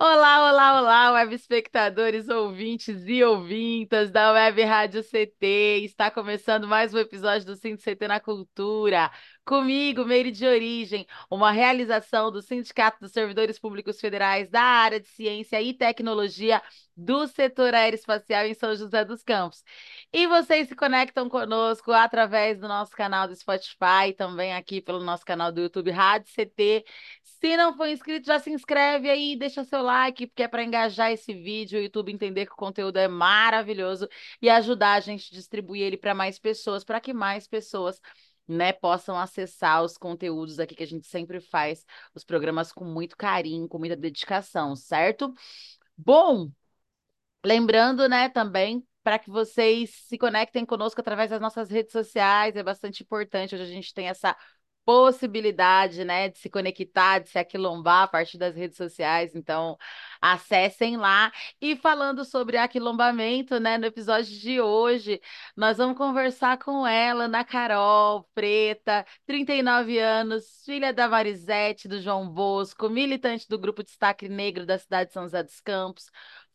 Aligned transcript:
Olá, 0.00 0.48
olá, 0.52 0.80
olá, 0.80 1.12
web 1.12 1.34
espectadores, 1.34 2.28
ouvintes 2.28 3.02
e 3.06 3.22
ouvintas 3.24 4.10
da 4.12 4.32
Web 4.32 4.62
Rádio 4.62 5.02
CT. 5.02 5.80
Está 5.84 6.08
começando 6.10 6.68
mais 6.68 6.94
um 6.94 6.98
episódio 6.98 7.44
do 7.46 7.56
Cinto 7.56 7.82
CT 7.82 8.06
na 8.06 8.20
Cultura. 8.20 9.10
Comigo, 9.48 10.04
Meire 10.04 10.30
de 10.30 10.46
Origem, 10.46 11.06
uma 11.30 11.50
realização 11.50 12.30
do 12.30 12.42
Sindicato 12.42 13.00
dos 13.00 13.12
Servidores 13.12 13.58
Públicos 13.58 13.98
Federais 13.98 14.50
da 14.50 14.60
área 14.60 15.00
de 15.00 15.08
Ciência 15.08 15.58
e 15.62 15.72
Tecnologia 15.72 16.60
do 16.94 17.26
setor 17.26 17.74
aeroespacial 17.74 18.44
em 18.44 18.52
São 18.52 18.74
José 18.76 19.06
dos 19.06 19.22
Campos. 19.22 19.64
E 20.12 20.26
vocês 20.26 20.68
se 20.68 20.76
conectam 20.76 21.30
conosco 21.30 21.92
através 21.92 22.58
do 22.60 22.68
nosso 22.68 22.90
canal 22.94 23.26
do 23.26 23.34
Spotify, 23.34 24.12
também 24.14 24.52
aqui 24.52 24.82
pelo 24.82 25.02
nosso 25.02 25.24
canal 25.24 25.50
do 25.50 25.62
YouTube 25.62 25.92
Rádio 25.92 26.30
CT. 26.30 26.84
Se 27.22 27.56
não 27.56 27.74
for 27.74 27.88
inscrito, 27.88 28.26
já 28.26 28.38
se 28.38 28.50
inscreve 28.50 29.08
aí, 29.08 29.34
deixa 29.34 29.64
seu 29.64 29.80
like, 29.80 30.26
porque 30.26 30.42
é 30.42 30.48
para 30.48 30.62
engajar 30.62 31.10
esse 31.10 31.32
vídeo, 31.32 31.78
o 31.78 31.82
YouTube 31.82 32.12
entender 32.12 32.44
que 32.44 32.52
o 32.52 32.56
conteúdo 32.56 32.98
é 32.98 33.08
maravilhoso 33.08 34.08
e 34.42 34.50
ajudar 34.50 34.94
a 34.94 35.00
gente 35.00 35.32
a 35.32 35.36
distribuir 35.36 35.84
ele 35.84 35.96
para 35.96 36.14
mais 36.14 36.38
pessoas, 36.38 36.84
para 36.84 37.00
que 37.00 37.14
mais 37.14 37.46
pessoas 37.46 37.98
né, 38.48 38.72
possam 38.72 39.18
acessar 39.18 39.82
os 39.84 39.98
conteúdos 39.98 40.58
aqui 40.58 40.74
que 40.74 40.82
a 40.82 40.86
gente 40.86 41.06
sempre 41.06 41.40
faz, 41.40 41.84
os 42.14 42.24
programas 42.24 42.72
com 42.72 42.84
muito 42.84 43.16
carinho, 43.16 43.68
com 43.68 43.78
muita 43.78 43.96
dedicação, 43.96 44.74
certo? 44.74 45.34
Bom, 45.96 46.50
lembrando, 47.44 48.08
né, 48.08 48.28
também 48.28 48.86
para 49.02 49.18
que 49.18 49.30
vocês 49.30 49.90
se 50.06 50.18
conectem 50.18 50.66
conosco 50.66 51.00
através 51.00 51.30
das 51.30 51.40
nossas 51.40 51.70
redes 51.70 51.92
sociais, 51.92 52.56
é 52.56 52.62
bastante 52.62 53.02
importante. 53.02 53.54
Hoje 53.54 53.64
a 53.64 53.66
gente 53.66 53.94
tem 53.94 54.08
essa 54.08 54.36
possibilidade, 54.88 56.02
né, 56.02 56.30
de 56.30 56.38
se 56.38 56.48
conectar, 56.48 57.18
de 57.18 57.28
se 57.28 57.38
aquilombar 57.38 58.04
a 58.04 58.08
partir 58.08 58.38
das 58.38 58.56
redes 58.56 58.78
sociais. 58.78 59.34
Então, 59.34 59.76
acessem 60.18 60.96
lá. 60.96 61.30
E 61.60 61.76
falando 61.76 62.24
sobre 62.24 62.56
aquilombamento, 62.56 63.60
né, 63.60 63.76
no 63.76 63.84
episódio 63.84 64.34
de 64.38 64.62
hoje, 64.62 65.20
nós 65.54 65.76
vamos 65.76 65.98
conversar 65.98 66.56
com 66.56 66.86
ela, 66.86 67.24
Ana 67.24 67.44
Carol 67.44 68.26
Preta, 68.34 69.04
39 69.26 69.98
anos, 69.98 70.62
filha 70.64 70.90
da 70.90 71.06
Marisete, 71.06 71.86
do 71.86 72.00
João 72.00 72.26
Bosco, 72.26 72.88
militante 72.88 73.46
do 73.46 73.58
Grupo 73.58 73.82
Destaque 73.82 74.26
Negro 74.26 74.64
da 74.64 74.78
cidade 74.78 75.08
de 75.08 75.12
São 75.12 75.24
José 75.24 75.42
dos 75.42 75.60
Campos, 75.60 76.06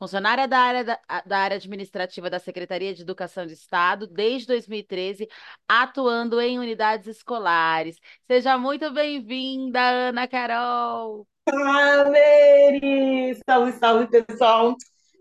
funcionária 0.04 0.46
da 0.50 0.59
área, 0.59 0.84
da, 0.84 1.00
da, 1.26 1.38
área 1.38 1.56
administrativa 1.56 2.30
da 2.30 2.38
Secretaria 2.38 2.94
de 2.94 3.02
Educação 3.02 3.46
do 3.46 3.54
Estado 3.54 4.06
desde 4.06 4.48
2013, 4.48 5.30
atuando 5.66 6.42
em 6.42 6.60
unidades 6.60 7.08
escolares. 7.08 7.95
Seja 8.30 8.58
muito 8.58 8.92
bem-vinda, 8.92 9.80
Ana 9.80 10.28
Carol! 10.28 11.26
Ah, 11.48 12.04
Mary! 12.06 13.40
Salve, 13.48 13.72
salve, 13.73 14.08
pessoal! 14.08 14.76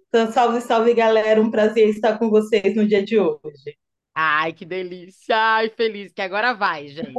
Então, 0.08 0.32
salve, 0.32 0.60
salve, 0.60 0.94
galera! 0.94 1.40
Um 1.40 1.50
prazer 1.50 1.88
estar 1.88 2.18
com 2.18 2.28
vocês 2.28 2.74
no 2.74 2.84
dia 2.84 3.04
de 3.04 3.20
hoje. 3.20 3.81
Ai, 4.14 4.52
que 4.52 4.66
delícia! 4.66 5.34
Ai, 5.34 5.70
feliz 5.70 6.12
que 6.12 6.20
agora 6.20 6.52
vai, 6.52 6.86
gente. 6.88 7.14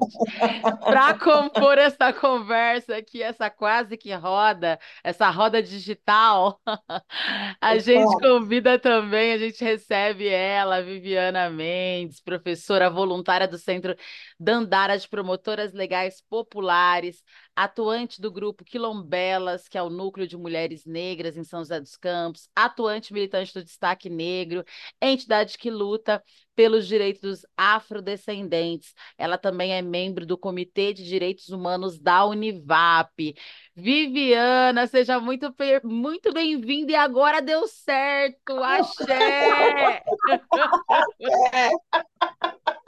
Para 0.79 1.17
compor 1.17 1.79
essa 1.79 2.13
conversa 2.13 2.95
aqui, 2.97 3.23
essa 3.23 3.49
quase 3.49 3.97
que 3.97 4.13
roda, 4.13 4.79
essa 5.03 5.27
roda 5.31 5.61
digital, 5.61 6.61
a 7.59 7.79
gente 7.79 8.15
convida 8.19 8.77
também, 8.77 9.33
a 9.33 9.37
gente 9.39 9.63
recebe 9.63 10.27
ela, 10.27 10.83
Viviana 10.83 11.49
Mendes, 11.49 12.21
professora 12.21 12.91
voluntária 12.91 13.47
do 13.47 13.57
Centro 13.57 13.95
Dandara 14.39 14.95
de 14.95 15.07
Promotoras 15.09 15.73
Legais 15.73 16.21
Populares, 16.29 17.23
atuante 17.55 18.21
do 18.21 18.31
grupo 18.31 18.63
Quilombelas, 18.63 19.67
que 19.67 19.77
é 19.77 19.81
o 19.81 19.89
núcleo 19.89 20.27
de 20.27 20.37
mulheres 20.37 20.85
negras 20.85 21.37
em 21.37 21.43
São 21.43 21.59
José 21.59 21.79
dos 21.79 21.95
Campos, 21.95 22.49
atuante 22.55 23.13
militante 23.13 23.53
do 23.53 23.63
Destaque 23.63 24.09
Negro, 24.09 24.63
entidade 25.01 25.57
que 25.57 25.69
luta 25.69 26.23
pelos 26.55 26.87
direitos 26.87 27.21
dos 27.21 27.45
afrodescendentes. 27.57 28.93
Ela 29.17 29.37
também 29.37 29.73
é 29.73 29.81
membro 29.81 30.25
do 30.25 30.37
Comitê 30.37 30.93
de 30.93 31.03
Direitos 31.03 31.49
Humanos 31.49 31.99
da 31.99 32.25
Univap. 32.25 33.33
Viviana, 33.75 34.87
seja 34.87 35.19
muito, 35.19 35.53
muito 35.83 36.31
bem-vinda 36.31 36.91
e 36.91 36.95
agora 36.95 37.41
deu 37.41 37.67
certo, 37.67 38.63
axé! 38.63 40.03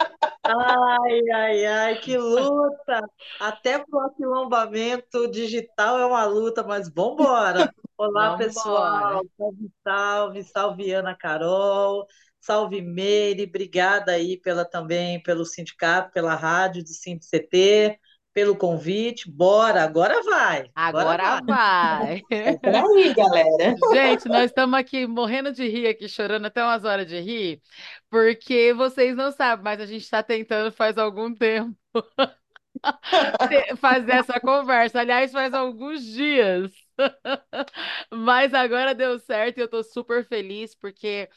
Ai, 0.47 1.21
ai, 1.33 1.65
ai, 1.65 1.99
que 1.99 2.15
luta! 2.17 3.01
Até 3.39 3.79
para 3.79 3.97
o 3.97 3.99
aquilombamento 4.01 5.27
digital 5.31 5.97
é 5.97 6.05
uma 6.05 6.23
luta, 6.25 6.63
mas 6.63 6.87
vambora! 6.87 7.73
Olá, 7.97 8.29
vambora. 8.31 8.37
pessoal! 8.37 9.21
Salve, 9.37 9.71
salve, 9.83 10.43
salve 10.43 10.91
Ana 10.91 11.15
Carol, 11.15 12.05
salve 12.39 12.79
Meire, 12.79 13.45
obrigada 13.45 14.11
aí 14.11 14.37
pela, 14.39 14.63
também 14.63 15.21
pelo 15.23 15.45
sindicato, 15.45 16.11
pela 16.11 16.35
rádio 16.35 16.83
do 16.83 16.89
CT 16.89 17.99
pelo 18.35 18.53
convite. 18.57 19.31
Bora, 19.31 19.81
agora 19.81 20.21
vai. 20.23 20.69
Agora, 20.75 21.23
agora 21.23 21.41
vai. 21.45 22.21
vai. 22.21 22.21
É 22.29 22.77
aí, 22.77 23.13
galera. 23.13 23.75
Gente, 23.93 24.27
nós 24.27 24.51
estamos 24.51 24.77
aqui 24.77 25.07
morrendo 25.07 25.53
de 25.53 25.65
rir, 25.65 25.87
aqui 25.87 26.09
chorando 26.09 26.45
até 26.45 26.61
umas 26.61 26.83
horas 26.83 27.07
de 27.07 27.17
rir, 27.21 27.61
porque 28.09 28.73
vocês 28.73 29.15
não 29.15 29.31
sabem, 29.31 29.63
mas 29.63 29.79
a 29.79 29.85
gente 29.85 30.03
está 30.03 30.21
tentando 30.21 30.69
faz 30.69 30.97
algum 30.97 31.33
tempo 31.33 31.77
fazer 33.79 34.11
essa 34.11 34.37
conversa. 34.37 34.99
Aliás, 34.99 35.31
faz 35.31 35.53
alguns 35.53 36.03
dias. 36.03 36.73
Mas 38.11 38.53
agora 38.53 38.93
deu 38.93 39.17
certo 39.19 39.57
e 39.57 39.61
eu 39.61 39.65
estou 39.65 39.83
super 39.83 40.25
feliz 40.25 40.75
porque 40.75 41.29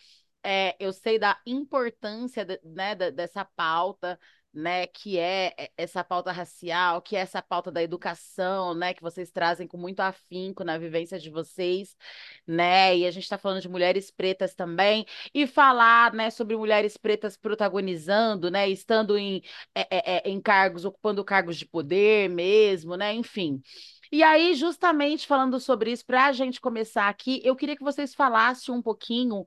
é, 0.43 0.77
eu 0.79 0.93
sei 0.93 1.19
da 1.19 1.39
importância 1.47 2.45
de, 2.45 2.61
né, 2.65 2.95
dessa 2.95 3.45
pauta 3.45 4.19
né, 4.53 4.87
que 4.87 5.19
é 5.19 5.71
essa 5.77 6.03
pauta 6.03 6.33
racial, 6.33 7.03
que 7.03 7.15
é 7.17 7.21
essa 7.21 7.43
pauta 7.43 7.71
da 7.71 7.83
educação, 7.83 8.75
né, 8.75 8.95
que 8.95 9.03
vocês 9.03 9.31
trazem 9.31 9.67
com 9.67 9.77
muito 9.77 10.01
afinco 10.01 10.65
na 10.65 10.79
vivência 10.79 11.19
de 11.19 11.31
vocês, 11.31 11.97
né, 12.47 12.97
e 12.97 13.07
a 13.07 13.11
gente 13.11 13.25
está 13.25 13.39
falando 13.39 13.61
de 13.61 13.69
mulheres 13.69 14.11
pretas 14.11 14.55
também, 14.55 15.07
e 15.35 15.47
falar, 15.47 16.13
né, 16.13 16.31
sobre 16.31 16.57
mulheres 16.57 16.97
pretas 16.97 17.37
protagonizando, 17.37 18.51
né, 18.51 18.69
estando 18.69 19.17
em, 19.19 19.43
é, 19.75 20.27
é, 20.29 20.29
em 20.31 20.41
cargos, 20.41 20.85
ocupando 20.85 21.25
cargos 21.25 21.57
de 21.57 21.67
poder 21.67 22.29
mesmo, 22.29 22.97
né, 22.97 23.15
enfim. 23.15 23.63
E 24.11 24.23
aí, 24.23 24.55
justamente 24.55 25.27
falando 25.27 25.61
sobre 25.61 25.93
isso, 25.93 26.05
para 26.07 26.27
a 26.27 26.33
gente 26.33 26.61
começar 26.61 27.09
aqui, 27.09 27.43
eu 27.45 27.55
queria 27.55 27.77
que 27.77 27.85
vocês 27.85 28.15
falassem 28.15 28.75
um 28.75 28.81
pouquinho 28.81 29.45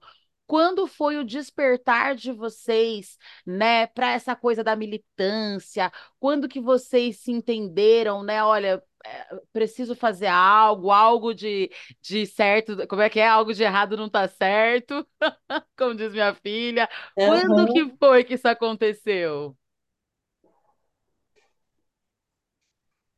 quando 0.51 0.85
foi 0.85 1.15
o 1.15 1.23
despertar 1.23 2.13
de 2.13 2.29
vocês, 2.33 3.17
né, 3.45 3.87
para 3.87 4.11
essa 4.11 4.35
coisa 4.35 4.61
da 4.61 4.75
militância? 4.75 5.89
Quando 6.19 6.49
que 6.49 6.59
vocês 6.59 7.21
se 7.21 7.31
entenderam, 7.31 8.21
né? 8.21 8.43
Olha, 8.43 8.83
é, 9.05 9.27
preciso 9.53 9.95
fazer 9.95 10.27
algo, 10.27 10.91
algo 10.91 11.33
de, 11.33 11.71
de 12.01 12.25
certo, 12.25 12.85
como 12.89 13.01
é 13.01 13.09
que 13.09 13.21
é? 13.21 13.27
Algo 13.29 13.53
de 13.53 13.63
errado 13.63 13.95
não 13.95 14.07
está 14.07 14.27
certo, 14.27 15.07
como 15.77 15.95
diz 15.95 16.11
minha 16.11 16.35
filha. 16.35 16.89
Uhum. 17.17 17.27
Quando 17.27 17.71
que 17.71 17.97
foi 17.97 18.25
que 18.25 18.33
isso 18.33 18.49
aconteceu? 18.49 19.55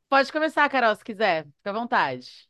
Pode 0.07 0.31
começar, 0.31 0.69
Carol, 0.69 0.95
se 0.95 1.03
quiser, 1.03 1.45
fica 1.45 1.71
à 1.71 1.74
vontade. 1.74 2.47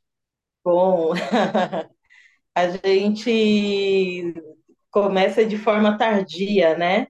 Bom, 0.62 1.14
a 2.54 2.70
gente 2.70 4.34
começa 4.94 5.46
de 5.46 5.58
forma 5.58 5.98
tardia, 5.98 6.78
né? 6.78 7.08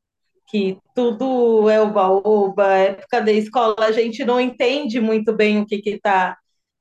Que 0.50 0.80
tudo 0.96 1.70
é 1.70 1.82
oba-oba, 1.82 2.68
época 2.76 3.22
da 3.22 3.32
escola, 3.32 3.76
a 3.88 3.92
gente 3.92 4.24
não 4.26 4.40
entende 4.40 5.00
muito 5.02 5.34
bem 5.36 5.60
o 5.62 5.66
que 5.66 5.80
que 5.82 6.00
tá, 6.00 6.38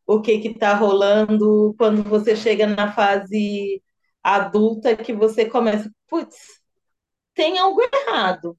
o 0.06 0.20
que 0.22 0.38
que 0.38 0.54
tá 0.58 0.74
rolando 0.74 1.74
quando 1.78 2.02
você 2.04 2.36
chega 2.36 2.66
na 2.66 2.92
fase 2.92 3.82
adulta 4.22 4.96
que 4.96 5.12
você 5.12 5.46
começa, 5.46 5.90
putz, 6.08 6.36
tem 7.34 7.58
algo 7.58 7.80
errado. 7.82 8.56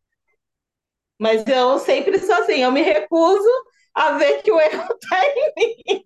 Mas 1.19 1.45
eu 1.47 1.79
sempre 1.79 2.19
sou 2.19 2.35
assim, 2.35 2.63
eu 2.63 2.71
me 2.71 2.81
recuso 2.81 3.49
a 3.95 4.11
ver 4.17 4.41
que 4.41 4.51
o 4.51 4.59
erro 4.59 4.87
está 5.01 5.21
em 5.25 5.53
mim. 5.57 6.03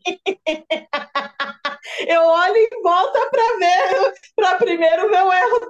Eu 2.08 2.22
olho 2.22 2.58
em 2.58 2.82
volta 2.84 3.20
para 3.32 3.58
ver, 3.58 4.14
para 4.36 4.58
primeiro 4.58 5.10
ver 5.10 5.24
o 5.24 5.34
erro 5.34 5.60
do 5.60 5.68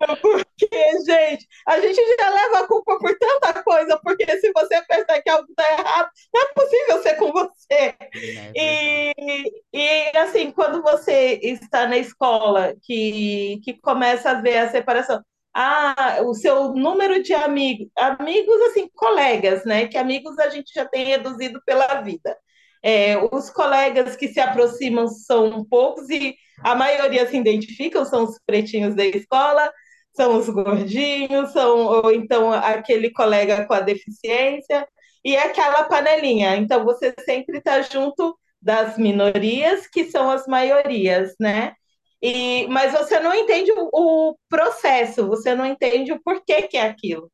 Porque, 0.20 0.68
gente, 1.06 1.46
a 1.66 1.78
gente 1.80 2.00
já 2.18 2.30
leva 2.30 2.60
a 2.60 2.66
culpa 2.66 2.98
por 2.98 3.16
tanta 3.18 3.62
coisa, 3.62 3.98
porque 4.02 4.26
se 4.38 4.50
você 4.52 4.82
pensar 4.82 5.20
que 5.22 5.30
algo 5.30 5.46
está 5.50 5.72
errado, 5.72 6.10
não 6.32 6.42
é 6.42 6.46
possível 6.54 7.02
ser 7.02 7.16
com 7.16 7.32
você. 7.32 7.60
É 7.70 8.52
e, 8.54 9.62
e, 9.72 10.16
assim, 10.16 10.50
quando 10.52 10.82
você 10.82 11.38
está 11.42 11.86
na 11.86 11.98
escola, 11.98 12.74
que, 12.82 13.60
que 13.62 13.78
começa 13.80 14.30
a 14.30 14.40
ver 14.40 14.58
a 14.58 14.70
separação, 14.70 15.22
ah, 15.54 16.20
o 16.22 16.34
seu 16.34 16.72
número 16.74 17.22
de 17.22 17.34
amigos, 17.34 17.88
amigos 17.98 18.60
assim, 18.70 18.88
colegas, 18.94 19.64
né? 19.64 19.86
Que 19.88 19.98
amigos 19.98 20.38
a 20.38 20.48
gente 20.48 20.72
já 20.74 20.86
tem 20.86 21.04
reduzido 21.04 21.60
pela 21.66 22.00
vida. 22.02 22.36
É, 22.82 23.16
os 23.32 23.50
colegas 23.50 24.16
que 24.16 24.28
se 24.28 24.40
aproximam 24.40 25.08
são 25.08 25.64
poucos 25.66 26.08
e 26.08 26.34
a 26.62 26.74
maioria 26.74 27.26
se 27.28 27.36
identificam, 27.36 28.04
são 28.04 28.24
os 28.24 28.38
pretinhos 28.46 28.94
da 28.94 29.04
escola, 29.04 29.70
são 30.14 30.36
os 30.38 30.48
gordinhos, 30.48 31.52
são 31.52 31.78
ou 31.86 32.12
então 32.12 32.52
aquele 32.52 33.10
colega 33.12 33.66
com 33.66 33.74
a 33.74 33.80
deficiência 33.80 34.86
e 35.24 35.36
aquela 35.36 35.84
panelinha. 35.84 36.56
Então 36.56 36.84
você 36.84 37.14
sempre 37.24 37.58
está 37.58 37.82
junto 37.82 38.38
das 38.62 38.98
minorias 38.98 39.86
que 39.86 40.04
são 40.10 40.30
as 40.30 40.46
maiorias, 40.46 41.34
né? 41.40 41.74
E, 42.22 42.66
mas 42.68 42.92
você 42.92 43.18
não 43.20 43.34
entende 43.34 43.72
o, 43.72 43.88
o 43.92 44.36
processo, 44.48 45.26
você 45.26 45.54
não 45.54 45.64
entende 45.66 46.12
o 46.12 46.22
porquê 46.22 46.62
que 46.62 46.76
é 46.76 46.82
aquilo. 46.82 47.30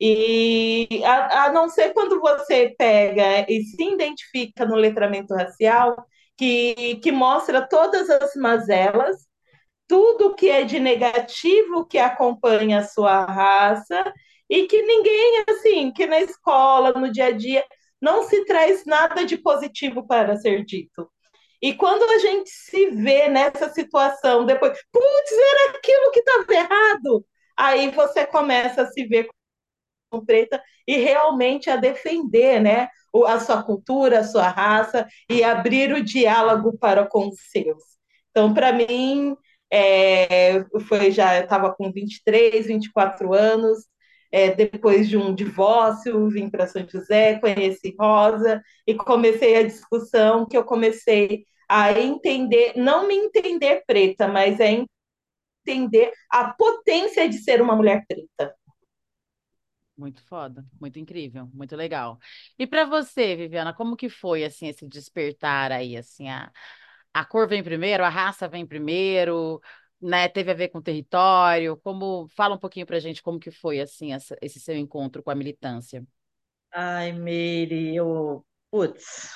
E 0.00 1.02
a, 1.04 1.44
a, 1.46 1.52
não 1.52 1.68
ser 1.68 1.92
quando 1.94 2.20
você 2.20 2.74
pega 2.76 3.46
e 3.50 3.62
se 3.64 3.82
identifica 3.82 4.66
no 4.66 4.76
letramento 4.76 5.34
racial, 5.34 5.96
que, 6.36 6.96
que 6.96 7.12
mostra 7.12 7.66
todas 7.66 8.10
as 8.10 8.34
mazelas, 8.34 9.16
tudo 9.86 10.34
que 10.34 10.50
é 10.50 10.64
de 10.64 10.80
negativo 10.80 11.86
que 11.86 11.98
acompanha 11.98 12.80
a 12.80 12.84
sua 12.84 13.24
raça, 13.24 14.12
e 14.48 14.66
que 14.66 14.82
ninguém, 14.82 15.44
assim, 15.48 15.92
que 15.92 16.06
na 16.06 16.20
escola, 16.20 16.92
no 16.92 17.10
dia 17.10 17.26
a 17.26 17.32
dia, 17.32 17.64
não 18.00 18.24
se 18.24 18.44
traz 18.44 18.84
nada 18.84 19.24
de 19.24 19.38
positivo 19.38 20.06
para 20.06 20.36
ser 20.36 20.64
dito. 20.64 21.10
E 21.62 21.74
quando 21.74 22.02
a 22.04 22.18
gente 22.18 22.50
se 22.50 22.90
vê 22.90 23.28
nessa 23.28 23.70
situação, 23.70 24.44
depois, 24.46 24.78
putz, 24.92 25.32
era 25.32 25.78
aquilo 25.78 26.10
que 26.12 26.20
estava 26.20 26.54
errado, 26.54 27.26
aí 27.56 27.90
você 27.90 28.26
começa 28.26 28.82
a 28.82 28.86
se 28.86 29.06
ver 29.06 29.28
com 30.10 30.24
preta 30.24 30.62
e 30.86 30.96
realmente 30.96 31.70
a 31.70 31.76
defender 31.76 32.60
né, 32.60 32.88
a 33.26 33.40
sua 33.40 33.62
cultura, 33.62 34.20
a 34.20 34.24
sua 34.24 34.48
raça 34.48 35.06
e 35.30 35.42
abrir 35.42 35.92
o 35.92 36.02
diálogo 36.04 36.76
para 36.78 37.06
com 37.06 37.28
os 37.28 37.40
seus. 37.50 37.82
Então, 38.30 38.52
para 38.52 38.72
mim, 38.72 39.36
é, 39.70 40.64
foi 40.88 41.10
já 41.10 41.36
eu 41.36 41.44
estava 41.44 41.74
com 41.74 41.90
23, 41.92 42.66
24 42.66 43.32
anos, 43.34 43.86
é, 44.34 44.52
depois 44.52 45.08
de 45.08 45.16
um 45.16 45.32
divórcio, 45.32 46.28
vim 46.28 46.50
para 46.50 46.66
São 46.66 46.84
José, 46.88 47.38
conheci 47.38 47.94
Rosa 47.96 48.60
e 48.84 48.92
comecei 48.92 49.56
a 49.56 49.62
discussão 49.62 50.44
que 50.44 50.56
eu 50.56 50.64
comecei 50.64 51.46
a 51.68 51.92
entender, 51.92 52.72
não 52.74 53.06
me 53.06 53.14
entender 53.14 53.84
preta, 53.86 54.26
mas 54.26 54.60
a 54.60 54.64
entender 54.66 56.10
a 56.32 56.52
potência 56.52 57.28
de 57.28 57.38
ser 57.38 57.62
uma 57.62 57.76
mulher 57.76 58.04
preta. 58.08 58.52
Muito 59.96 60.20
foda, 60.24 60.66
muito 60.80 60.98
incrível, 60.98 61.48
muito 61.54 61.76
legal. 61.76 62.18
E 62.58 62.66
para 62.66 62.84
você, 62.84 63.36
Viviana, 63.36 63.72
como 63.72 63.96
que 63.96 64.08
foi 64.08 64.42
assim 64.44 64.66
esse 64.66 64.84
despertar 64.88 65.70
aí, 65.70 65.96
assim, 65.96 66.28
a, 66.28 66.50
a 67.12 67.24
cor 67.24 67.46
vem 67.46 67.62
primeiro, 67.62 68.04
a 68.04 68.08
raça 68.08 68.48
vem 68.48 68.66
primeiro, 68.66 69.60
né, 70.04 70.28
teve 70.28 70.50
a 70.50 70.54
ver 70.54 70.68
com 70.68 70.78
o 70.78 70.82
território? 70.82 71.76
Como 71.78 72.28
fala 72.28 72.54
um 72.54 72.58
pouquinho 72.58 72.86
para 72.86 72.96
a 72.96 73.00
gente 73.00 73.22
como 73.22 73.40
que 73.40 73.50
foi 73.50 73.80
assim 73.80 74.12
essa, 74.12 74.36
esse 74.42 74.60
seu 74.60 74.76
encontro 74.76 75.22
com 75.22 75.30
a 75.30 75.34
militância? 75.34 76.04
Ai, 76.72 77.12
Meire, 77.12 77.94
eu, 77.94 78.44
putz, 78.70 79.30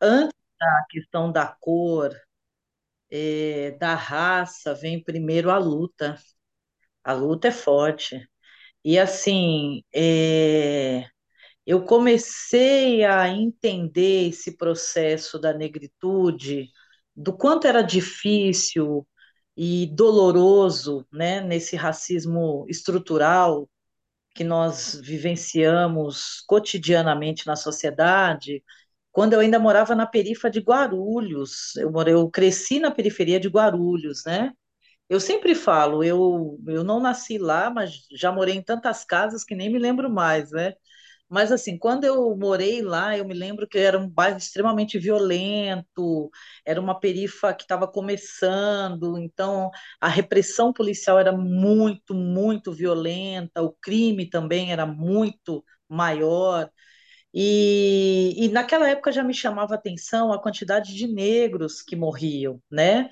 antes 0.00 0.36
da 0.60 0.86
questão 0.90 1.32
da 1.32 1.46
cor, 1.46 2.14
é, 3.10 3.72
da 3.72 3.94
raça, 3.94 4.74
vem 4.74 5.02
primeiro 5.02 5.50
a 5.50 5.58
luta. 5.58 6.16
A 7.04 7.12
luta 7.14 7.48
é 7.48 7.52
forte. 7.52 8.20
E 8.84 8.98
assim, 8.98 9.82
é, 9.94 11.04
eu 11.66 11.84
comecei 11.84 13.04
a 13.04 13.28
entender 13.28 14.28
esse 14.30 14.56
processo 14.56 15.38
da 15.40 15.52
negritude, 15.54 16.68
do 17.16 17.36
quanto 17.36 17.66
era 17.66 17.82
difícil 17.82 19.06
e 19.56 19.86
doloroso, 19.94 21.06
né, 21.12 21.40
nesse 21.40 21.76
racismo 21.76 22.66
estrutural 22.68 23.68
que 24.34 24.44
nós 24.44 25.00
vivenciamos 25.02 26.42
cotidianamente 26.46 27.46
na 27.46 27.56
sociedade, 27.56 28.64
quando 29.12 29.34
eu 29.34 29.40
ainda 29.40 29.58
morava 29.58 29.94
na 29.94 30.06
periferia 30.06 30.50
de 30.52 30.60
Guarulhos, 30.60 31.76
eu, 31.76 31.90
morei, 31.92 32.14
eu 32.14 32.30
cresci 32.30 32.80
na 32.80 32.90
periferia 32.90 33.38
de 33.40 33.48
Guarulhos, 33.48 34.24
né? 34.24 34.52
Eu 35.08 35.20
sempre 35.20 35.54
falo, 35.54 36.02
eu, 36.04 36.58
eu 36.66 36.84
não 36.84 37.00
nasci 37.00 37.38
lá, 37.38 37.70
mas 37.70 38.06
já 38.12 38.32
morei 38.32 38.54
em 38.56 38.62
tantas 38.62 39.04
casas 39.04 39.44
que 39.44 39.54
nem 39.54 39.70
me 39.70 39.78
lembro 39.78 40.10
mais, 40.10 40.50
né? 40.52 40.74
Mas, 41.32 41.50
assim, 41.50 41.78
quando 41.78 42.04
eu 42.04 42.36
morei 42.36 42.82
lá, 42.82 43.16
eu 43.16 43.24
me 43.26 43.32
lembro 43.34 43.66
que 43.66 43.78
era 43.78 43.98
um 43.98 44.08
bairro 44.08 44.36
extremamente 44.38 44.98
violento, 44.98 46.30
era 46.66 46.78
uma 46.80 46.98
perifa 47.00 47.54
que 47.54 47.62
estava 47.62 47.88
começando, 47.88 49.16
então 49.18 49.70
a 50.00 50.08
repressão 50.08 50.72
policial 50.72 51.18
era 51.18 51.32
muito, 51.32 52.14
muito 52.14 52.72
violenta, 52.72 53.62
o 53.62 53.72
crime 53.80 54.28
também 54.28 54.72
era 54.72 54.84
muito 54.86 55.64
maior. 55.88 56.70
E, 57.34 58.34
e 58.44 58.48
naquela 58.48 58.88
época 58.88 59.10
já 59.12 59.24
me 59.24 59.34
chamava 59.34 59.74
atenção 59.74 60.32
a 60.32 60.40
quantidade 60.42 60.94
de 60.94 61.06
negros 61.08 61.82
que 61.82 61.96
morriam, 61.96 62.60
né? 62.70 63.08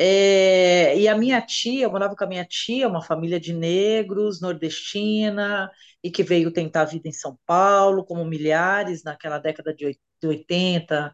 É, 0.00 0.96
e 0.96 1.08
a 1.08 1.16
minha 1.18 1.40
tia, 1.42 1.82
eu 1.84 1.90
morava 1.90 2.14
com 2.14 2.22
a 2.24 2.26
minha 2.26 2.44
tia, 2.44 2.86
uma 2.88 3.02
família 3.02 3.40
de 3.40 3.52
negros, 3.52 4.40
nordestina, 4.40 5.68
e 6.04 6.08
que 6.10 6.22
veio 6.22 6.52
tentar 6.52 6.82
a 6.82 6.84
vida 6.84 7.08
em 7.08 7.12
São 7.12 7.36
Paulo, 7.44 8.04
como 8.04 8.24
milhares 8.24 9.02
naquela 9.02 9.38
década 9.40 9.74
de 9.74 9.98
80, 10.24 11.12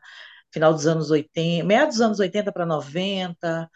final 0.52 0.75
dos 0.75 0.86
anos 0.86 1.10
80, 1.10 1.66
meados 1.66 1.94
dos 1.96 2.02
anos 2.02 2.20
80 2.20 2.52
para 2.52 2.66
90. 2.66 3.70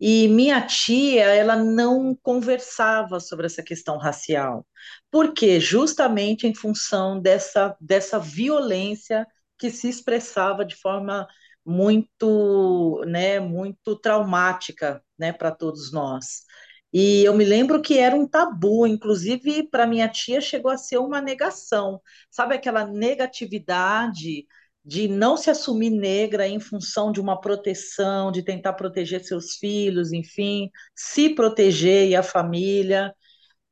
E 0.00 0.28
minha 0.28 0.60
tia, 0.66 1.24
ela 1.26 1.56
não 1.56 2.14
conversava 2.22 3.20
sobre 3.20 3.46
essa 3.46 3.62
questão 3.62 3.98
racial. 3.98 4.66
Por 5.10 5.32
quê? 5.34 5.60
Justamente 5.60 6.46
em 6.46 6.54
função 6.54 7.20
dessa, 7.20 7.76
dessa 7.80 8.18
violência 8.18 9.26
que 9.58 9.70
se 9.70 9.88
expressava 9.88 10.64
de 10.64 10.74
forma 10.76 11.26
muito, 11.64 13.02
né, 13.06 13.40
muito 13.40 13.96
traumática, 13.96 15.02
né, 15.18 15.32
para 15.32 15.50
todos 15.50 15.92
nós. 15.92 16.42
E 16.92 17.22
eu 17.24 17.34
me 17.34 17.44
lembro 17.44 17.80
que 17.80 17.98
era 17.98 18.16
um 18.16 18.26
tabu, 18.26 18.86
inclusive 18.86 19.68
para 19.70 19.86
minha 19.86 20.08
tia 20.08 20.40
chegou 20.40 20.70
a 20.70 20.76
ser 20.76 20.98
uma 20.98 21.20
negação, 21.20 22.00
sabe 22.30 22.54
aquela 22.54 22.84
negatividade 22.86 24.46
de 24.84 25.06
não 25.08 25.36
se 25.36 25.50
assumir 25.50 25.90
negra 25.90 26.48
em 26.48 26.58
função 26.58 27.12
de 27.12 27.20
uma 27.20 27.40
proteção, 27.40 28.32
de 28.32 28.42
tentar 28.42 28.72
proteger 28.72 29.22
seus 29.24 29.56
filhos, 29.56 30.12
enfim, 30.12 30.70
se 30.94 31.30
proteger 31.34 32.08
e 32.08 32.16
a 32.16 32.22
família. 32.22 33.14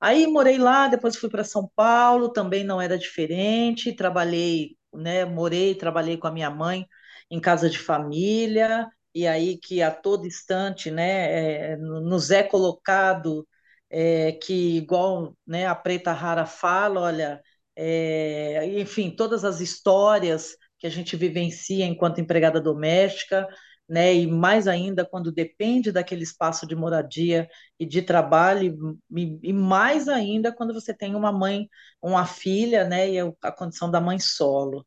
Aí 0.00 0.26
morei 0.26 0.58
lá, 0.58 0.88
depois 0.88 1.16
fui 1.16 1.28
para 1.30 1.44
São 1.44 1.70
Paulo, 1.74 2.32
também 2.32 2.64
não 2.64 2.80
era 2.80 2.98
diferente, 2.98 3.92
trabalhei, 3.94 4.76
né, 4.94 5.24
morei, 5.24 5.74
trabalhei 5.74 6.16
com 6.16 6.26
a 6.28 6.32
minha 6.32 6.50
mãe 6.50 6.86
em 7.30 7.40
casa 7.40 7.68
de 7.70 7.78
família, 7.78 8.88
e 9.14 9.26
aí 9.26 9.58
que 9.58 9.82
a 9.82 9.90
todo 9.90 10.26
instante 10.26 10.90
né, 10.90 11.72
é, 11.72 11.76
nos 11.76 12.30
é 12.30 12.42
colocado 12.42 13.46
é, 13.90 14.32
que, 14.32 14.76
igual 14.78 15.36
né, 15.46 15.66
a 15.66 15.74
Preta 15.74 16.12
Rara 16.12 16.46
fala, 16.46 17.00
olha, 17.00 17.42
é, 17.76 18.64
enfim, 18.80 19.10
todas 19.10 19.44
as 19.44 19.60
histórias 19.60 20.56
que 20.78 20.86
a 20.86 20.90
gente 20.90 21.16
vivencia 21.16 21.84
enquanto 21.84 22.20
empregada 22.20 22.60
doméstica, 22.60 23.48
né, 23.88 24.14
e 24.14 24.26
mais 24.26 24.68
ainda 24.68 25.04
quando 25.04 25.32
depende 25.32 25.90
daquele 25.90 26.22
espaço 26.22 26.66
de 26.66 26.76
moradia 26.76 27.48
e 27.78 27.86
de 27.86 28.02
trabalho, 28.02 29.00
e, 29.16 29.38
e 29.42 29.52
mais 29.52 30.08
ainda 30.08 30.52
quando 30.54 30.74
você 30.74 30.92
tem 30.94 31.14
uma 31.14 31.32
mãe, 31.32 31.68
uma 32.02 32.26
filha, 32.26 32.84
né, 32.84 33.10
e 33.10 33.18
a 33.42 33.52
condição 33.52 33.90
da 33.90 34.00
mãe 34.00 34.18
solo. 34.18 34.86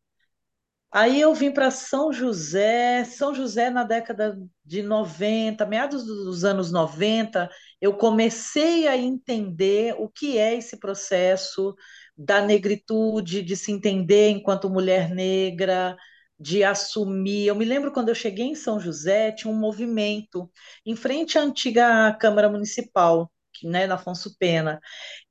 Aí 0.91 1.21
eu 1.21 1.33
vim 1.33 1.51
para 1.51 1.71
São 1.71 2.11
José, 2.11 3.05
São 3.05 3.33
José 3.33 3.69
na 3.69 3.83
década 3.83 4.37
de 4.65 4.83
90, 4.83 5.65
meados 5.65 6.03
dos 6.05 6.43
anos 6.43 6.71
90, 6.71 7.49
eu 7.79 7.93
comecei 7.95 8.87
a 8.87 8.97
entender 8.97 9.95
o 9.97 10.09
que 10.09 10.37
é 10.37 10.53
esse 10.55 10.77
processo 10.77 11.73
da 12.17 12.41
negritude, 12.41 13.41
de 13.41 13.55
se 13.55 13.71
entender 13.71 14.31
enquanto 14.31 14.69
mulher 14.69 15.09
negra, 15.09 15.95
de 16.37 16.63
assumir. 16.63 17.47
Eu 17.47 17.55
me 17.55 17.63
lembro 17.65 17.91
quando 17.93 18.09
eu 18.09 18.15
cheguei 18.15 18.45
em 18.47 18.55
São 18.55 18.79
José, 18.79 19.31
tinha 19.31 19.51
um 19.53 19.57
movimento 19.57 20.51
em 20.85 20.95
frente 20.95 21.37
à 21.37 21.41
antiga 21.41 22.13
Câmara 22.19 22.49
Municipal 22.49 23.31
né, 23.63 23.87
na 23.87 23.95
Afonso 23.95 24.35
Pena. 24.37 24.79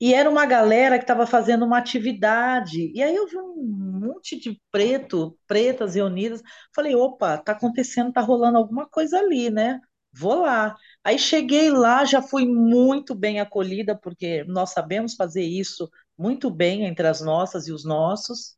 E 0.00 0.14
era 0.14 0.30
uma 0.30 0.46
galera 0.46 0.98
que 0.98 1.04
estava 1.04 1.26
fazendo 1.26 1.64
uma 1.64 1.78
atividade. 1.78 2.92
E 2.94 3.02
aí 3.02 3.14
eu 3.14 3.26
vi 3.26 3.36
um 3.36 3.89
monte 4.00 4.38
de 4.38 4.60
preto, 4.70 5.38
pretas 5.46 5.94
reunidas. 5.94 6.42
Falei, 6.74 6.94
opa, 6.96 7.38
tá 7.38 7.52
acontecendo, 7.52 8.12
tá 8.12 8.20
rolando 8.20 8.58
alguma 8.58 8.88
coisa 8.88 9.18
ali, 9.18 9.50
né? 9.50 9.80
vou 10.12 10.42
lá. 10.42 10.76
Aí 11.04 11.18
cheguei 11.18 11.70
lá, 11.70 12.04
já 12.04 12.20
fui 12.22 12.46
muito 12.46 13.14
bem 13.14 13.40
acolhida, 13.40 13.96
porque 13.96 14.44
nós 14.44 14.70
sabemos 14.72 15.14
fazer 15.14 15.42
isso 15.44 15.88
muito 16.18 16.50
bem 16.50 16.84
entre 16.84 17.06
as 17.06 17.20
nossas 17.20 17.66
e 17.68 17.72
os 17.72 17.84
nossos. 17.84 18.56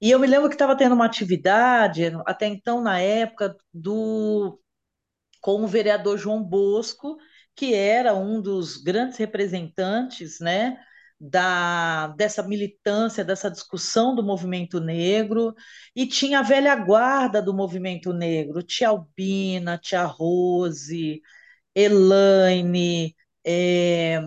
E 0.00 0.10
eu 0.10 0.18
me 0.20 0.26
lembro 0.26 0.48
que 0.48 0.54
estava 0.54 0.76
tendo 0.76 0.94
uma 0.94 1.06
atividade, 1.06 2.04
até 2.26 2.46
então, 2.46 2.82
na 2.82 3.00
época, 3.00 3.56
do 3.72 4.60
com 5.40 5.62
o 5.64 5.68
vereador 5.68 6.18
João 6.18 6.42
Bosco, 6.42 7.16
que 7.54 7.74
era 7.74 8.14
um 8.14 8.40
dos 8.40 8.78
grandes 8.78 9.18
representantes, 9.18 10.40
né, 10.40 10.78
da, 11.20 12.08
dessa 12.16 12.42
militância, 12.42 13.24
dessa 13.24 13.50
discussão 13.50 14.14
do 14.14 14.22
movimento 14.22 14.80
negro, 14.80 15.54
e 15.94 16.06
tinha 16.06 16.40
a 16.40 16.42
velha 16.42 16.74
guarda 16.76 17.40
do 17.42 17.54
movimento 17.54 18.12
negro, 18.12 18.62
tia 18.62 18.88
Albina, 18.88 19.78
tia 19.78 20.04
Rose, 20.04 21.20
Elaine, 21.74 23.14
é, 23.46 24.20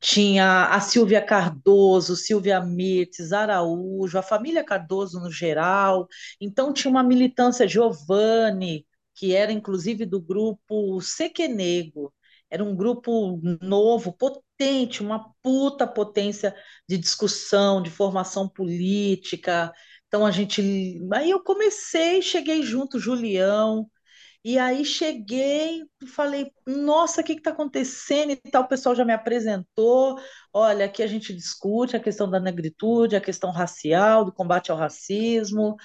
tinha 0.00 0.66
a 0.66 0.80
Silvia 0.80 1.22
Cardoso, 1.24 2.14
Silvia 2.16 2.60
Mirtes, 2.60 3.32
Araújo, 3.32 4.18
a 4.18 4.22
família 4.22 4.62
Cardoso 4.62 5.18
no 5.20 5.30
geral. 5.30 6.06
Então 6.40 6.72
tinha 6.72 6.90
uma 6.90 7.02
militância 7.02 7.66
Giovanni, 7.66 8.86
que 9.14 9.34
era 9.34 9.50
inclusive 9.52 10.04
do 10.04 10.20
grupo 10.20 11.00
Sequenego. 11.00 12.12
Era 12.50 12.62
um 12.62 12.76
grupo 12.76 13.40
novo, 13.62 14.12
potente, 14.12 14.43
uma 15.02 15.32
puta 15.42 15.86
potência 15.86 16.54
de 16.88 16.96
discussão, 16.98 17.82
de 17.82 17.90
formação 17.90 18.48
política. 18.48 19.72
Então 20.06 20.24
a 20.24 20.30
gente, 20.30 20.62
aí 21.12 21.30
eu 21.30 21.42
comecei, 21.42 22.22
cheguei 22.22 22.62
junto, 22.62 22.98
Julião, 22.98 23.88
e 24.44 24.58
aí 24.58 24.84
cheguei 24.84 25.82
falei, 26.14 26.52
nossa, 26.66 27.20
o 27.20 27.24
que 27.24 27.32
está 27.32 27.50
acontecendo? 27.50 28.32
E 28.32 28.36
tal, 28.36 28.64
o 28.64 28.68
pessoal 28.68 28.94
já 28.94 29.04
me 29.04 29.12
apresentou. 29.12 30.18
Olha, 30.52 30.84
aqui 30.86 31.02
a 31.02 31.06
gente 31.06 31.34
discute 31.34 31.96
a 31.96 32.00
questão 32.00 32.30
da 32.30 32.38
negritude, 32.38 33.16
a 33.16 33.20
questão 33.20 33.50
racial, 33.50 34.24
do 34.24 34.32
combate 34.32 34.70
ao 34.70 34.76
racismo. 34.76 35.76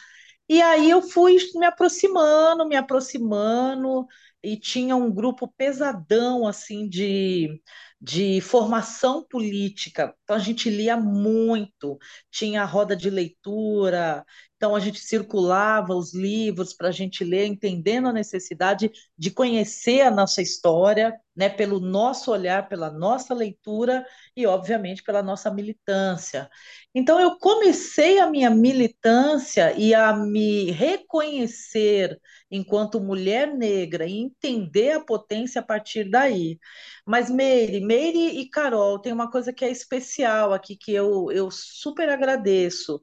E 0.49 0.61
aí 0.61 0.89
eu 0.89 1.01
fui 1.01 1.37
me 1.55 1.65
aproximando, 1.65 2.67
me 2.67 2.75
aproximando, 2.75 4.05
e 4.43 4.57
tinha 4.57 4.95
um 4.95 5.11
grupo 5.13 5.47
pesadão 5.57 6.47
assim 6.47 6.87
de, 6.87 7.61
de 8.01 8.41
formação 8.41 9.25
política. 9.27 10.15
Então 10.23 10.35
a 10.35 10.39
gente 10.39 10.69
lia 10.69 10.95
muito, 10.97 11.97
tinha 12.31 12.63
roda 12.65 12.95
de 12.95 13.09
leitura, 13.09 14.25
então 14.59 14.75
a 14.75 14.79
gente 14.81 14.99
circulava 14.99 15.95
os 15.95 16.13
livros 16.13 16.73
para 16.73 16.89
a 16.89 16.91
gente 16.91 17.23
ler, 17.23 17.45
entendendo 17.45 18.09
a 18.09 18.13
necessidade 18.13 18.91
de 19.17 19.31
conhecer 19.31 20.01
a 20.01 20.11
nossa 20.11 20.41
história, 20.41 21.17
né, 21.33 21.47
pelo 21.47 21.79
nosso 21.79 22.29
olhar, 22.29 22.67
pela 22.67 22.91
nossa 22.91 23.33
leitura 23.33 24.05
e, 24.35 24.45
obviamente, 24.45 25.01
pela 25.01 25.23
nossa 25.23 25.49
militância. 25.49 26.49
Então 26.93 27.21
eu 27.21 27.37
comecei 27.37 28.19
a 28.19 28.29
minha 28.29 28.49
militância 28.49 29.71
e 29.77 29.93
a 29.93 30.11
me 30.13 30.71
reconhecer 30.71 32.19
enquanto 32.51 32.99
mulher 32.99 33.55
negra 33.55 34.05
e 34.05 34.17
entender 34.17 34.91
a 34.91 34.99
potência 35.05 35.61
a 35.61 35.63
partir 35.63 36.09
daí. 36.09 36.59
Mas 37.05 37.29
Meire, 37.29 37.79
Meire 37.79 38.41
e 38.41 38.49
Carol, 38.49 38.99
tem 38.99 39.13
uma 39.13 39.31
coisa 39.31 39.53
que 39.53 39.63
é 39.63 39.71
especial 39.71 40.51
aqui 40.53 40.75
que 40.75 40.93
eu, 40.93 41.31
eu 41.31 41.49
super 41.49 42.09
agradeço 42.09 43.01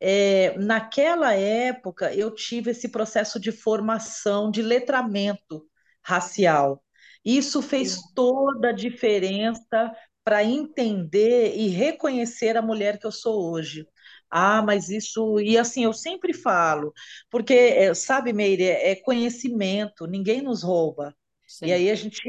é, 0.00 0.56
naquela 0.58 1.34
época 1.34 2.14
eu 2.14 2.30
tive 2.34 2.70
esse 2.72 2.88
processo 2.88 3.40
de 3.40 3.52
formação, 3.52 4.50
de 4.50 4.62
letramento 4.62 5.66
racial. 6.02 6.82
Isso 7.24 7.60
fez 7.60 8.00
toda 8.14 8.68
a 8.68 8.72
diferença 8.72 9.92
para 10.22 10.44
entender 10.44 11.54
e 11.56 11.68
reconhecer 11.68 12.56
a 12.56 12.62
mulher 12.62 12.98
que 12.98 13.06
eu 13.06 13.12
sou 13.12 13.50
hoje. 13.50 13.86
Ah, 14.30 14.62
mas 14.62 14.88
isso. 14.88 15.40
E 15.40 15.56
assim, 15.56 15.84
eu 15.84 15.92
sempre 15.92 16.32
falo, 16.32 16.92
porque, 17.30 17.54
é, 17.54 17.94
sabe, 17.94 18.32
Meire, 18.32 18.64
é 18.64 18.96
conhecimento, 18.96 20.06
ninguém 20.06 20.42
nos 20.42 20.62
rouba. 20.62 21.14
Sim. 21.46 21.66
E 21.66 21.72
aí 21.72 21.90
a 21.90 21.94
gente, 21.94 22.20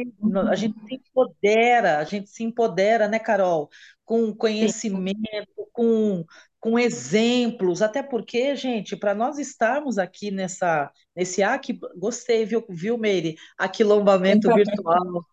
a 0.49 0.55
gente 0.55 0.79
se 0.87 0.95
empodera, 0.95 1.97
a 1.97 2.03
gente 2.03 2.29
se 2.29 2.43
empodera, 2.43 3.07
né, 3.07 3.17
Carol? 3.17 3.67
Com 4.05 4.33
conhecimento, 4.33 5.17
Sim. 5.17 5.65
com 5.73 6.23
com 6.59 6.77
exemplos, 6.77 7.81
até 7.81 8.01
porque, 8.01 8.55
gente, 8.55 8.95
para 8.95 9.13
nós 9.13 9.37
estarmos 9.37 9.97
aqui 9.97 10.31
nessa, 10.31 10.91
nesse 11.15 11.43
aqui, 11.43 11.79
gostei, 11.95 12.45
viu, 12.45 12.65
viu, 12.69 12.97
Meire? 12.97 13.35
Aquilombamento 13.57 14.53
virtual. 14.53 15.23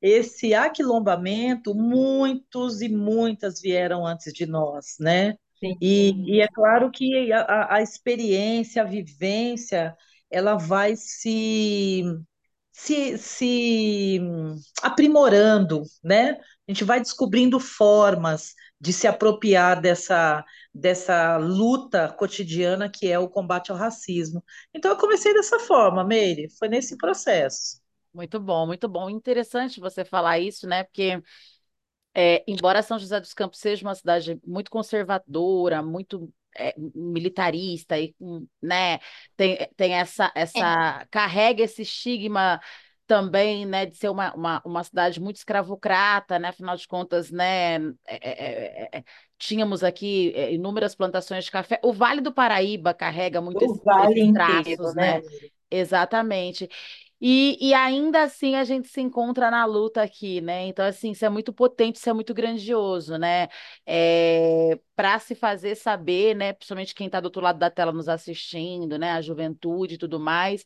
Esse 0.00 0.54
aquilombamento, 0.54 1.74
muitos 1.74 2.82
e 2.82 2.88
muitas 2.88 3.60
vieram 3.60 4.06
antes 4.06 4.32
de 4.32 4.46
nós, 4.46 4.96
né? 5.00 5.34
E, 5.80 6.36
e, 6.36 6.40
é 6.40 6.48
claro 6.48 6.90
que 6.90 7.32
a, 7.32 7.76
a 7.76 7.82
experiência, 7.82 8.82
a 8.82 8.84
vivência, 8.84 9.96
ela 10.30 10.56
vai 10.56 10.94
se, 10.96 12.02
se, 12.70 13.16
se 13.16 14.20
aprimorando, 14.82 15.82
né? 16.04 16.38
A 16.68 16.72
gente 16.72 16.84
vai 16.84 17.00
descobrindo 17.00 17.58
formas 17.58 18.54
de 18.80 18.92
se 18.92 19.06
apropriar 19.06 19.80
dessa, 19.80 20.44
dessa 20.72 21.36
luta 21.38 22.12
cotidiana 22.12 22.90
que 22.90 23.10
é 23.10 23.18
o 23.18 23.28
combate 23.28 23.70
ao 23.70 23.76
racismo. 23.76 24.44
Então 24.74 24.90
eu 24.90 24.98
comecei 24.98 25.32
dessa 25.32 25.58
forma, 25.58 26.04
Meire, 26.04 26.48
foi 26.58 26.68
nesse 26.68 26.96
processo. 26.96 27.80
Muito 28.12 28.40
bom, 28.40 28.66
muito 28.66 28.88
bom. 28.88 29.10
Interessante 29.10 29.80
você 29.80 30.04
falar 30.04 30.38
isso, 30.38 30.66
né? 30.66 30.84
Porque 30.84 31.22
é, 32.14 32.42
embora 32.46 32.82
São 32.82 32.98
José 32.98 33.20
dos 33.20 33.34
Campos 33.34 33.58
seja 33.58 33.86
uma 33.86 33.94
cidade 33.94 34.40
muito 34.46 34.70
conservadora, 34.70 35.82
muito 35.82 36.32
é, 36.58 36.74
militarista 36.94 37.98
e 37.98 38.14
né, 38.62 38.98
tem, 39.36 39.68
tem 39.76 39.94
essa, 39.94 40.32
essa 40.34 41.02
é. 41.02 41.06
carrega 41.10 41.62
esse 41.62 41.82
estigma 41.82 42.58
também, 43.06 43.64
né, 43.64 43.86
de 43.86 43.96
ser 43.96 44.08
uma, 44.08 44.34
uma, 44.34 44.62
uma 44.64 44.84
cidade 44.84 45.20
muito 45.20 45.36
escravocrata, 45.36 46.38
né, 46.38 46.48
afinal 46.48 46.76
de 46.76 46.86
contas, 46.86 47.30
né, 47.30 47.76
é, 48.06 48.16
é, 48.22 48.88
é, 48.92 48.98
é 48.98 49.04
tínhamos 49.38 49.84
aqui 49.84 50.32
é, 50.34 50.52
inúmeras 50.52 50.94
plantações 50.94 51.44
de 51.44 51.50
café. 51.50 51.78
O 51.82 51.92
Vale 51.92 52.20
do 52.20 52.32
Paraíba 52.32 52.92
carrega 52.94 53.40
muito 53.40 53.62
o 53.62 53.64
esse, 53.64 53.84
vale 53.84 54.20
esses 54.20 54.32
traços, 54.32 54.60
inteiro, 54.60 54.94
né? 54.94 55.20
né? 55.20 55.22
Exatamente. 55.70 56.68
E, 57.20 57.56
e 57.60 57.72
ainda 57.72 58.22
assim 58.24 58.56
a 58.56 58.64
gente 58.64 58.88
se 58.88 59.00
encontra 59.00 59.50
na 59.50 59.64
luta 59.64 60.02
aqui, 60.02 60.40
né? 60.42 60.66
Então, 60.66 60.84
assim, 60.84 61.12
isso 61.12 61.24
é 61.24 61.30
muito 61.30 61.50
potente, 61.52 61.96
isso 61.96 62.10
é 62.10 62.12
muito 62.12 62.34
grandioso, 62.34 63.16
né? 63.16 63.48
É, 63.86 64.78
para 64.94 65.18
se 65.18 65.34
fazer 65.34 65.76
saber, 65.76 66.34
né? 66.36 66.52
Principalmente 66.52 66.94
quem 66.94 67.06
está 67.06 67.18
do 67.18 67.26
outro 67.26 67.40
lado 67.40 67.58
da 67.58 67.70
tela 67.70 67.90
nos 67.92 68.08
assistindo, 68.08 68.98
né? 68.98 69.12
A 69.12 69.22
juventude 69.22 69.94
e 69.94 69.98
tudo 69.98 70.20
mais 70.20 70.64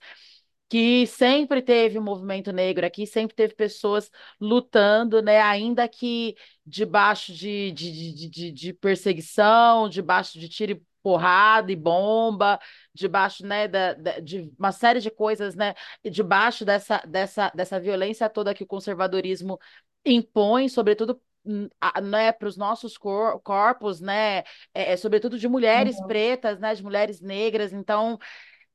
que 0.70 1.04
sempre 1.08 1.60
teve 1.60 1.98
o 1.98 2.00
um 2.00 2.04
movimento 2.04 2.52
negro 2.52 2.86
aqui, 2.86 3.04
sempre 3.04 3.34
teve 3.34 3.54
pessoas 3.54 4.08
lutando, 4.40 5.20
né? 5.20 5.40
Ainda 5.40 5.88
que 5.88 6.36
debaixo 6.64 7.32
de, 7.34 7.72
de, 7.72 8.14
de, 8.14 8.30
de, 8.30 8.52
de 8.52 8.72
perseguição, 8.72 9.88
debaixo 9.88 10.38
de 10.38 10.48
tiro 10.48 10.72
e 10.72 10.82
porrada 11.02 11.72
e 11.72 11.76
bomba, 11.76 12.60
debaixo, 12.94 13.44
né, 13.44 13.66
da, 13.66 13.94
da, 13.94 14.20
de 14.20 14.52
uma 14.58 14.70
série 14.70 15.00
de 15.00 15.10
coisas, 15.10 15.54
né, 15.56 15.74
debaixo 16.04 16.64
dessa, 16.64 16.98
dessa, 17.06 17.50
dessa 17.54 17.80
violência 17.80 18.28
toda 18.28 18.54
que 18.54 18.62
o 18.62 18.66
conservadorismo 18.66 19.58
impõe, 20.04 20.68
sobretudo 20.68 21.20
hum, 21.44 21.68
né, 22.02 22.32
para 22.32 22.48
os 22.48 22.56
nossos 22.56 22.98
cor 22.98 23.40
corpos, 23.40 24.00
né, 24.00 24.40
é, 24.74 24.92
é, 24.92 24.96
sobretudo 24.96 25.38
de 25.38 25.48
mulheres 25.48 25.98
uhum. 25.98 26.06
pretas, 26.06 26.60
né, 26.60 26.74
de 26.74 26.82
mulheres 26.82 27.20
negras. 27.20 27.72
Então, 27.72 28.18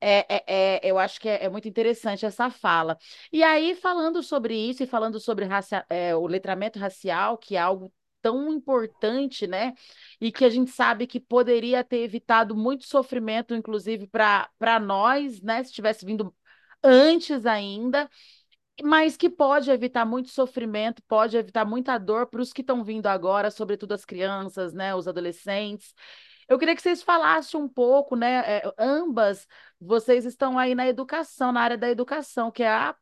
é, 0.02 0.26
é, 0.36 0.44
é, 0.48 0.82
eu 0.84 0.98
acho 1.00 1.20
que 1.20 1.30
é, 1.30 1.46
é, 1.46 1.50
muito 1.50 1.68
interessante 1.68 2.26
essa 2.26 2.50
fala. 2.50 2.98
E 3.32 3.44
aí, 3.44 3.76
falando 3.76 4.22
sobre 4.22 4.56
isso 4.56 4.84
e 4.84 4.88
falando 4.88 5.20
sobre 5.20 5.46
racia, 5.46 5.86
é, 5.90 6.16
o 6.16 6.28
letramento 6.28 6.80
racial, 6.80 7.38
que 7.38 7.56
é 7.56 7.60
algo 7.60 7.92
tão 8.22 8.52
importante, 8.52 9.48
né? 9.48 9.74
E 10.20 10.32
que 10.32 10.46
a 10.46 10.50
gente 10.50 10.72
sabe 10.72 11.08
que 11.08 11.20
poderia 11.20 11.84
ter 11.84 12.00
evitado 12.00 12.56
muito 12.56 12.86
sofrimento, 12.88 13.54
inclusive 13.56 14.08
para 14.08 14.80
nós, 14.80 15.42
né? 15.42 15.64
Se 15.64 15.72
tivesse 15.72 16.06
vindo 16.06 16.36
antes 16.84 17.46
ainda 17.46 18.10
mas 18.84 19.16
que 19.16 19.30
pode 19.30 19.72
evitar 19.72 20.06
muito 20.06 20.30
sofrimento, 20.30 21.02
pode 21.08 21.38
evitar 21.38 21.66
muita 21.66 21.98
dor 21.98 22.28
para 22.28 22.42
os 22.42 22.52
que 22.52 22.62
estão 22.62 22.84
vindo 22.84 23.08
agora, 23.08 23.50
sobretudo 23.50 23.94
as 23.94 24.04
crianças, 24.04 24.74
né, 24.74 24.94
os 24.94 25.08
adolescentes. 25.08 25.94
Eu 26.48 26.60
queria 26.60 26.76
que 26.76 26.82
vocês 26.82 27.02
falassem 27.02 27.60
um 27.60 27.68
pouco, 27.68 28.16
né? 28.16 28.60
É, 28.60 28.74
ambas, 28.78 29.48
vocês 29.80 30.26
estão 30.26 30.60
aí 30.60 30.76
na 30.76 30.88
educação, 30.88 31.52
na 31.52 31.62
área 31.62 31.78
da 31.78 31.90
educação, 31.90 32.52
que 32.52 32.64
é 32.64 32.70
a, 32.70 32.96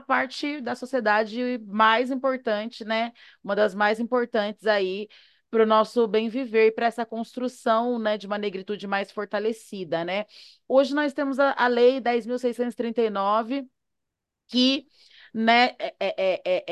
parte 0.00 0.60
da 0.62 0.74
sociedade 0.74 1.58
mais 1.66 2.10
importante, 2.10 2.84
né? 2.84 3.12
Uma 3.44 3.54
das 3.54 3.74
mais 3.74 4.00
importantes 4.00 4.66
aí 4.66 5.08
para 5.50 5.62
o 5.62 5.66
nosso 5.66 6.06
bem 6.06 6.28
viver 6.28 6.68
e 6.68 6.72
para 6.72 6.86
essa 6.86 7.06
construção 7.06 7.98
né, 7.98 8.18
de 8.18 8.26
uma 8.26 8.38
negritude 8.38 8.86
mais 8.86 9.10
fortalecida. 9.10 10.04
Né? 10.04 10.26
Hoje 10.66 10.94
nós 10.94 11.12
temos 11.12 11.38
a, 11.38 11.54
a 11.56 11.66
Lei 11.66 12.00
10.639, 12.00 13.66
que 14.48 14.86
né, 15.34 15.76
é, 15.78 15.94
é, 16.00 16.42
é, 16.44 16.64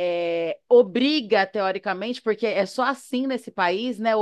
é, 0.51 0.61
obriga, 0.69 1.47
teoricamente, 1.47 2.23
porque 2.23 2.47
é 2.47 2.67
só 2.67 2.83
assim 2.85 3.27
nesse 3.27 3.51
país, 3.51 3.99
né, 3.99 4.13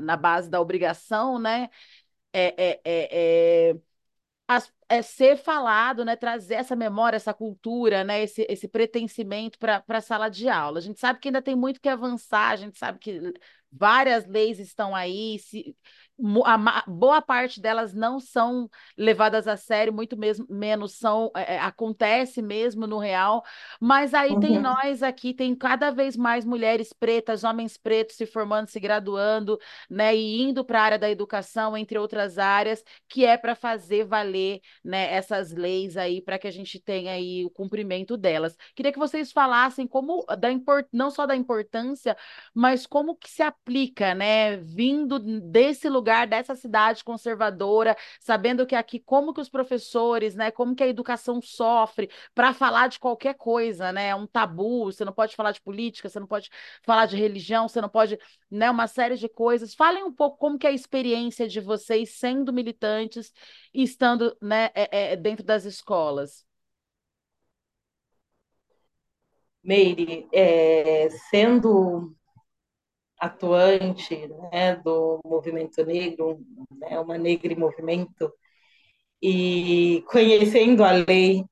na 0.00 0.16
base 0.16 0.48
da 0.50 0.60
obrigação, 0.60 1.38
né, 1.38 1.68
é, 2.32 2.80
é, 2.84 3.74
é 4.88 5.00
ser 5.02 5.36
falado, 5.38 6.04
né, 6.04 6.16
trazer 6.16 6.54
essa 6.54 6.76
memória, 6.76 7.16
essa 7.16 7.32
cultura, 7.32 8.04
né, 8.04 8.22
esse, 8.22 8.46
esse 8.48 8.68
pertencimento 8.68 9.58
para 9.58 9.82
a 9.88 10.00
sala 10.00 10.28
de 10.28 10.48
aula. 10.48 10.78
A 10.78 10.82
gente 10.82 11.00
sabe 11.00 11.18
que 11.18 11.28
ainda 11.28 11.40
tem 11.42 11.56
muito 11.56 11.80
que 11.80 11.88
avançar, 11.88 12.50
a 12.50 12.56
gente 12.56 12.78
sabe 12.78 12.98
que 12.98 13.32
várias 13.70 14.26
leis 14.26 14.58
estão 14.58 14.94
aí, 14.94 15.38
se, 15.38 15.74
a, 16.44 16.84
boa 16.86 17.22
parte 17.22 17.60
delas 17.60 17.94
não 17.94 18.20
são 18.20 18.68
levadas 18.96 19.48
a 19.48 19.56
sério, 19.56 19.92
muito 19.92 20.16
mesmo, 20.16 20.46
menos 20.48 20.96
são 20.96 21.30
é, 21.34 21.54
é, 21.54 21.58
acontece 21.58 22.42
mesmo 22.42 22.86
no 22.86 22.98
real, 22.98 23.42
mas 23.80 24.12
aí 24.14 24.32
uhum. 24.32 24.40
tem 24.40 24.58
nós 24.58 25.02
aqui, 25.02 25.32
tem 25.32 25.54
cada 25.54 25.90
vez 25.90 26.16
mais 26.16 26.44
mulheres 26.44 26.92
pretas, 26.92 27.44
homens 27.44 27.76
pretos 27.76 28.16
se 28.16 28.26
formando, 28.26 28.68
se 28.68 28.78
graduando, 28.78 29.58
né, 29.88 30.14
e 30.14 30.42
indo 30.42 30.64
para 30.64 30.80
a 30.80 30.84
área 30.84 30.98
da 30.98 31.10
educação, 31.10 31.76
entre 31.76 31.98
outras 31.98 32.38
áreas, 32.38 32.84
que 33.08 33.24
é 33.24 33.36
para 33.36 33.54
fazer 33.54 34.04
valer, 34.04 34.60
né, 34.84 35.12
essas 35.12 35.52
leis 35.52 35.96
aí 35.96 36.20
para 36.20 36.38
que 36.38 36.46
a 36.46 36.52
gente 36.52 36.78
tenha 36.78 37.12
aí 37.12 37.44
o 37.44 37.50
cumprimento 37.50 38.16
delas. 38.16 38.56
Queria 38.76 38.92
que 38.92 38.98
vocês 38.98 39.32
falassem 39.32 39.86
como 39.86 40.24
da 40.38 40.52
import, 40.52 40.86
não 40.92 41.10
só 41.10 41.26
da 41.26 41.34
importância, 41.34 42.16
mas 42.54 42.86
como 42.86 43.16
que 43.16 43.30
se 43.30 43.42
aplica, 43.42 44.14
né, 44.14 44.56
vindo 44.58 45.18
desse 45.18 45.88
lugar 45.88 46.01
lugar 46.02 46.26
dessa 46.26 46.56
cidade 46.56 47.04
conservadora, 47.04 47.96
sabendo 48.20 48.66
que 48.66 48.74
aqui 48.74 48.98
como 48.98 49.32
que 49.32 49.40
os 49.40 49.48
professores, 49.48 50.34
né, 50.34 50.50
como 50.50 50.74
que 50.74 50.82
a 50.82 50.88
educação 50.88 51.40
sofre 51.40 52.10
para 52.34 52.52
falar 52.52 52.88
de 52.88 52.98
qualquer 52.98 53.34
coisa, 53.34 53.92
né? 53.92 54.08
É 54.08 54.14
um 54.16 54.26
tabu, 54.26 54.86
você 54.86 55.04
não 55.04 55.12
pode 55.12 55.36
falar 55.36 55.52
de 55.52 55.60
política, 55.60 56.08
você 56.08 56.18
não 56.18 56.26
pode 56.26 56.50
falar 56.82 57.06
de 57.06 57.16
religião, 57.16 57.68
você 57.68 57.80
não 57.80 57.88
pode, 57.88 58.18
né, 58.50 58.68
uma 58.70 58.86
série 58.88 59.16
de 59.16 59.28
coisas. 59.28 59.74
Falem 59.74 60.02
um 60.04 60.12
pouco 60.12 60.36
como 60.38 60.58
que 60.58 60.66
é 60.66 60.70
a 60.70 60.72
experiência 60.72 61.46
de 61.48 61.60
vocês 61.60 62.10
sendo 62.16 62.52
militantes 62.52 63.32
e 63.72 63.82
estando, 63.84 64.36
né, 64.42 64.70
é, 64.74 65.12
é, 65.12 65.16
dentro 65.16 65.44
das 65.44 65.64
escolas. 65.64 66.44
Meire, 69.64 70.28
é, 70.32 71.08
sendo 71.30 72.12
atuante 73.22 74.26
né, 74.50 74.74
do 74.76 75.20
movimento 75.24 75.84
negro, 75.84 76.40
né, 76.72 76.98
uma 76.98 77.16
negra 77.16 77.52
em 77.52 77.56
movimento, 77.56 78.32
e 79.22 80.04
conhecendo 80.08 80.82
a 80.82 80.90
lei 80.90 81.44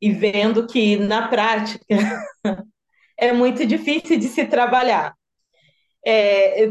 e 0.00 0.12
vendo 0.12 0.66
que, 0.66 0.96
na 0.98 1.28
prática, 1.28 1.86
é 3.16 3.32
muito 3.32 3.64
difícil 3.64 4.18
de 4.18 4.28
se 4.28 4.44
trabalhar. 4.46 5.14
É, 6.04 6.64
é, 6.66 6.70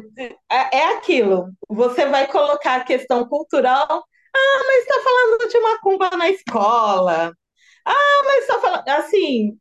é 0.50 0.96
aquilo, 0.98 1.50
você 1.68 2.06
vai 2.06 2.28
colocar 2.28 2.76
a 2.76 2.84
questão 2.84 3.28
cultural, 3.28 3.88
ah, 3.90 4.64
mas 4.68 4.80
está 4.82 5.02
falando 5.04 5.50
de 5.50 5.60
macumba 5.60 6.10
na 6.18 6.30
escola, 6.30 7.34
ah, 7.86 8.24
mas 8.26 8.42
está 8.42 8.60
falando, 8.60 8.88
assim, 8.90 9.58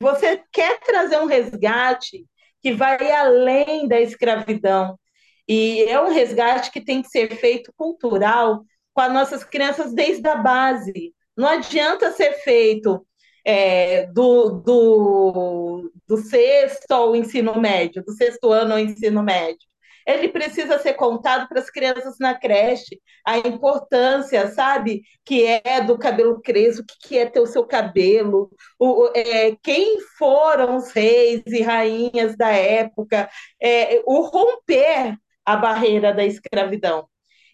você 0.00 0.42
quer 0.52 0.80
trazer 0.80 1.18
um 1.20 1.26
resgate 1.26 2.26
que 2.64 2.72
vai 2.72 3.12
além 3.12 3.86
da 3.86 4.00
escravidão. 4.00 4.98
E 5.46 5.82
é 5.82 6.00
um 6.00 6.10
resgate 6.10 6.70
que 6.70 6.82
tem 6.82 7.02
que 7.02 7.08
ser 7.08 7.36
feito 7.36 7.70
cultural 7.76 8.64
com 8.94 9.02
as 9.02 9.12
nossas 9.12 9.44
crianças 9.44 9.92
desde 9.92 10.26
a 10.26 10.36
base. 10.36 11.14
Não 11.36 11.46
adianta 11.46 12.10
ser 12.12 12.32
feito 12.42 13.06
é, 13.44 14.06
do, 14.06 14.62
do, 14.62 15.92
do 16.08 16.16
sexto 16.16 16.90
ao 16.90 17.14
ensino 17.14 17.60
médio, 17.60 18.02
do 18.02 18.12
sexto 18.12 18.50
ano 18.50 18.72
ao 18.72 18.78
ensino 18.78 19.22
médio 19.22 19.68
ele 20.06 20.28
precisa 20.28 20.78
ser 20.78 20.94
contado 20.94 21.48
para 21.48 21.60
as 21.60 21.70
crianças 21.70 22.16
na 22.18 22.34
creche, 22.34 23.00
a 23.24 23.38
importância, 23.38 24.48
sabe, 24.48 25.02
que 25.24 25.44
é 25.46 25.80
do 25.80 25.98
cabelo 25.98 26.40
crespo, 26.40 26.82
o 26.82 27.08
que, 27.08 27.18
é 27.18 27.26
ter 27.26 27.40
o 27.40 27.46
seu 27.46 27.64
cabelo, 27.64 28.50
o, 28.78 29.10
é, 29.14 29.56
quem 29.62 30.00
foram 30.18 30.76
os 30.76 30.90
reis 30.92 31.42
e 31.46 31.62
rainhas 31.62 32.36
da 32.36 32.50
época, 32.50 33.28
é, 33.60 34.02
o 34.04 34.20
romper 34.22 35.16
a 35.44 35.56
barreira 35.56 36.12
da 36.12 36.24
escravidão. 36.24 37.08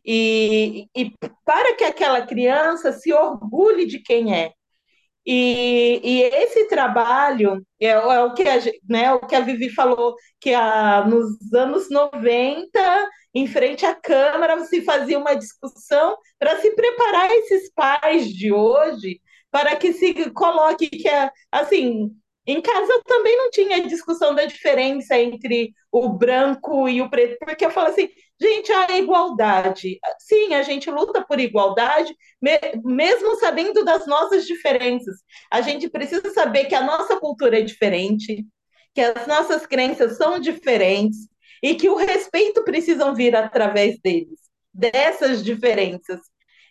E, 0.05 0.89
e 0.97 1.13
para 1.45 1.75
que 1.77 1.85
aquela 1.85 2.27
criança 2.27 2.93
se 2.93 3.13
orgulhe 3.13 3.87
de 3.87 3.99
quem 4.01 4.35
é, 4.35 4.53
e, 5.27 6.01
e, 6.03 6.23
esse 6.23 6.67
trabalho 6.67 7.65
é, 7.81 7.89
é, 7.89 8.21
o 8.21 8.35
que 8.35 8.43
a, 8.43 8.59
né, 8.89 9.13
o 9.13 9.21
que 9.21 9.35
a 9.35 9.41
Vivi 9.41 9.69
falou, 9.71 10.15
que 10.41 10.55
a, 10.55 11.05
nos 11.07 11.53
anos 11.53 11.91
90, 11.91 13.11
em 13.35 13.47
frente 13.47 13.85
à 13.85 13.95
Câmara, 13.95 14.59
se 14.65 14.83
fazia 14.83 15.19
uma 15.19 15.35
discussão 15.35 16.17
para 16.39 16.59
se 16.61 16.71
preparar 16.75 17.31
esses 17.33 17.71
pais 17.73 18.29
de 18.29 18.53
hoje 18.53 19.21
para 19.51 19.77
que 19.77 19.93
se 19.93 20.31
coloque 20.31 20.89
que, 20.89 21.09
é, 21.09 21.31
assim, 21.53 22.11
em 22.47 22.61
casa 22.61 23.03
também 23.07 23.37
não 23.37 23.51
tinha 23.51 23.87
discussão 23.87 24.35
da 24.35 24.45
diferença 24.45 25.19
entre 25.19 25.73
o 25.93 26.09
branco 26.09 26.89
e 26.89 27.03
o 27.03 27.11
preto, 27.11 27.37
porque 27.41 27.65
eu 27.65 27.71
falo 27.71 27.89
assim, 27.89 28.09
gente, 28.41 28.73
a 28.73 28.97
igualdade. 28.97 29.99
Sim, 30.19 30.55
a 30.55 30.63
gente 30.63 30.91
luta 30.91 31.25
por 31.25 31.39
igualdade, 31.39 32.15
mesmo 32.85 33.37
sabendo 33.37 33.85
das 33.85 34.07
nossas 34.07 34.47
diferenças. 34.47 35.17
A 35.51 35.61
gente 35.61 35.89
precisa 35.89 36.31
saber 36.33 36.67
que 36.67 36.75
a 36.75 36.83
nossa 36.83 37.17
cultura 37.19 37.59
é 37.59 37.63
diferente, 37.63 38.47
que 38.95 39.01
as 39.01 39.27
nossas 39.27 39.67
crenças 39.67 40.17
são 40.17 40.41
diferentes 40.41 41.29
e 41.63 41.75
que 41.75 41.89
o 41.89 41.97
respeito 41.97 42.65
precisa 42.65 43.13
vir 43.13 43.37
através 43.37 43.99
deles, 44.01 44.41
dessas 44.73 45.45
diferenças. 45.45 46.21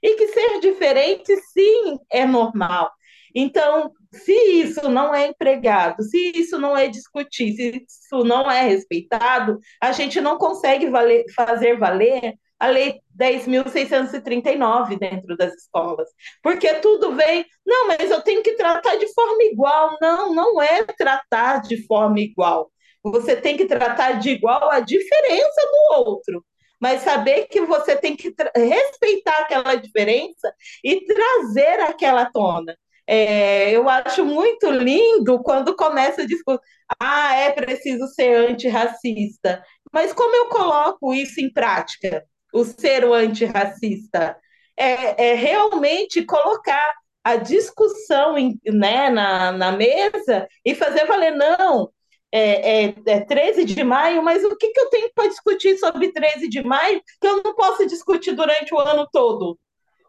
E 0.02 0.16
que 0.16 0.28
ser 0.30 0.60
diferente, 0.62 1.36
sim, 1.54 2.00
é 2.10 2.26
normal. 2.26 2.92
Então, 3.36 3.92
se 4.12 4.34
isso 4.34 4.90
não 4.90 5.14
é 5.14 5.28
empregado, 5.28 6.02
se 6.04 6.32
isso 6.36 6.58
não 6.58 6.76
é 6.78 6.88
discutido, 6.88 7.56
se 7.56 7.86
isso 7.88 8.24
não 8.24 8.50
é 8.50 8.64
respeitado, 8.64 9.60
a 9.82 9.92
gente 9.92 10.20
não 10.20 10.38
consegue 10.38 10.90
valer, 10.90 11.26
fazer 11.36 11.78
valer 11.78 12.34
a 12.60 12.68
Lei 12.68 13.00
10.639 13.18 14.98
dentro 15.00 15.38
das 15.38 15.54
escolas. 15.54 16.10
Porque 16.44 16.74
tudo 16.76 17.16
vem, 17.16 17.46
não, 17.66 17.88
mas 17.88 18.12
eu 18.12 18.22
tenho 18.22 18.44
que 18.44 18.56
tratar 18.56 18.98
de 18.98 19.12
forma 19.14 19.44
igual. 19.44 19.98
Não, 20.02 20.34
não 20.34 20.62
é 20.62 20.84
tratar 20.84 21.62
de 21.62 21.86
forma 21.86 22.20
igual. 22.20 22.70
Você 23.04 23.36
tem 23.36 23.56
que 23.56 23.66
tratar 23.66 24.20
de 24.20 24.32
igual 24.32 24.70
a 24.70 24.82
diferença 24.82 25.62
do 25.72 26.00
outro 26.00 26.46
mas 26.82 27.02
saber 27.02 27.48
que 27.48 27.60
você 27.62 27.96
tem 27.96 28.16
que 28.16 28.34
respeitar 28.56 29.40
aquela 29.40 29.76
diferença 29.76 30.54
e 30.82 31.06
trazer 31.06 31.82
aquela 31.82 32.26
tona. 32.32 32.74
É, 33.12 33.72
eu 33.72 33.90
acho 33.90 34.24
muito 34.24 34.70
lindo 34.70 35.42
quando 35.42 35.76
começa 35.76 36.22
a 36.22 36.28
discutir, 36.28 36.62
ah, 37.00 37.36
é 37.36 37.52
preciso 37.52 38.06
ser 38.08 38.36
antirracista. 38.52 39.64
Mas 39.92 40.14
como 40.14 40.36
eu 40.36 40.48
coloco 40.50 41.12
isso 41.12 41.42
em 41.42 41.52
prática, 41.52 42.24
o 42.54 42.64
ser 42.64 43.04
o 43.06 43.14
antirracista? 43.16 44.38
É, 44.78 45.32
é 45.32 45.34
realmente 45.34 46.24
colocar 46.24 46.86
a 47.24 47.36
discussão 47.36 48.38
em, 48.38 48.60
né, 48.66 49.10
na, 49.10 49.52
na 49.54 49.72
mesa 49.72 50.48
e 50.64 50.76
fazer 50.76 51.06
valer, 51.08 51.32
não, 51.36 51.90
é, 52.32 52.86
é, 52.86 52.96
é 53.08 53.22
13 53.22 53.66
de 53.66 53.84
maio, 53.84 54.22
mas 54.24 54.44
o 54.44 54.56
que, 54.56 54.72
que 54.72 54.80
eu 54.80 54.90
tenho 54.92 55.12
para 55.16 55.28
discutir 55.30 55.78
sobre 55.80 56.14
13 56.14 56.48
de 56.48 56.64
maio 56.64 57.02
que 57.20 57.28
eu 57.28 57.42
não 57.44 57.56
posso 57.56 57.88
discutir 57.88 58.34
durante 58.34 58.72
o 58.72 58.78
ano 58.78 59.08
todo? 59.12 59.58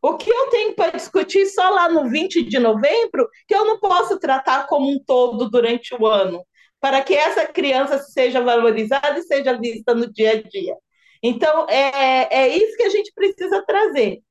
O 0.03 0.17
que 0.17 0.31
eu 0.31 0.49
tenho 0.49 0.75
para 0.75 0.97
discutir 0.97 1.47
só 1.47 1.69
lá 1.71 1.89
no 1.89 2.09
20 2.09 2.43
de 2.43 2.59
novembro, 2.59 3.29
que 3.47 3.55
eu 3.55 3.65
não 3.65 3.79
posso 3.79 4.19
tratar 4.19 4.67
como 4.67 4.91
um 4.91 4.99
todo 5.05 5.51
durante 5.51 5.95
o 5.95 6.07
ano, 6.07 6.43
para 6.81 7.03
que 7.03 7.15
essa 7.15 7.47
criança 7.47 7.99
seja 7.99 8.41
valorizada 8.41 9.19
e 9.19 9.23
seja 9.23 9.59
vista 9.59 9.95
no 9.95 10.11
dia 10.11 10.33
a 10.33 10.43
dia. 10.43 10.75
Então, 11.23 11.67
é, 11.69 12.45
é 12.45 12.49
isso 12.49 12.77
que 12.77 12.85
a 12.85 12.89
gente 12.89 13.13
precisa 13.15 13.63
trazer. 13.67 14.23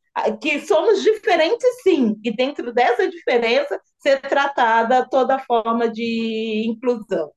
Que 0.42 0.60
somos 0.62 1.04
diferentes, 1.04 1.84
sim, 1.84 2.20
e 2.24 2.36
dentro 2.36 2.74
dessa 2.74 3.08
diferença, 3.08 3.80
ser 4.00 4.20
tratada 4.22 5.08
toda 5.08 5.40
forma 5.40 5.88
de 5.88 6.66
inclusão. 6.68 7.32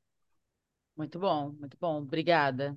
Muito 0.96 1.18
bom, 1.18 1.52
muito 1.58 1.76
bom. 1.80 1.98
Obrigada. 1.98 2.76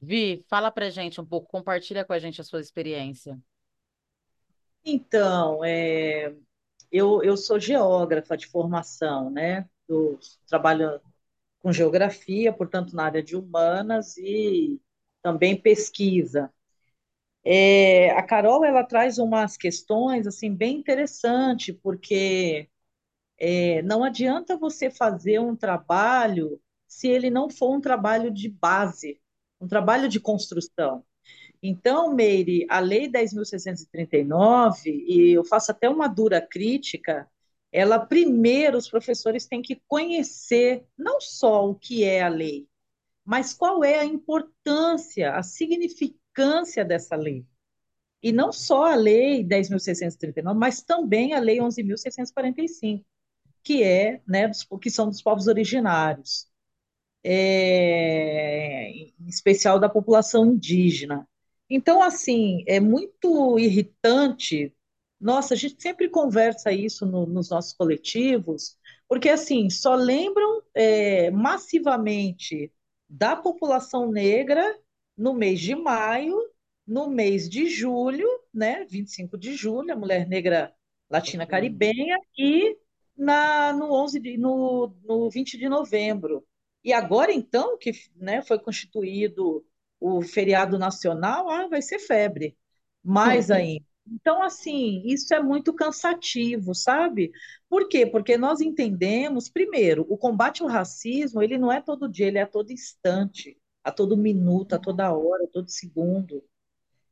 Vi, 0.00 0.44
fala 0.50 0.70
para 0.70 0.90
gente 0.90 1.20
um 1.20 1.24
pouco, 1.24 1.48
compartilha 1.48 2.04
com 2.04 2.12
a 2.12 2.18
gente 2.18 2.40
a 2.40 2.44
sua 2.44 2.60
experiência. 2.60 3.38
Então, 4.84 5.64
é, 5.64 6.34
eu, 6.92 7.22
eu 7.22 7.36
sou 7.36 7.60
geógrafa 7.60 8.36
de 8.36 8.46
formação, 8.48 9.30
né? 9.30 9.68
Trabalho 10.48 11.00
com 11.60 11.72
geografia, 11.72 12.52
portanto, 12.52 12.94
na 12.96 13.04
área 13.06 13.22
de 13.22 13.36
humanas 13.36 14.16
e 14.18 14.80
também 15.22 15.60
pesquisa. 15.60 16.52
É, 17.44 18.10
a 18.12 18.22
Carol 18.22 18.64
ela 18.64 18.84
traz 18.84 19.18
umas 19.18 19.56
questões 19.56 20.26
assim 20.26 20.54
bem 20.54 20.76
interessantes, 20.78 21.74
porque 21.82 22.68
É, 23.44 23.82
não 23.82 24.04
adianta 24.04 24.56
você 24.56 24.90
fazer 24.90 25.38
um 25.40 25.56
trabalho 25.56 26.60
se 26.88 27.08
ele 27.08 27.28
não 27.30 27.50
for 27.50 27.74
um 27.76 27.80
trabalho 27.80 28.30
de 28.30 28.48
base, 28.48 29.20
um 29.60 29.66
trabalho 29.68 30.08
de 30.08 30.20
construção. 30.20 31.04
Então, 31.62 32.14
Meire, 32.14 32.66
a 32.68 32.80
Lei 32.80 33.08
10.639, 33.08 34.86
e 34.86 35.30
eu 35.36 35.44
faço 35.44 35.70
até 35.70 35.88
uma 35.88 36.08
dura 36.08 36.40
crítica, 36.40 37.28
ela 37.70 37.98
primeiro 37.98 38.76
os 38.76 38.88
professores 38.88 39.46
têm 39.46 39.62
que 39.62 39.80
conhecer 39.88 40.84
não 40.98 41.20
só 41.20 41.68
o 41.68 41.74
que 41.74 42.04
é 42.04 42.22
a 42.22 42.28
lei, 42.28 42.68
mas 43.24 43.54
qual 43.54 43.84
é 43.84 44.00
a 44.00 44.04
importância, 44.04 45.34
a 45.34 45.42
significância 45.42 46.84
dessa 46.84 47.16
lei. 47.16 47.46
E 48.22 48.32
não 48.32 48.52
só 48.52 48.84
a 48.84 48.94
Lei 48.94 49.42
10.639, 49.44 50.54
mas 50.56 50.82
também 50.82 51.34
a 51.34 51.40
Lei 51.40 51.58
11.645, 51.60 53.04
que 53.64 53.82
é, 53.82 54.20
né, 54.26 54.50
que 54.80 54.90
são 54.90 55.08
dos 55.08 55.22
povos 55.22 55.48
originários, 55.48 56.48
é, 57.24 58.88
em 58.90 59.14
especial 59.28 59.80
da 59.80 59.88
população 59.88 60.46
indígena. 60.46 61.28
Então, 61.68 62.02
assim, 62.02 62.64
é 62.66 62.80
muito 62.80 63.58
irritante. 63.58 64.74
Nossa, 65.20 65.54
a 65.54 65.56
gente 65.56 65.80
sempre 65.80 66.08
conversa 66.08 66.72
isso 66.72 67.06
no, 67.06 67.26
nos 67.26 67.50
nossos 67.50 67.72
coletivos, 67.72 68.76
porque, 69.08 69.28
assim, 69.28 69.70
só 69.70 69.94
lembram 69.94 70.62
é, 70.74 71.30
massivamente 71.30 72.72
da 73.08 73.36
população 73.36 74.10
negra 74.10 74.78
no 75.16 75.34
mês 75.34 75.60
de 75.60 75.74
maio, 75.74 76.36
no 76.86 77.08
mês 77.08 77.48
de 77.48 77.66
julho, 77.68 78.26
né, 78.52 78.84
25 78.86 79.38
de 79.38 79.54
julho, 79.54 79.92
a 79.92 79.96
mulher 79.96 80.26
negra 80.28 80.74
latina 81.08 81.46
caribenha, 81.46 82.18
e 82.36 82.76
na, 83.16 83.72
no, 83.72 83.92
11 83.92 84.18
de, 84.20 84.36
no, 84.38 84.94
no 85.04 85.30
20 85.30 85.58
de 85.58 85.68
novembro. 85.68 86.44
E 86.82 86.92
agora, 86.92 87.32
então, 87.32 87.78
que 87.78 87.92
né, 88.16 88.42
foi 88.42 88.58
constituído 88.58 89.64
o 90.02 90.22
feriado 90.22 90.78
nacional, 90.78 91.48
ah, 91.48 91.68
vai 91.68 91.80
ser 91.80 91.98
febre. 91.98 92.56
Mais 93.02 93.50
uhum. 93.50 93.56
ainda. 93.56 93.84
Então, 94.06 94.42
assim, 94.42 95.02
isso 95.06 95.32
é 95.32 95.40
muito 95.40 95.72
cansativo, 95.72 96.74
sabe? 96.74 97.30
Por 97.68 97.88
quê? 97.88 98.04
Porque 98.04 98.36
nós 98.36 98.60
entendemos, 98.60 99.48
primeiro, 99.48 100.04
o 100.08 100.18
combate 100.18 100.62
ao 100.62 100.68
racismo, 100.68 101.42
ele 101.42 101.56
não 101.56 101.70
é 101.70 101.80
todo 101.80 102.08
dia, 102.08 102.26
ele 102.26 102.38
é 102.38 102.42
a 102.42 102.46
todo 102.46 102.72
instante, 102.72 103.56
a 103.84 103.92
todo 103.92 104.16
minuto, 104.16 104.74
a 104.74 104.78
toda 104.78 105.12
hora, 105.12 105.44
a 105.44 105.48
todo 105.48 105.70
segundo. 105.70 106.44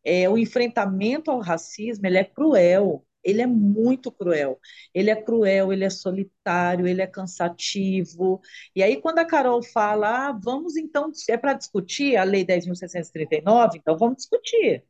É, 0.03 0.29
o 0.29 0.37
enfrentamento 0.37 1.31
ao 1.31 1.40
racismo, 1.40 2.07
ele 2.07 2.18
é 2.18 2.24
cruel, 2.24 3.05
ele 3.22 3.42
é 3.42 3.46
muito 3.46 4.11
cruel. 4.11 4.59
Ele 4.94 5.11
é 5.11 5.16
cruel, 5.16 5.72
ele 5.72 5.85
é 5.85 5.90
solitário, 5.90 6.87
ele 6.87 7.02
é 7.02 7.06
cansativo. 7.06 8.40
E 8.74 8.83
aí, 8.83 9.00
quando 9.00 9.18
a 9.18 9.24
Carol 9.24 9.62
fala, 9.62 10.28
ah, 10.28 10.33
vamos 10.33 10.76
então, 10.76 11.11
é 11.28 11.37
para 11.37 11.54
discutir 11.54 12.16
a 12.16 12.24
Lei 12.24 12.44
10.639, 12.44 13.76
então 13.76 13.96
vamos 13.96 14.16
discutir. 14.16 14.85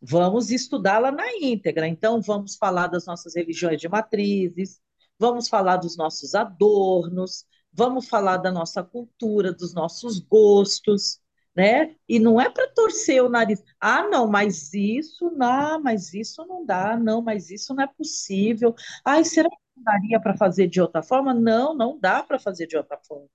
Vamos 0.00 0.50
estudá-la 0.50 1.10
na 1.10 1.26
íntegra. 1.40 1.88
Então, 1.88 2.20
vamos 2.20 2.56
falar 2.56 2.88
das 2.88 3.06
nossas 3.06 3.34
religiões 3.34 3.80
de 3.80 3.88
matrizes, 3.88 4.80
vamos 5.18 5.48
falar 5.48 5.76
dos 5.78 5.96
nossos 5.96 6.34
adornos, 6.34 7.44
vamos 7.72 8.08
falar 8.08 8.38
da 8.38 8.50
nossa 8.50 8.82
cultura, 8.82 9.52
dos 9.52 9.74
nossos 9.74 10.18
gostos 10.20 11.20
né? 11.56 11.96
E 12.08 12.18
não 12.18 12.40
é 12.40 12.50
para 12.50 12.68
torcer 12.74 13.22
o 13.22 13.28
nariz. 13.28 13.62
Ah, 13.80 14.06
não, 14.08 14.26
mas 14.28 14.72
isso 14.74 15.30
não, 15.30 15.80
mas 15.82 16.12
isso 16.14 16.44
não 16.46 16.64
dá, 16.66 16.96
não, 16.96 17.22
mas 17.22 17.50
isso 17.50 17.74
não 17.74 17.82
é 17.84 17.86
possível. 17.86 18.74
Ai, 19.04 19.24
será 19.24 19.48
que 19.50 19.82
daria 19.82 20.20
para 20.20 20.36
fazer 20.36 20.68
de 20.68 20.80
outra 20.80 21.02
forma? 21.02 21.32
Não, 21.34 21.74
não 21.74 21.98
dá 21.98 22.22
para 22.22 22.38
fazer 22.38 22.66
de 22.66 22.76
outra 22.76 22.98
forma. 22.98 23.28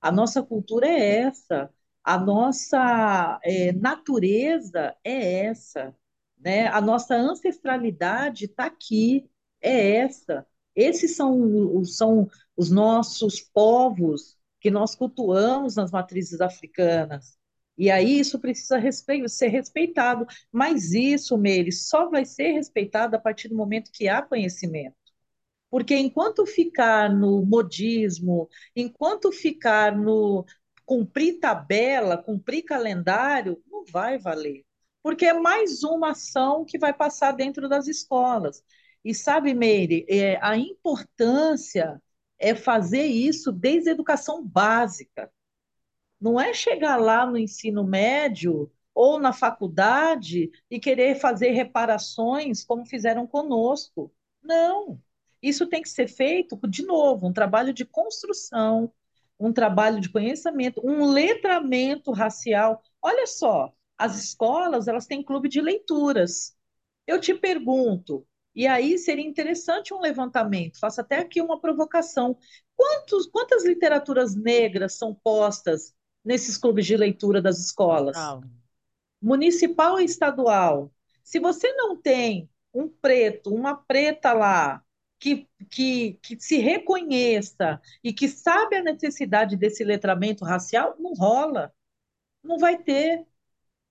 A 0.00 0.12
nossa 0.12 0.42
cultura 0.42 0.86
é 0.88 1.18
essa, 1.20 1.70
a 2.04 2.18
nossa 2.18 3.40
é, 3.44 3.72
natureza 3.72 4.96
é 5.04 5.46
essa, 5.46 5.94
né? 6.38 6.68
A 6.68 6.80
nossa 6.80 7.14
ancestralidade 7.16 8.46
está 8.46 8.66
aqui, 8.66 9.28
é 9.60 9.96
essa. 9.96 10.46
Esses 10.74 11.16
são, 11.16 11.84
são 11.84 12.28
os 12.56 12.70
nossos 12.70 13.40
povos 13.40 14.36
que 14.60 14.70
nós 14.70 14.94
cultuamos 14.94 15.76
nas 15.76 15.90
matrizes 15.90 16.40
africanas. 16.40 17.36
E 17.78 17.90
aí 17.90 18.18
isso 18.18 18.38
precisa 18.38 18.80
ser 19.28 19.48
respeitado. 19.48 20.26
Mas 20.50 20.92
isso, 20.92 21.36
Meire, 21.36 21.72
só 21.72 22.08
vai 22.08 22.24
ser 22.24 22.52
respeitado 22.52 23.16
a 23.16 23.18
partir 23.18 23.48
do 23.48 23.56
momento 23.56 23.90
que 23.92 24.08
há 24.08 24.22
conhecimento. 24.22 24.96
Porque 25.70 25.94
enquanto 25.96 26.46
ficar 26.46 27.10
no 27.14 27.44
modismo, 27.44 28.48
enquanto 28.74 29.32
ficar 29.32 29.96
no 29.96 30.44
cumprir 30.84 31.40
tabela, 31.40 32.16
cumprir 32.16 32.62
calendário, 32.62 33.62
não 33.66 33.84
vai 33.84 34.18
valer. 34.18 34.64
Porque 35.02 35.26
é 35.26 35.32
mais 35.34 35.82
uma 35.82 36.12
ação 36.12 36.64
que 36.64 36.78
vai 36.78 36.92
passar 36.92 37.32
dentro 37.32 37.68
das 37.68 37.86
escolas. 37.88 38.62
E 39.04 39.14
sabe, 39.14 39.54
Meire, 39.54 40.04
é, 40.08 40.38
a 40.42 40.56
importância 40.56 42.00
é 42.38 42.54
fazer 42.54 43.06
isso 43.06 43.52
desde 43.52 43.90
a 43.90 43.92
educação 43.92 44.44
básica. 44.44 45.30
Não 46.20 46.40
é 46.40 46.52
chegar 46.54 46.96
lá 46.96 47.26
no 47.26 47.38
ensino 47.38 47.84
médio 47.84 48.70
ou 48.94 49.18
na 49.20 49.32
faculdade 49.32 50.50
e 50.70 50.80
querer 50.80 51.16
fazer 51.16 51.50
reparações 51.50 52.64
como 52.64 52.86
fizeram 52.86 53.26
conosco. 53.26 54.12
Não. 54.42 55.00
Isso 55.42 55.66
tem 55.66 55.82
que 55.82 55.88
ser 55.88 56.08
feito, 56.08 56.58
de 56.68 56.84
novo, 56.84 57.26
um 57.26 57.32
trabalho 57.32 57.72
de 57.72 57.84
construção, 57.84 58.90
um 59.38 59.52
trabalho 59.52 60.00
de 60.00 60.08
conhecimento, 60.10 60.80
um 60.84 61.04
letramento 61.04 62.10
racial. 62.10 62.82
Olha 63.02 63.26
só, 63.26 63.72
as 63.98 64.16
escolas, 64.18 64.88
elas 64.88 65.06
têm 65.06 65.22
clube 65.22 65.48
de 65.48 65.60
leituras. 65.60 66.56
Eu 67.06 67.20
te 67.20 67.34
pergunto, 67.34 68.26
e 68.54 68.66
aí 68.66 68.98
seria 68.98 69.24
interessante 69.26 69.92
um 69.92 70.00
levantamento, 70.00 70.78
faço 70.80 71.00
até 71.00 71.18
aqui 71.18 71.40
uma 71.40 71.60
provocação. 71.60 72.36
Quantos, 72.74 73.26
quantas 73.26 73.64
literaturas 73.64 74.34
negras 74.34 74.94
são 74.94 75.14
postas 75.14 75.94
nesses 76.26 76.58
clubes 76.58 76.84
de 76.84 76.96
leitura 76.96 77.40
das 77.40 77.60
escolas. 77.60 78.16
Municipal 79.22 80.00
e 80.00 80.04
estadual. 80.04 80.92
Se 81.22 81.38
você 81.38 81.72
não 81.74 81.96
tem 81.96 82.50
um 82.74 82.88
preto, 82.88 83.54
uma 83.54 83.76
preta 83.76 84.32
lá, 84.32 84.82
que, 85.18 85.48
que, 85.70 86.14
que 86.14 86.38
se 86.38 86.58
reconheça 86.58 87.80
e 88.02 88.12
que 88.12 88.28
sabe 88.28 88.76
a 88.76 88.82
necessidade 88.82 89.56
desse 89.56 89.84
letramento 89.84 90.44
racial, 90.44 90.96
não 90.98 91.14
rola. 91.14 91.72
Não 92.42 92.58
vai 92.58 92.76
ter. 92.76 93.24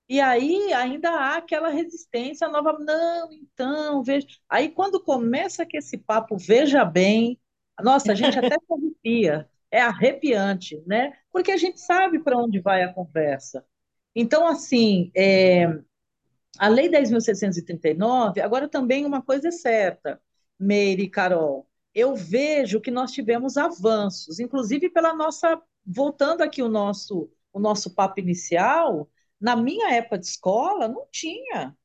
E 0.07 0.19
aí 0.19 0.71
ainda 0.73 1.09
há 1.09 1.37
aquela 1.37 1.69
resistência 1.69 2.47
nova. 2.49 2.77
Não, 2.77 3.31
então, 3.31 4.03
veja. 4.03 4.27
Aí 4.47 4.69
quando 4.69 5.01
começa 5.01 5.65
que 5.65 5.77
esse 5.77 5.97
papo, 5.97 6.37
veja 6.37 6.85
bem, 6.85 7.39
nossa, 7.81 8.11
a 8.11 8.15
gente 8.15 8.37
até 8.37 8.55
se 8.55 8.73
arrepia 8.73 9.49
é 9.71 9.81
arrepiante, 9.81 10.81
né? 10.85 11.13
Porque 11.31 11.51
a 11.51 11.57
gente 11.57 11.79
sabe 11.79 12.19
para 12.19 12.37
onde 12.37 12.59
vai 12.59 12.83
a 12.83 12.93
conversa. 12.93 13.65
Então, 14.15 14.47
assim, 14.47 15.11
é, 15.15 15.67
a 16.57 16.67
Lei 16.67 16.89
10.639, 16.89 18.39
agora 18.41 18.67
também 18.67 19.05
uma 19.05 19.21
coisa 19.21 19.49
é 19.49 19.51
certa, 19.51 20.21
Meire 20.59 21.03
e 21.03 21.09
Carol, 21.09 21.67
eu 21.93 22.15
vejo 22.15 22.81
que 22.81 22.91
nós 22.91 23.11
tivemos 23.11 23.57
avanços, 23.57 24.39
inclusive 24.39 24.89
pela 24.89 25.13
nossa, 25.13 25.61
voltando 25.85 26.41
aqui 26.41 26.61
o 26.61 26.69
nosso, 26.69 27.29
o 27.53 27.59
nosso 27.59 27.93
papo 27.93 28.19
inicial, 28.19 29.09
na 29.39 29.55
minha 29.55 29.93
época 29.93 30.17
de 30.17 30.25
escola 30.25 30.87
não 30.87 31.07
tinha, 31.11 31.75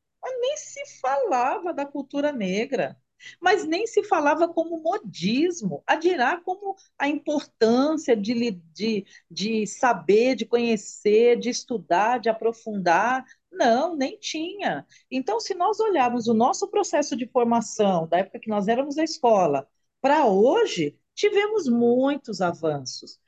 nem 0.40 0.56
se 0.56 1.00
falava 1.00 1.72
da 1.72 1.84
cultura 1.84 2.32
negra 2.32 2.96
mas 3.40 3.64
nem 3.64 3.86
se 3.86 4.02
falava 4.04 4.48
como 4.48 4.82
modismo, 4.82 5.82
a 5.86 5.96
dirá 5.96 6.40
como 6.40 6.76
a 6.98 7.08
importância 7.08 8.16
de, 8.16 8.50
de, 8.72 9.06
de 9.30 9.66
saber, 9.66 10.34
de 10.34 10.46
conhecer, 10.46 11.38
de 11.38 11.50
estudar, 11.50 12.18
de 12.18 12.28
aprofundar. 12.28 13.24
Não, 13.50 13.96
nem 13.96 14.18
tinha. 14.18 14.86
Então, 15.10 15.40
se 15.40 15.54
nós 15.54 15.80
olharmos 15.80 16.28
o 16.28 16.34
nosso 16.34 16.68
processo 16.68 17.16
de 17.16 17.26
formação, 17.26 18.06
da 18.08 18.18
época 18.18 18.38
que 18.38 18.48
nós 18.48 18.68
éramos 18.68 18.96
na 18.96 19.04
escola, 19.04 19.68
para 20.00 20.26
hoje, 20.26 20.96
tivemos 21.14 21.68
muitos 21.68 22.40
avanços 22.40 23.18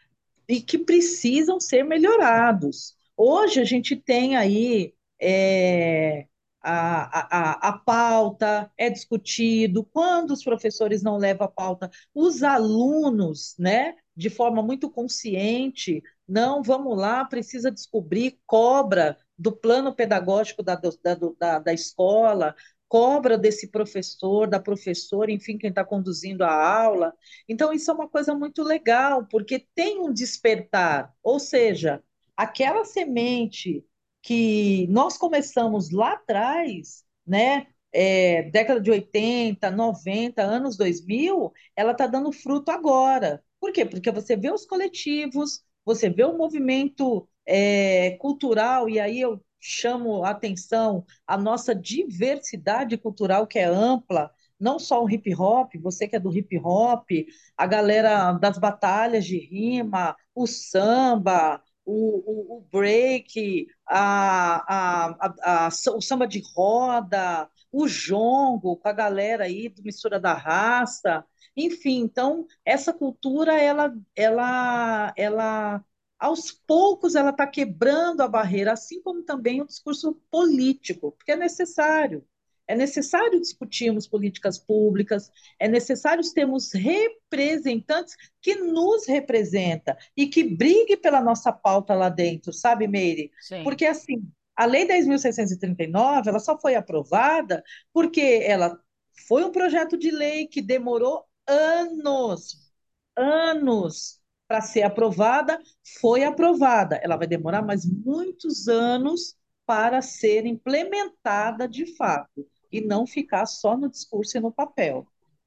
e 0.49 0.61
que 0.61 0.79
precisam 0.79 1.61
ser 1.61 1.85
melhorados. 1.85 2.97
Hoje 3.17 3.61
a 3.61 3.65
gente 3.65 3.97
tem 3.97 4.37
aí 4.37 4.95
é, 5.21 6.27
a, 6.63 7.51
a, 7.51 7.69
a 7.69 7.73
pauta, 7.79 8.71
é 8.79 8.89
discutido, 8.89 9.85
quando 9.85 10.31
os 10.33 10.45
professores 10.45 11.03
não 11.03 11.17
levam 11.17 11.47
a 11.47 11.51
pauta, 11.51 11.91
os 12.15 12.43
alunos, 12.43 13.55
né, 13.59 13.97
de 14.17 14.31
forma 14.31 14.63
muito 14.63 14.91
consciente, 14.91 16.03
não, 16.29 16.63
vamos 16.63 16.97
lá, 16.97 17.25
precisa 17.25 17.71
descobrir, 17.71 18.39
cobra 18.47 19.19
do 19.37 19.51
plano 19.53 19.95
pedagógico 19.95 20.63
da, 20.63 20.77
da, 20.77 20.91
da, 21.39 21.59
da 21.59 21.73
escola, 21.73 22.55
cobra 22.89 23.39
desse 23.39 23.69
professor, 23.69 24.47
da 24.47 24.61
professora, 24.61 25.33
enfim, 25.33 25.57
quem 25.57 25.71
está 25.71 25.83
conduzindo 25.85 26.45
a 26.45 26.53
aula. 26.53 27.15
Então, 27.49 27.73
isso 27.73 27.91
é 27.91 27.95
uma 27.95 28.09
coisa 28.09 28.35
muito 28.35 28.63
legal, 28.63 29.27
porque 29.31 29.67
tem 29.75 29.99
um 29.99 30.13
despertar, 30.13 31.11
ou 31.23 31.41
seja, 31.41 32.03
aquela 32.37 32.85
semente 32.85 33.85
que 34.23 34.87
nós 34.89 35.19
começamos 35.19 35.91
lá 35.91 36.13
atrás, 36.13 37.05
né? 37.27 37.67
É, 37.95 38.45
década 38.45 38.81
de 38.81 38.91
80, 38.91 39.71
90, 39.71 40.43
anos 40.43 40.77
2000, 40.77 41.53
ela 41.77 41.93
está 41.93 42.07
dando 42.07 42.33
fruto 42.33 42.71
agora. 42.71 43.43
Por 43.61 43.73
quê? 43.73 43.85
Porque 43.85 44.11
você 44.11 44.37
vê 44.37 44.51
os 44.51 44.65
coletivos, 44.65 45.63
você 45.85 46.09
vê 46.09 46.25
o 46.25 46.37
movimento 46.37 47.29
é, 47.47 48.13
cultural, 48.19 48.89
e 48.89 48.99
aí 48.99 49.21
eu 49.21 49.45
chamo 49.61 50.25
a 50.25 50.31
atenção 50.31 51.05
a 51.27 51.37
nossa 51.37 51.75
diversidade 51.75 52.97
cultural, 52.97 53.47
que 53.47 53.59
é 53.59 53.65
ampla, 53.65 54.31
não 54.59 54.79
só 54.79 55.03
o 55.05 55.11
hip 55.11 55.35
hop, 55.35 55.75
você 55.81 56.09
que 56.09 56.17
é 56.17 56.21
do 56.21 56.37
hip 56.37 56.57
hop, 56.59 57.09
a 57.57 57.67
galera 57.67 58.33
das 58.33 58.59
batalhas 58.59 59.25
de 59.25 59.39
rima, 59.39 60.17
o 60.35 60.47
samba, 60.47 61.63
o, 61.85 62.55
o, 62.55 62.59
o 62.59 62.61
break, 62.71 63.67
a, 63.87 65.09
a, 65.17 65.67
a, 65.67 65.69
o 65.69 66.01
samba 66.01 66.27
de 66.27 66.43
roda, 66.55 67.49
o 67.71 67.87
jongo 67.89 68.77
com 68.77 68.89
a 68.89 68.93
galera 68.93 69.45
aí 69.45 69.69
do 69.69 69.83
Mistura 69.83 70.21
da 70.21 70.35
Raça, 70.35 71.25
enfim, 71.57 72.01
então 72.01 72.47
essa 72.65 72.93
cultura 72.93 73.55
ela, 73.61 73.95
ela, 74.17 75.13
ela 75.17 75.85
aos 76.19 76.51
poucos 76.53 77.15
ela 77.15 77.31
está 77.31 77.47
quebrando 77.47 78.21
a 78.23 78.29
barreira, 78.29 78.73
assim 78.73 79.03
como 79.03 79.23
também 79.25 79.61
o 79.61 79.67
discurso 79.67 80.15
político, 80.31 81.13
porque 81.13 81.33
é 81.33 81.37
necessário. 81.37 82.25
É 82.67 82.75
necessário 82.75 83.41
discutirmos 83.41 84.07
políticas 84.07 84.59
públicas, 84.59 85.31
é 85.59 85.69
necessário 85.69 86.23
termos 86.33 86.73
representantes 86.73 88.17
que 88.41 88.55
nos 88.55 89.07
representa 89.07 89.97
e 90.17 90.27
que 90.27 90.45
brigue 90.45 90.97
pela 90.97 91.21
nossa 91.21 91.53
pauta 91.53 91.95
lá 91.95 92.09
dentro, 92.09 92.53
sabe, 92.53 92.87
Meire? 92.87 93.31
Sim. 93.41 93.65
Porque 93.65 93.85
assim, 93.85 94.27
a 94.57 94.65
Lei 94.65 94.87
10.639, 94.87 96.29
ela 96.29 96.39
só 96.39 96.59
foi 96.59 96.75
aprovada 96.75 97.63
porque 97.93 98.43
ela 98.45 98.79
foi 99.27 99.45
um 99.45 99.53
projeto 99.53 99.97
de 99.99 100.11
lei 100.11 100.47
que 100.47 100.63
demorou 100.63 101.25
anos, 101.47 102.73
anos 103.17 104.21
para 104.47 104.61
ser 104.61 104.83
aprovada, 104.83 105.59
foi 106.01 106.25
aprovada. 106.25 106.97
Ela 107.03 107.17
vai 107.17 107.27
demorar 107.27 107.63
mais 107.63 107.85
muitos 107.87 108.69
anos 108.69 109.37
para 109.67 110.03
ser 110.03 110.47
implementada 110.47 111.69
de 111.69 111.97
fato 111.97 112.47
e 112.71 112.81
não 112.81 113.07
ficar 113.07 113.47
só 113.47 113.77
no 113.77 113.89
discurso 113.89 114.37
e 114.37 114.41
no 114.41 114.53
papel. 114.53 115.07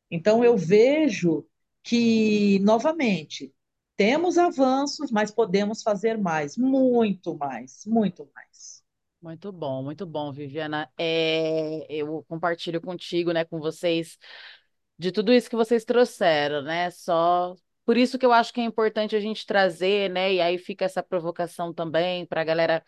Então, 0.10 0.44
eu 0.44 0.56
vejo 0.58 1.46
que, 1.84 2.60
novamente, 2.60 3.54
temos 3.98 4.38
avanços, 4.38 5.12
mas 5.12 5.32
podemos 5.32 5.82
fazer 5.82 6.18
mais, 6.18 6.58
muito 6.58 7.36
mais, 7.36 7.84
muito 7.86 8.30
mais. 8.36 8.84
Muito 9.22 9.52
bom, 9.52 9.82
muito 9.82 10.06
bom, 10.06 10.32
Viviana. 10.32 10.92
É, 10.98 11.86
eu 11.90 12.24
compartilho 12.28 12.80
contigo, 12.80 13.32
né, 13.32 13.44
com 13.44 13.60
vocês, 13.60 14.18
de 15.00 15.12
tudo 15.12 15.34
isso 15.34 15.50
que 15.50 15.56
vocês 15.56 15.84
trouxeram, 15.84 16.62
né? 16.62 16.92
Só 16.92 17.56
por 17.86 17.98
isso 17.98 18.20
que 18.20 18.26
eu 18.26 18.32
acho 18.34 18.54
que 18.54 18.62
é 18.62 18.64
importante 18.64 19.16
a 19.16 19.20
gente 19.20 19.46
trazer, 19.46 20.10
né? 20.10 20.34
E 20.34 20.42
aí 20.42 20.58
fica 20.58 20.86
essa 20.86 21.02
provocação 21.02 21.74
também 21.74 22.26
para 22.26 22.42
a 22.42 22.44
galera 22.44 22.84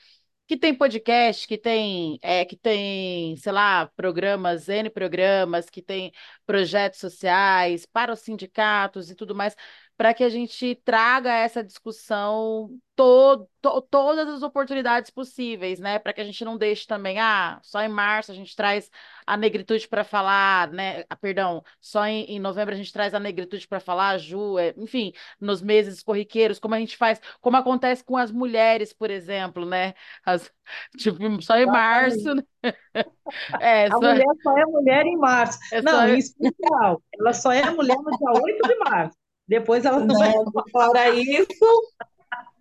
que 0.48 0.58
tem 0.58 0.74
podcast, 0.74 1.48
que 1.48 1.58
tem, 1.58 2.20
é, 2.22 2.46
que 2.46 2.56
tem, 2.56 3.36
sei 3.38 3.52
lá, 3.52 3.88
programas, 3.96 4.70
N 4.70 4.90
programas, 4.90 5.70
que 5.70 5.82
tem 5.82 6.12
projetos 6.46 7.00
sociais 7.00 7.86
para 7.86 8.14
os 8.14 8.20
sindicatos 8.22 9.12
e 9.12 9.16
tudo 9.16 9.36
mais 9.36 9.56
para 9.98 10.14
que 10.14 10.24
a 10.24 10.30
gente 10.30 10.76
traga 10.86 11.34
essa 11.34 11.64
discussão 11.64 12.70
to, 12.96 13.50
to, 13.62 13.82
todas 13.90 14.28
as 14.28 14.44
oportunidades 14.44 15.10
possíveis, 15.10 15.80
né? 15.80 15.98
Para 15.98 16.14
que 16.14 16.22
a 16.22 16.24
gente 16.24 16.46
não 16.46 16.56
deixe 16.56 16.86
também, 16.86 17.20
ah, 17.20 17.60
só 17.64 17.82
em 17.82 17.90
março 17.90 18.32
a 18.32 18.36
gente 18.36 18.56
traz 18.56 18.92
a 19.26 19.36
negritude 19.36 19.88
para 19.88 20.04
falar, 20.04 20.72
né? 20.72 21.04
Ah, 21.10 21.16
perdão, 21.16 21.64
só 21.82 22.06
em, 22.06 22.26
em, 22.26 22.40
novembro 22.40 22.76
a 22.76 22.78
gente 22.78 22.94
traz 22.94 23.16
a 23.16 23.20
negritude 23.20 23.68
para 23.68 23.80
falar, 23.80 24.20
Ju, 24.20 24.60
é, 24.60 24.74
enfim, 24.78 25.14
nos 25.42 25.64
meses 25.64 26.04
corriqueiros, 26.04 26.60
como 26.60 26.76
a 26.76 26.80
gente 26.80 26.96
faz, 26.96 27.20
como 27.42 27.58
acontece 27.58 28.04
com 28.04 28.18
as 28.18 28.32
mulheres, 28.32 28.94
por 28.94 29.10
exemplo, 29.10 29.66
né? 29.66 29.96
As, 30.24 30.52
tipo, 30.98 31.42
só 31.42 31.58
em 31.58 31.66
março, 31.66 32.36
né? 32.36 32.44
É, 33.60 33.86
a 33.86 33.92
só... 33.92 34.00
mulher 34.00 34.26
só 34.42 34.58
é 34.58 34.66
mulher 34.66 35.06
em 35.06 35.18
março. 35.18 35.60
É 35.72 35.82
não, 35.82 35.92
só... 35.94 36.08
em 36.08 36.18
especial, 36.18 37.02
ela 37.20 37.34
só 37.34 37.52
é 37.52 37.70
mulher 37.72 37.98
no 37.98 38.18
dia 38.18 38.42
8 38.42 38.68
de 38.68 38.76
março. 38.80 39.18
Depois 39.48 39.86
ela 39.86 40.00
não 40.00 40.18
vai 40.18 40.32
fora 40.72 41.10
isso. 41.10 41.56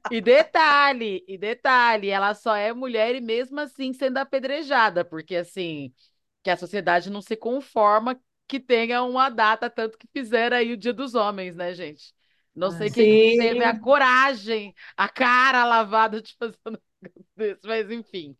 E 0.08 0.20
detalhe, 0.20 1.24
e 1.26 1.36
detalhe, 1.36 2.08
ela 2.10 2.32
só 2.34 2.54
é 2.54 2.72
mulher 2.72 3.14
e 3.16 3.20
mesmo 3.20 3.58
assim 3.58 3.92
sendo 3.92 4.18
apedrejada, 4.18 5.04
porque 5.04 5.34
assim, 5.34 5.92
que 6.44 6.50
a 6.50 6.56
sociedade 6.56 7.10
não 7.10 7.20
se 7.20 7.34
conforma 7.36 8.20
que 8.46 8.60
tenha 8.60 9.02
uma 9.02 9.28
data, 9.28 9.68
tanto 9.68 9.98
que 9.98 10.06
fizeram 10.12 10.56
aí 10.58 10.72
o 10.72 10.76
Dia 10.76 10.92
dos 10.92 11.14
Homens, 11.16 11.56
né, 11.56 11.74
gente? 11.74 12.14
Não 12.54 12.70
sei 12.70 12.88
quem 12.90 13.20
teve 13.36 13.64
a 13.64 13.74
coragem, 13.74 14.72
a 14.96 15.08
cara 15.08 15.64
lavada 15.64 16.22
de 16.22 16.34
fazer 16.38 16.56
um 16.66 16.70
negócio 17.36 17.60
mas 17.64 17.90
enfim. 17.90 18.36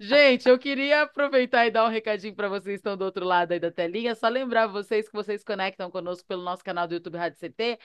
Gente, 0.00 0.48
eu 0.48 0.56
queria 0.58 1.02
aproveitar 1.02 1.66
e 1.66 1.72
dar 1.72 1.84
um 1.84 1.88
recadinho 1.88 2.32
para 2.34 2.48
vocês 2.48 2.64
que 2.64 2.72
estão 2.74 2.96
do 2.96 3.04
outro 3.04 3.24
lado 3.26 3.50
aí 3.50 3.58
da 3.58 3.70
telinha. 3.70 4.14
Só 4.14 4.28
lembrar 4.28 4.68
vocês 4.68 5.08
que 5.08 5.14
vocês 5.14 5.42
conectam 5.42 5.90
conosco 5.90 6.24
pelo 6.28 6.42
nosso 6.42 6.62
canal 6.62 6.86
do 6.86 6.94
YouTube 6.94 7.18
Rádio 7.18 7.36
CT, 7.36 7.80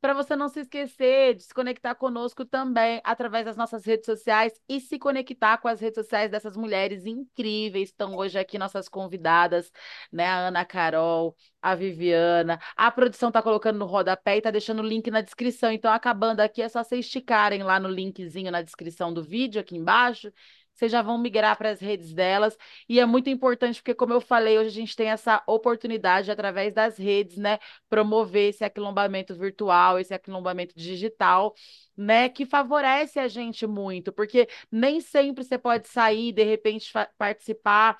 para 0.00 0.14
você 0.14 0.36
não 0.36 0.48
se 0.48 0.60
esquecer 0.60 1.34
de 1.34 1.42
se 1.42 1.52
conectar 1.52 1.96
conosco 1.96 2.44
também 2.44 3.00
através 3.04 3.44
das 3.44 3.56
nossas 3.56 3.84
redes 3.84 4.06
sociais 4.06 4.52
e 4.68 4.80
se 4.80 4.96
conectar 4.96 5.58
com 5.58 5.66
as 5.66 5.80
redes 5.80 5.96
sociais 5.96 6.30
dessas 6.30 6.56
mulheres 6.56 7.04
incríveis. 7.04 7.88
Estão 7.88 8.16
hoje 8.16 8.38
aqui 8.38 8.56
nossas 8.56 8.88
convidadas, 8.88 9.72
né? 10.12 10.26
A 10.26 10.48
Ana 10.48 10.64
Carol, 10.64 11.36
a 11.60 11.74
Viviana. 11.74 12.60
A 12.76 12.92
produção 12.92 13.28
está 13.28 13.42
colocando 13.42 13.78
no 13.78 13.86
rodapé 13.86 14.36
e 14.36 14.38
está 14.38 14.52
deixando 14.52 14.80
o 14.80 14.86
link 14.86 15.10
na 15.10 15.20
descrição. 15.20 15.72
Então, 15.72 15.92
acabando 15.92 16.40
aqui, 16.40 16.62
é 16.62 16.68
só 16.68 16.84
vocês 16.84 17.06
esticarem 17.06 17.64
lá 17.64 17.80
no 17.80 17.88
linkzinho 17.88 18.52
na 18.52 18.62
descrição 18.62 19.12
do 19.12 19.22
vídeo 19.22 19.60
aqui 19.60 19.76
embaixo 19.76 20.32
vocês 20.80 20.92
já 20.92 21.02
vão 21.02 21.18
migrar 21.18 21.56
para 21.56 21.70
as 21.70 21.80
redes 21.80 22.12
delas. 22.12 22.56
E 22.88 22.98
é 22.98 23.06
muito 23.06 23.30
importante, 23.30 23.76
porque, 23.80 23.94
como 23.94 24.12
eu 24.12 24.20
falei, 24.20 24.58
hoje 24.58 24.68
a 24.68 24.72
gente 24.72 24.96
tem 24.96 25.08
essa 25.10 25.42
oportunidade, 25.46 26.30
através 26.30 26.74
das 26.74 26.98
redes, 26.98 27.36
né, 27.36 27.58
promover 27.88 28.50
esse 28.50 28.64
aquilombamento 28.64 29.34
virtual, 29.34 29.98
esse 29.98 30.14
aquilombamento 30.14 30.74
digital. 30.76 31.54
Né, 31.96 32.30
que 32.30 32.46
favorece 32.46 33.18
a 33.18 33.28
gente 33.28 33.66
muito, 33.66 34.10
porque 34.10 34.48
nem 34.72 35.02
sempre 35.02 35.44
você 35.44 35.58
pode 35.58 35.86
sair, 35.86 36.32
de 36.32 36.42
repente 36.44 36.90
participar 37.18 37.98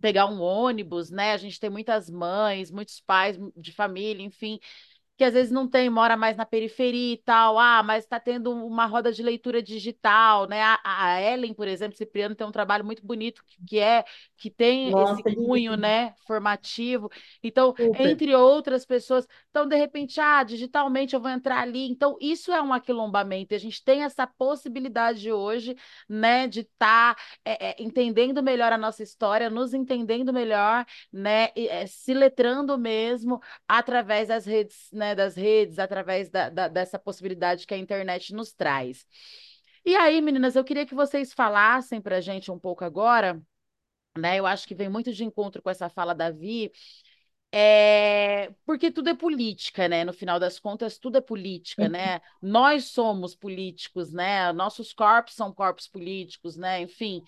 pegar 0.00 0.26
um 0.26 0.40
ônibus, 0.40 1.10
né? 1.10 1.32
A 1.32 1.36
gente 1.36 1.58
tem 1.58 1.70
muitas 1.70 2.08
mães, 2.08 2.70
muitos 2.70 3.00
pais 3.00 3.36
de 3.56 3.72
família, 3.72 4.24
enfim, 4.24 4.58
que 5.18 5.24
às 5.24 5.34
vezes 5.34 5.50
não 5.50 5.66
tem, 5.66 5.90
mora 5.90 6.16
mais 6.16 6.36
na 6.36 6.46
periferia 6.46 7.14
e 7.14 7.16
tal, 7.16 7.58
ah, 7.58 7.82
mas 7.82 8.04
está 8.04 8.20
tendo 8.20 8.52
uma 8.52 8.86
roda 8.86 9.10
de 9.10 9.20
leitura 9.20 9.60
digital, 9.60 10.46
né? 10.46 10.62
A, 10.62 10.78
a 10.84 11.20
Ellen, 11.20 11.52
por 11.52 11.66
exemplo, 11.66 11.98
Cipriano 11.98 12.36
tem 12.36 12.46
um 12.46 12.52
trabalho 12.52 12.84
muito 12.84 13.04
bonito 13.04 13.42
que 13.66 13.80
é 13.80 14.04
que 14.36 14.48
tem 14.48 14.92
Nossa, 14.92 15.14
esse 15.14 15.34
cunho, 15.34 15.76
né, 15.76 16.14
formativo. 16.24 17.10
Então, 17.42 17.74
Super. 17.76 18.00
entre 18.00 18.32
outras 18.36 18.86
pessoas, 18.86 19.26
então 19.50 19.66
de 19.66 19.74
repente, 19.74 20.20
ah, 20.20 20.44
digitalmente 20.44 21.14
eu 21.14 21.20
vou 21.20 21.30
entrar 21.32 21.62
ali. 21.62 21.90
Então, 21.90 22.16
isso 22.20 22.52
é 22.52 22.62
um 22.62 22.72
aquilombamento. 22.72 23.56
A 23.56 23.58
gente 23.58 23.82
tem 23.82 24.04
essa 24.04 24.24
possibilidade 24.24 25.32
hoje, 25.32 25.76
né, 26.08 26.46
de 26.46 26.60
estar 26.60 27.16
tá, 27.16 27.22
é, 27.44 27.70
é, 27.70 27.82
entendendo 27.82 28.40
melhor 28.40 28.72
a 28.72 28.78
nossa 28.78 29.02
história, 29.02 29.50
nos 29.50 29.74
entendendo 29.74 30.32
melhor, 30.32 30.86
né, 31.12 31.48
e, 31.56 31.66
é, 31.66 31.88
se 31.88 32.14
letrando 32.14 32.78
mesmo 32.78 33.40
através 33.66 34.28
das 34.28 34.46
redes, 34.46 34.88
né, 34.92 35.07
das 35.14 35.36
redes, 35.36 35.78
através 35.78 36.30
da, 36.30 36.48
da, 36.48 36.68
dessa 36.68 36.98
possibilidade 36.98 37.66
que 37.66 37.74
a 37.74 37.78
internet 37.78 38.34
nos 38.34 38.52
traz. 38.52 39.06
E 39.84 39.96
aí, 39.96 40.20
meninas, 40.20 40.56
eu 40.56 40.64
queria 40.64 40.86
que 40.86 40.94
vocês 40.94 41.32
falassem 41.32 42.00
para 42.00 42.16
a 42.16 42.20
gente 42.20 42.50
um 42.50 42.58
pouco 42.58 42.84
agora, 42.84 43.40
né? 44.16 44.38
Eu 44.38 44.46
acho 44.46 44.66
que 44.66 44.74
vem 44.74 44.88
muito 44.88 45.12
de 45.12 45.24
encontro 45.24 45.62
com 45.62 45.70
essa 45.70 45.88
fala 45.88 46.14
da 46.14 46.30
Vi, 46.30 46.70
é... 47.50 48.52
porque 48.66 48.90
tudo 48.90 49.08
é 49.08 49.14
política, 49.14 49.88
né? 49.88 50.04
No 50.04 50.12
final 50.12 50.38
das 50.38 50.58
contas, 50.58 50.98
tudo 50.98 51.18
é 51.18 51.20
política, 51.20 51.88
né? 51.88 52.20
Nós 52.42 52.86
somos 52.86 53.34
políticos, 53.34 54.12
né? 54.12 54.52
Nossos 54.52 54.92
corpos 54.92 55.34
são 55.34 55.52
corpos 55.52 55.88
políticos, 55.88 56.56
né? 56.56 56.82
Enfim. 56.82 57.22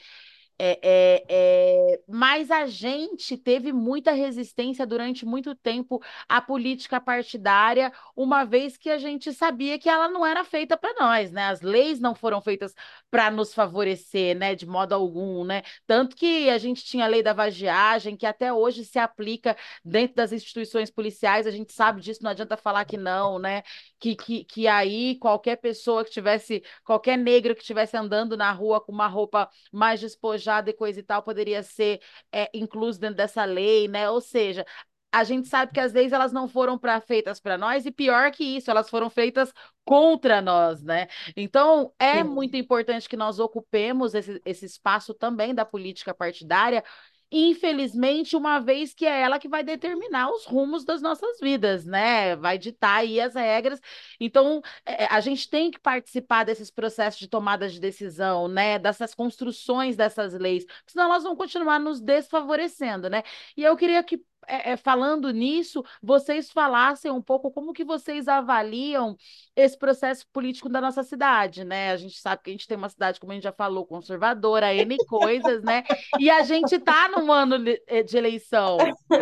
É, 0.63 0.79
é, 0.83 1.25
é, 1.27 2.01
mas 2.07 2.51
a 2.51 2.67
gente 2.67 3.35
teve 3.39 3.73
muita 3.73 4.13
resistência 4.13 4.87
durante 4.87 5.25
muito 5.25 5.55
tempo 5.55 6.03
à 6.29 6.39
política 6.39 7.01
partidária, 7.01 7.91
uma 8.15 8.45
vez 8.45 8.77
que 8.77 8.91
a 8.91 8.99
gente 8.99 9.33
sabia 9.33 9.79
que 9.79 9.89
ela 9.89 10.07
não 10.07 10.25
era 10.27 10.45
feita 10.45 10.77
para 10.77 10.93
nós, 11.01 11.33
né? 11.33 11.45
As 11.47 11.63
leis 11.63 11.99
não 11.99 12.15
foram 12.15 12.43
feitas 12.43 12.75
para 13.11 13.31
nos 13.31 13.55
favorecer, 13.55 14.37
né? 14.37 14.55
De 14.55 14.67
modo 14.67 14.93
algum, 14.95 15.45
né? 15.45 15.63
Tanto 15.87 16.15
que 16.15 16.51
a 16.51 16.59
gente 16.59 16.85
tinha 16.85 17.07
a 17.07 17.09
lei 17.09 17.23
da 17.23 17.33
vagiagem, 17.33 18.15
que 18.15 18.27
até 18.27 18.53
hoje 18.53 18.85
se 18.85 18.99
aplica 18.99 19.57
dentro 19.83 20.17
das 20.17 20.31
instituições 20.31 20.91
policiais, 20.91 21.47
a 21.47 21.51
gente 21.51 21.73
sabe 21.73 22.03
disso, 22.03 22.23
não 22.23 22.33
adianta 22.33 22.57
falar 22.59 22.85
que 22.85 22.99
não, 22.99 23.39
né? 23.39 23.63
Que, 23.99 24.15
que, 24.15 24.45
que 24.45 24.67
aí 24.69 25.17
qualquer 25.19 25.57
pessoa 25.57 26.05
que 26.05 26.11
tivesse, 26.11 26.63
qualquer 26.85 27.17
negro 27.17 27.55
que 27.55 27.63
estivesse 27.63 27.97
andando 27.97 28.37
na 28.37 28.53
rua 28.53 28.79
com 28.79 28.93
uma 28.93 29.07
roupa 29.07 29.49
mais 29.73 30.01
despojada, 30.01 30.50
e 30.71 30.73
coisa 30.73 31.01
e 31.01 31.03
tal 31.03 31.23
poderia 31.23 31.63
ser 31.63 32.01
é, 32.33 32.51
incluso 32.55 32.99
dentro 32.99 33.17
dessa 33.17 33.45
lei, 33.45 33.87
né? 33.89 34.11
Ou 34.11 34.21
seja, 34.21 34.65
a 35.13 35.25
gente 35.25 35.49
sabe 35.49 35.73
que 35.73 35.81
as 35.81 35.93
leis 35.93 36.13
elas 36.13 36.33
não 36.33 36.47
foram 36.49 36.79
pra, 36.79 37.01
feitas 37.01 37.41
para 37.41 37.59
nós 37.59 37.85
e 37.85 37.91
pior 37.91 38.31
que 38.31 38.45
isso, 38.45 38.71
elas 38.71 38.89
foram 38.89 39.11
feitas 39.11 39.53
contra 39.85 40.41
nós, 40.41 40.83
né? 40.83 41.09
Então 41.37 41.93
é 41.99 42.23
Sim. 42.23 42.31
muito 42.31 42.57
importante 42.57 43.09
que 43.09 43.17
nós 43.17 43.39
ocupemos 43.41 44.15
esse, 44.15 44.41
esse 44.45 44.67
espaço 44.67 45.13
também 45.13 45.55
da 45.55 45.65
política 45.65 46.15
partidária 46.15 46.85
infelizmente, 47.31 48.37
uma 48.37 48.59
vez 48.61 48.93
que 48.95 49.07
é 49.07 49.21
ela 49.23 49.39
que 49.39 49.49
vai 49.49 49.63
determinar 49.63 50.31
os 50.31 50.45
rumos 50.45 50.85
das 50.85 51.01
nossas 51.03 51.39
vidas, 51.41 51.85
né? 51.85 52.37
Vai 52.37 52.59
ditar 52.59 52.99
aí 52.99 53.21
as 53.21 53.35
regras. 53.35 53.81
Então, 54.19 54.63
é, 54.85 55.07
a 55.07 55.21
gente 55.21 55.49
tem 55.49 55.71
que 55.71 55.79
participar 55.79 56.45
desses 56.45 56.71
processos 56.71 57.21
de 57.21 57.29
tomada 57.29 57.69
de 57.69 57.81
decisão, 57.81 58.49
né? 58.49 58.79
Dessas 58.79 59.15
construções 59.15 59.97
dessas 59.97 60.35
leis, 60.35 60.65
senão 60.87 61.07
elas 61.07 61.23
vão 61.23 61.37
continuar 61.37 61.79
nos 61.79 62.01
desfavorecendo, 62.01 63.09
né? 63.09 63.23
E 63.57 63.63
eu 63.63 63.77
queria 63.77 64.03
que 64.03 64.21
é, 64.47 64.73
é, 64.73 64.77
falando 64.77 65.31
nisso, 65.31 65.85
vocês 66.03 66.51
falassem 66.51 67.11
um 67.11 67.23
pouco 67.23 67.51
como 67.51 67.73
que 67.73 67.85
vocês 67.85 68.29
avaliam 68.29 69.17
esse 69.55 69.79
processo 69.79 70.27
político 70.33 70.69
da 70.69 70.81
nossa 70.81 71.03
cidade, 71.03 71.65
né? 71.65 71.91
A 71.91 71.97
gente 71.97 72.19
sabe 72.19 72.43
que 72.43 72.51
a 72.51 72.53
gente 72.53 72.67
tem 72.67 72.77
uma 72.77 72.89
cidade, 72.89 73.21
como 73.21 73.33
a 73.33 73.35
gente 73.35 73.45
já 73.45 73.53
falou, 73.53 73.87
conservadora, 73.87 74.75
N 74.75 74.97
coisas, 75.07 75.63
né? 75.63 75.85
E 76.19 76.31
a 76.31 76.43
gente 76.43 76.75
está 76.77 77.09
num 77.09 77.31
ano 77.33 77.57
eh, 77.87 78.03
de 78.03 78.17
eleição, 78.17 78.77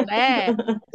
né? 0.07 0.48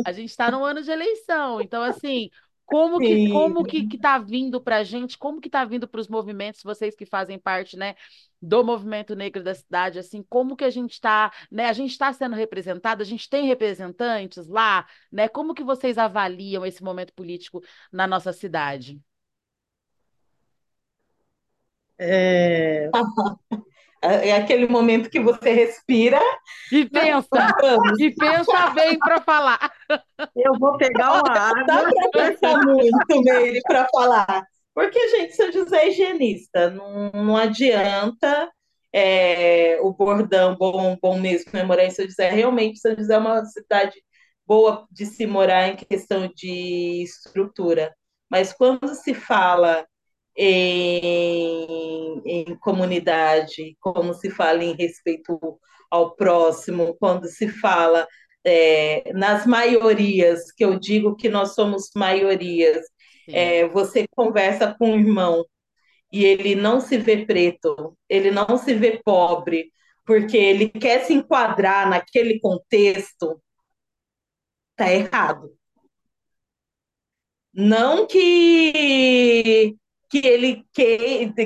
A 0.05 0.11
gente 0.11 0.29
está 0.29 0.49
num 0.49 0.63
ano 0.63 0.81
de 0.81 0.91
eleição. 0.91 1.61
Então, 1.61 1.83
assim, 1.83 2.29
como 2.65 2.99
que, 2.99 3.29
como 3.29 3.63
que, 3.63 3.87
que 3.87 3.97
tá 3.97 4.17
vindo 4.17 4.61
para 4.61 4.77
a 4.77 4.83
gente? 4.83 5.17
Como 5.17 5.39
que 5.41 5.49
tá 5.49 5.65
vindo 5.65 5.87
para 5.87 6.01
os 6.01 6.07
movimentos, 6.07 6.63
vocês 6.63 6.95
que 6.95 7.05
fazem 7.05 7.37
parte, 7.37 7.77
né, 7.77 7.95
do 8.41 8.63
movimento 8.63 9.15
negro 9.15 9.43
da 9.43 9.53
cidade, 9.53 9.99
assim, 9.99 10.23
como 10.29 10.55
que 10.55 10.63
a 10.63 10.69
gente 10.69 10.93
está, 10.93 11.31
né, 11.51 11.67
a 11.67 11.73
gente 11.73 11.91
está 11.91 12.11
sendo 12.11 12.35
representado, 12.35 13.01
a 13.01 13.05
gente 13.05 13.29
tem 13.29 13.45
representantes 13.47 14.47
lá, 14.47 14.85
né, 15.11 15.27
como 15.27 15.53
que 15.53 15.63
vocês 15.63 15.97
avaliam 15.97 16.65
esse 16.65 16.83
momento 16.83 17.13
político 17.13 17.61
na 17.91 18.07
nossa 18.07 18.33
cidade? 18.33 18.99
É... 21.97 22.89
É 24.03 24.33
aquele 24.33 24.67
momento 24.67 25.09
que 25.09 25.19
você 25.19 25.53
respira 25.53 26.19
e 26.69 26.83
pensa, 26.89 27.55
e 27.97 28.13
pensa 28.13 28.69
bem 28.71 28.99
para 28.99 29.21
falar. 29.21 29.71
Eu 30.35 30.59
vou 30.59 30.77
pegar 30.77 31.21
uma 31.21 31.31
água. 31.31 31.63
Dá 31.63 31.83
para 31.83 32.09
pensar 32.11 32.57
muito 32.65 33.21
nele 33.23 33.61
para 33.65 33.87
falar. 33.87 34.45
Porque, 34.75 35.07
gente, 35.09 35.35
São 35.35 35.51
José 35.51 35.83
é 35.83 35.89
higienista, 35.89 36.69
não, 36.69 37.11
não 37.11 37.37
adianta 37.37 38.51
é, 38.91 39.79
o 39.81 39.93
bordão 39.93 40.55
bom, 40.55 40.97
bom 41.01 41.19
mesmo 41.19 41.51
é 41.53 41.63
morar 41.63 41.85
em 41.85 41.91
São 41.91 42.05
José. 42.05 42.29
Realmente, 42.29 42.79
São 42.79 42.95
José 42.95 43.13
é 43.13 43.17
uma 43.17 43.45
cidade 43.45 43.95
boa 44.45 44.85
de 44.91 45.05
se 45.05 45.25
morar 45.25 45.67
em 45.69 45.75
questão 45.75 46.29
de 46.35 47.03
estrutura. 47.03 47.95
Mas 48.29 48.51
quando 48.51 48.93
se 48.95 49.13
fala 49.13 49.85
em, 50.35 52.21
em 52.25 52.55
comunidade, 52.57 53.75
como 53.79 54.13
se 54.13 54.29
fala 54.29 54.63
em 54.63 54.75
respeito 54.75 55.39
ao 55.89 56.15
próximo, 56.15 56.95
quando 56.99 57.27
se 57.27 57.47
fala 57.47 58.07
é, 58.43 59.13
nas 59.13 59.45
maiorias, 59.45 60.51
que 60.51 60.65
eu 60.65 60.79
digo 60.79 61.15
que 61.15 61.29
nós 61.29 61.53
somos 61.53 61.89
maiorias, 61.95 62.85
é, 63.27 63.67
você 63.69 64.05
conversa 64.15 64.75
com 64.77 64.91
um 64.91 64.99
irmão 64.99 65.45
e 66.11 66.25
ele 66.25 66.55
não 66.55 66.79
se 66.81 66.97
vê 66.97 67.25
preto, 67.25 67.97
ele 68.09 68.31
não 68.31 68.57
se 68.57 68.73
vê 68.73 69.01
pobre, 69.03 69.71
porque 70.05 70.37
ele 70.37 70.69
quer 70.69 71.03
se 71.05 71.13
enquadrar 71.13 71.89
naquele 71.89 72.39
contexto, 72.39 73.41
tá 74.75 74.91
errado. 74.91 75.55
Não 77.53 78.07
que 78.07 79.75
que 80.13 80.27
ele 80.27 80.63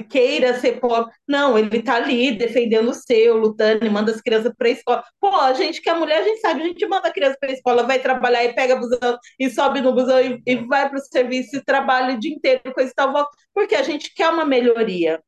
queira 0.09 0.59
ser 0.59 0.81
pobre. 0.81 1.09
Não, 1.25 1.57
ele 1.57 1.77
está 1.77 1.95
ali 1.95 2.33
defendendo 2.33 2.89
o 2.89 2.93
seu, 2.93 3.37
lutando 3.37 3.85
e 3.85 3.89
manda 3.89 4.11
as 4.11 4.19
crianças 4.19 4.51
para 4.57 4.67
a 4.67 4.71
escola. 4.71 5.03
Pô, 5.21 5.33
a 5.37 5.53
gente 5.53 5.81
que 5.81 5.89
é 5.89 5.93
mulher, 5.93 6.19
a 6.19 6.23
gente 6.23 6.41
sabe, 6.41 6.61
a 6.61 6.65
gente 6.65 6.85
manda 6.85 7.07
a 7.07 7.13
criança 7.13 7.37
para 7.39 7.49
a 7.49 7.53
escola, 7.53 7.83
vai 7.83 7.99
trabalhar 7.99 8.43
e 8.43 8.53
pega 8.53 8.75
busão 8.75 9.17
e 9.39 9.49
sobe 9.49 9.79
no 9.79 9.93
busão 9.93 10.19
e, 10.19 10.41
e 10.45 10.55
vai 10.57 10.89
para 10.89 10.97
o 10.99 11.01
serviço 11.01 11.55
e 11.55 11.63
trabalha 11.63 12.15
o 12.15 12.19
dia 12.19 12.33
inteiro, 12.33 12.73
coisa 12.73 12.91
e 12.91 12.93
tal, 12.93 13.13
porque 13.53 13.73
a 13.73 13.83
gente 13.83 14.13
quer 14.13 14.27
uma 14.29 14.43
melhoria. 14.43 15.23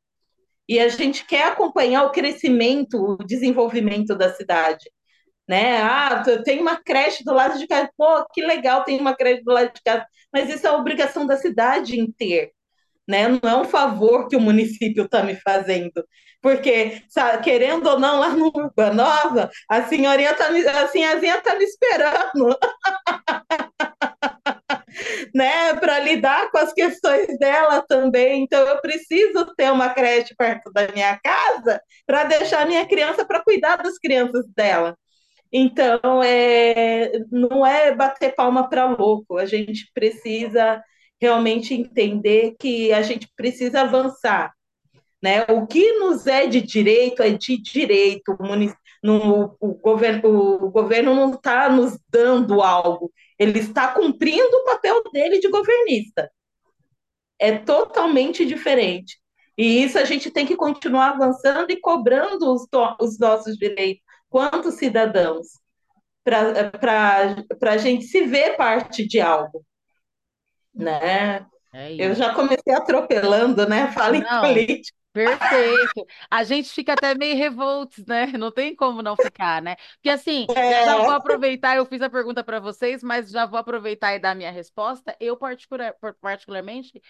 E 0.67 0.77
a 0.77 0.89
gente 0.89 1.25
quer 1.25 1.45
acompanhar 1.45 2.03
o 2.03 2.11
crescimento, 2.11 2.97
o 3.01 3.17
desenvolvimento 3.25 4.15
da 4.17 4.33
cidade. 4.33 4.91
Né? 5.47 5.81
Ah, 5.81 6.23
tem 6.43 6.59
uma 6.59 6.75
creche 6.83 7.23
do 7.23 7.33
lado 7.33 7.57
de 7.57 7.67
casa. 7.67 7.89
Pô, 7.97 8.25
que 8.33 8.41
legal, 8.41 8.83
tem 8.83 8.99
uma 8.99 9.15
creche 9.15 9.43
do 9.43 9.51
lado 9.53 9.73
de 9.73 9.81
casa. 9.81 10.05
Mas 10.33 10.49
isso 10.49 10.67
é 10.67 10.71
obrigação 10.71 11.25
da 11.25 11.37
cidade 11.37 11.99
em 11.99 12.11
ter 12.11 12.51
né? 13.09 13.27
Não 13.27 13.49
é 13.49 13.57
um 13.57 13.65
favor 13.65 14.27
que 14.27 14.35
o 14.35 14.39
município 14.39 15.05
está 15.05 15.23
me 15.23 15.35
fazendo, 15.35 16.05
porque, 16.41 17.01
sabe, 17.09 17.43
querendo 17.43 17.87
ou 17.87 17.99
não, 17.99 18.19
lá 18.19 18.29
no 18.29 18.47
Urba 18.47 18.93
Nova, 18.93 19.49
a 19.67 19.83
senhorinha 19.83 20.33
tá 20.35 20.51
me, 20.51 20.65
a 20.65 20.87
senhazinha 20.87 21.37
está 21.37 21.55
me 21.55 21.63
esperando. 21.63 22.57
né, 25.33 25.73
para 25.75 25.99
lidar 25.99 26.51
com 26.51 26.57
as 26.59 26.71
questões 26.71 27.37
dela 27.39 27.83
também. 27.87 28.43
Então, 28.43 28.67
eu 28.67 28.79
preciso 28.79 29.53
ter 29.55 29.71
uma 29.71 29.89
creche 29.89 30.35
perto 30.35 30.71
da 30.71 30.87
minha 30.89 31.19
casa 31.19 31.81
para 32.05 32.25
deixar 32.25 32.67
minha 32.67 32.85
criança 32.85 33.25
para 33.25 33.43
cuidar 33.43 33.77
das 33.77 33.97
crianças 33.97 34.45
dela. 34.55 34.95
Então, 35.51 36.21
é, 36.23 37.11
não 37.31 37.65
é 37.65 37.93
bater 37.93 38.35
palma 38.35 38.69
para 38.69 38.85
louco, 38.85 39.37
a 39.37 39.45
gente 39.45 39.89
precisa 39.93 40.83
realmente 41.19 41.73
entender 41.73 42.55
que 42.59 42.91
a 42.93 43.01
gente 43.01 43.29
precisa 43.35 43.81
avançar. 43.81 44.53
Né? 45.21 45.43
O 45.43 45.67
que 45.67 45.93
nos 45.99 46.25
é 46.27 46.47
de 46.47 46.61
direito 46.61 47.21
é 47.21 47.31
de 47.31 47.57
direito. 47.61 48.37
No, 49.03 49.55
o, 49.59 49.73
governo, 49.75 50.65
o 50.65 50.69
governo 50.69 51.15
não 51.15 51.33
está 51.33 51.69
nos 51.69 51.97
dando 52.09 52.61
algo, 52.61 53.11
ele 53.37 53.59
está 53.59 53.93
cumprindo 53.93 54.57
o 54.57 54.65
papel 54.65 55.01
dele 55.13 55.39
de 55.39 55.49
governista. 55.49 56.29
É 57.37 57.57
totalmente 57.57 58.45
diferente. 58.45 59.17
E 59.57 59.83
isso 59.83 59.97
a 59.97 60.05
gente 60.05 60.31
tem 60.31 60.45
que 60.45 60.55
continuar 60.55 61.11
avançando 61.11 61.71
e 61.71 61.79
cobrando 61.79 62.53
os, 62.53 62.65
os 62.99 63.19
nossos 63.19 63.57
direitos, 63.57 64.03
quanto 64.29 64.71
cidadãos, 64.71 65.47
para 66.23 67.73
a 67.73 67.77
gente 67.77 68.05
se 68.05 68.25
ver 68.25 68.55
parte 68.55 69.05
de 69.05 69.19
algo 69.19 69.65
né? 70.73 71.45
É 71.71 71.95
eu 71.97 72.15
já 72.15 72.33
comecei 72.33 72.73
atropelando, 72.73 73.67
né? 73.67 73.91
Fala 73.91 74.17
em 74.17 74.21
não, 74.21 74.41
política. 74.41 74.97
Perfeito. 75.11 76.05
A 76.29 76.43
gente 76.43 76.69
fica 76.69 76.93
até 76.93 77.15
meio 77.15 77.35
revoltos, 77.35 78.05
né? 78.05 78.25
Não 78.37 78.51
tem 78.51 78.75
como 78.75 79.01
não 79.01 79.15
ficar, 79.15 79.61
né? 79.61 79.75
Porque 79.95 80.09
assim, 80.09 80.45
é... 80.55 80.85
já 80.85 80.97
vou 80.97 81.11
aproveitar, 81.11 81.75
eu 81.75 81.85
fiz 81.85 82.01
a 82.01 82.09
pergunta 82.09 82.43
para 82.43 82.59
vocês, 82.59 83.03
mas 83.03 83.29
já 83.29 83.45
vou 83.45 83.59
aproveitar 83.59 84.15
e 84.15 84.19
dar 84.19 84.35
minha 84.35 84.51
resposta. 84.51 85.15
Eu, 85.19 85.35
particular, 85.35 85.95
particularmente, 86.21 87.01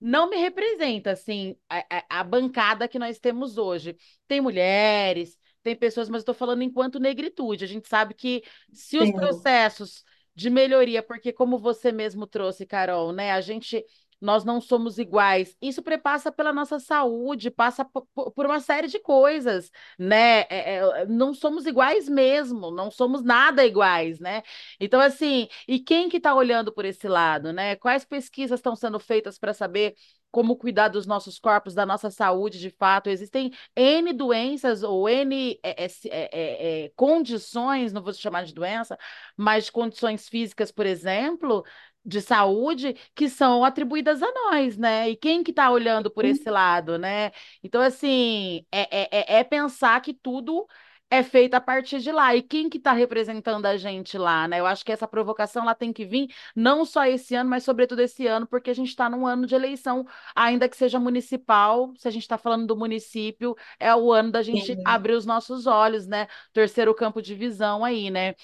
não 0.00 0.28
me 0.28 0.36
representa, 0.36 1.12
assim, 1.12 1.56
a, 1.68 2.20
a, 2.20 2.24
bancada 2.24 2.88
que 2.88 2.98
nós 2.98 3.18
temos 3.18 3.58
hoje. 3.58 3.96
Tem 4.26 4.40
mulheres, 4.40 5.38
tem 5.62 5.76
pessoas, 5.76 6.08
mas 6.08 6.18
eu 6.18 6.22
estou 6.22 6.34
falando 6.34 6.62
enquanto 6.62 6.98
negritude. 6.98 7.64
A 7.64 7.68
gente 7.68 7.88
sabe 7.88 8.14
que 8.14 8.42
se 8.72 8.98
os 8.98 9.06
Sim. 9.06 9.12
processos 9.12 10.04
de 10.36 10.50
melhoria, 10.50 11.02
porque 11.02 11.32
como 11.32 11.58
você 11.58 11.90
mesmo 11.90 12.26
trouxe, 12.26 12.66
Carol, 12.66 13.12
né? 13.12 13.32
A 13.32 13.40
gente 13.40 13.84
nós 14.20 14.44
não 14.44 14.60
somos 14.62 14.98
iguais. 14.98 15.54
Isso 15.60 15.82
prepassa 15.82 16.32
pela 16.32 16.52
nossa 16.52 16.78
saúde, 16.80 17.50
passa 17.50 17.84
por 17.84 18.46
uma 18.46 18.60
série 18.60 18.88
de 18.88 18.98
coisas, 18.98 19.70
né? 19.98 20.40
É, 20.48 20.76
é, 20.76 21.06
não 21.06 21.34
somos 21.34 21.66
iguais 21.66 22.08
mesmo, 22.08 22.70
não 22.70 22.90
somos 22.90 23.22
nada 23.22 23.64
iguais, 23.66 24.18
né? 24.18 24.42
Então, 24.80 25.00
assim, 25.00 25.48
e 25.68 25.78
quem 25.78 26.08
que 26.08 26.16
está 26.16 26.34
olhando 26.34 26.72
por 26.72 26.84
esse 26.84 27.06
lado, 27.08 27.52
né? 27.52 27.76
Quais 27.76 28.04
pesquisas 28.04 28.58
estão 28.58 28.74
sendo 28.74 28.98
feitas 28.98 29.38
para 29.38 29.52
saber 29.52 29.94
como 30.36 30.54
cuidar 30.54 30.88
dos 30.88 31.06
nossos 31.06 31.38
corpos, 31.38 31.72
da 31.72 31.86
nossa 31.86 32.10
saúde 32.10 32.58
de 32.58 32.68
fato. 32.68 33.08
Existem 33.08 33.50
N 33.74 34.12
doenças 34.12 34.82
ou 34.82 35.08
N 35.08 35.58
é, 35.62 35.86
é, 35.86 35.88
é, 36.10 36.84
é, 36.84 36.92
condições, 36.94 37.90
não 37.90 38.02
vou 38.02 38.12
chamar 38.12 38.44
de 38.44 38.52
doença, 38.52 38.98
mas 39.34 39.70
condições 39.70 40.28
físicas, 40.28 40.70
por 40.70 40.84
exemplo, 40.84 41.64
de 42.04 42.20
saúde 42.20 42.94
que 43.14 43.30
são 43.30 43.64
atribuídas 43.64 44.22
a 44.22 44.30
nós, 44.30 44.76
né? 44.76 45.08
E 45.08 45.16
quem 45.16 45.42
que 45.42 45.52
está 45.52 45.70
olhando 45.70 46.10
por 46.10 46.26
esse 46.26 46.50
lado, 46.50 46.98
né? 46.98 47.30
Então, 47.62 47.80
assim, 47.80 48.66
é, 48.70 49.36
é, 49.36 49.38
é 49.38 49.42
pensar 49.44 50.02
que 50.02 50.12
tudo 50.12 50.66
é 51.10 51.22
feita 51.22 51.58
a 51.58 51.60
partir 51.60 52.00
de 52.00 52.10
lá. 52.10 52.34
E 52.34 52.42
quem 52.42 52.68
que 52.68 52.78
está 52.78 52.92
representando 52.92 53.66
a 53.66 53.76
gente 53.76 54.18
lá, 54.18 54.48
né? 54.48 54.60
Eu 54.60 54.66
acho 54.66 54.84
que 54.84 54.92
essa 54.92 55.06
provocação 55.06 55.64
lá 55.64 55.74
tem 55.74 55.92
que 55.92 56.04
vir 56.04 56.28
não 56.54 56.84
só 56.84 57.04
esse 57.06 57.34
ano, 57.34 57.50
mas 57.50 57.64
sobretudo 57.64 58.00
esse 58.00 58.26
ano, 58.26 58.46
porque 58.46 58.70
a 58.70 58.74
gente 58.74 58.88
está 58.88 59.08
num 59.08 59.26
ano 59.26 59.46
de 59.46 59.54
eleição, 59.54 60.06
ainda 60.34 60.68
que 60.68 60.76
seja 60.76 60.98
municipal. 60.98 61.92
Se 61.96 62.08
a 62.08 62.10
gente 62.10 62.22
está 62.22 62.36
falando 62.36 62.66
do 62.66 62.76
município, 62.76 63.56
é 63.78 63.94
o 63.94 64.12
ano 64.12 64.32
da 64.32 64.42
gente 64.42 64.74
Sim. 64.74 64.82
abrir 64.84 65.14
os 65.14 65.24
nossos 65.24 65.66
olhos, 65.66 66.06
né? 66.06 66.26
Terceiro 66.52 66.94
campo 66.94 67.22
de 67.22 67.34
visão 67.34 67.84
aí, 67.84 68.10
né? 68.10 68.34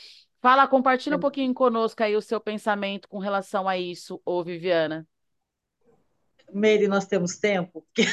Fala, 0.41 0.67
compartilha 0.67 1.17
um 1.17 1.21
pouquinho 1.21 1.55
conosco 1.55 2.03
aí 2.03 2.17
o 2.17 2.23
seu 2.23 2.41
pensamento 2.41 3.09
com 3.09 3.19
relação 3.19 3.69
a 3.69 3.79
isso, 3.79 4.21
ô 4.25 4.43
Viviana. 4.43 5.07
Meire, 6.53 6.89
nós 6.89 7.07
temos 7.07 7.37
tempo? 7.39 7.87
Porque, 7.95 8.05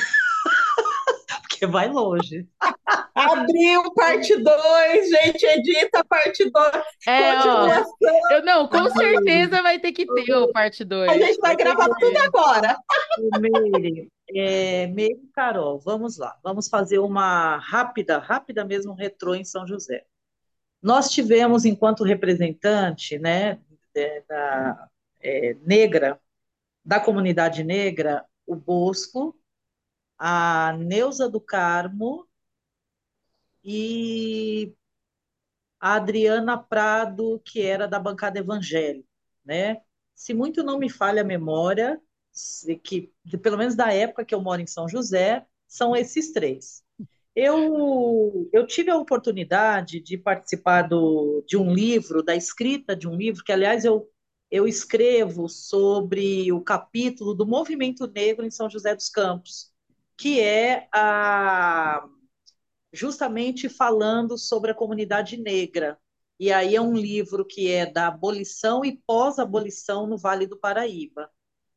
Porque 1.42 1.68
vai 1.68 1.90
longe. 1.90 2.48
Abriu 3.20 3.94
parte 3.94 4.36
2, 4.36 5.10
gente, 5.10 5.46
edita 5.46 6.04
parte 6.06 6.50
2. 6.50 6.72
É, 7.08 7.36
ó, 7.40 7.68
eu, 8.32 8.46
não, 8.46 8.68
com 8.68 8.90
certeza 8.92 9.62
vai 9.62 9.80
ter 9.80 9.92
que 9.92 10.06
ter 10.06 10.34
o 10.36 10.52
parte 10.52 10.86
2. 10.86 11.10
A 11.10 11.14
gente 11.14 11.40
vai, 11.40 11.56
vai 11.56 11.56
gravar 11.56 11.90
tudo 11.96 12.18
agora. 12.18 12.78
Meire, 13.40 14.10
é, 14.34 14.88
Meire 14.88 15.20
e 15.24 15.28
Carol, 15.34 15.80
vamos 15.80 16.18
lá. 16.18 16.38
Vamos 16.44 16.70
fazer 16.70 17.00
uma 17.00 17.58
rápida, 17.58 18.20
rápida 18.20 18.64
mesmo, 18.64 18.94
retrô 18.94 19.36
em 19.36 19.44
São 19.44 19.68
José. 19.68 20.06
Nós 20.82 21.10
tivemos, 21.10 21.66
enquanto 21.66 22.06
representante 22.06 23.20
né, 23.20 23.60
da 24.28 24.88
é, 25.22 25.58
negra, 25.62 26.20
da 26.86 27.00
comunidade 27.00 27.64
negra, 27.64 28.26
o 28.48 28.56
Bosco, 28.56 29.36
a 30.18 30.74
Neuza 30.78 31.30
do 31.30 31.42
Carmo 31.42 32.29
e 33.64 34.74
a 35.80 35.96
Adriana 35.96 36.58
Prado, 36.58 37.42
que 37.46 37.62
era 37.62 37.88
da 37.88 38.00
bancada 38.00 38.40
evangélica, 38.40 39.08
né? 39.46 39.82
Se 40.14 40.34
muito 40.34 40.64
não 40.64 40.78
me 40.78 40.90
falha 40.90 41.22
a 41.22 41.26
memória, 41.26 42.02
que 42.84 43.12
pelo 43.42 43.58
menos 43.58 43.76
da 43.76 43.94
época 43.94 44.26
que 44.26 44.36
eu 44.36 44.42
moro 44.42 44.62
em 44.62 44.68
São 44.68 44.88
José, 44.88 45.46
são 45.68 45.96
esses 45.96 46.32
três. 46.34 46.84
Eu, 47.36 48.50
eu 48.52 48.68
tive 48.68 48.92
a 48.92 48.98
oportunidade 48.98 50.02
de 50.02 50.18
participar 50.18 50.84
do, 50.84 51.44
de 51.48 51.56
um 51.56 51.74
livro, 51.74 52.24
da 52.24 52.36
escrita 52.36 52.96
de 52.96 53.08
um 53.08 53.16
livro, 53.16 53.44
que, 53.44 53.52
aliás, 53.52 53.86
eu, 53.86 54.10
eu 54.52 54.68
escrevo 54.68 55.48
sobre 55.48 56.52
o 56.52 56.62
capítulo 56.62 57.34
do 57.34 57.46
movimento 57.46 58.08
negro 58.08 58.46
em 58.46 58.52
São 58.52 58.70
José 58.70 58.94
dos 58.94 59.10
Campos, 59.10 59.72
que 60.18 60.42
é 60.42 60.90
a, 60.92 62.06
justamente 62.92 63.70
falando 63.70 64.38
sobre 64.38 64.72
a 64.72 64.76
comunidade 64.76 65.38
negra. 65.38 65.98
E 66.40 66.52
aí 66.52 66.76
é 66.76 66.82
um 66.82 66.94
livro 66.94 67.46
que 67.46 67.70
é 67.70 67.86
da 67.86 68.08
abolição 68.08 68.84
e 68.86 68.98
pós-abolição 69.06 70.08
no 70.08 70.18
Vale 70.18 70.48
do 70.48 70.58
Paraíba. 70.58 71.30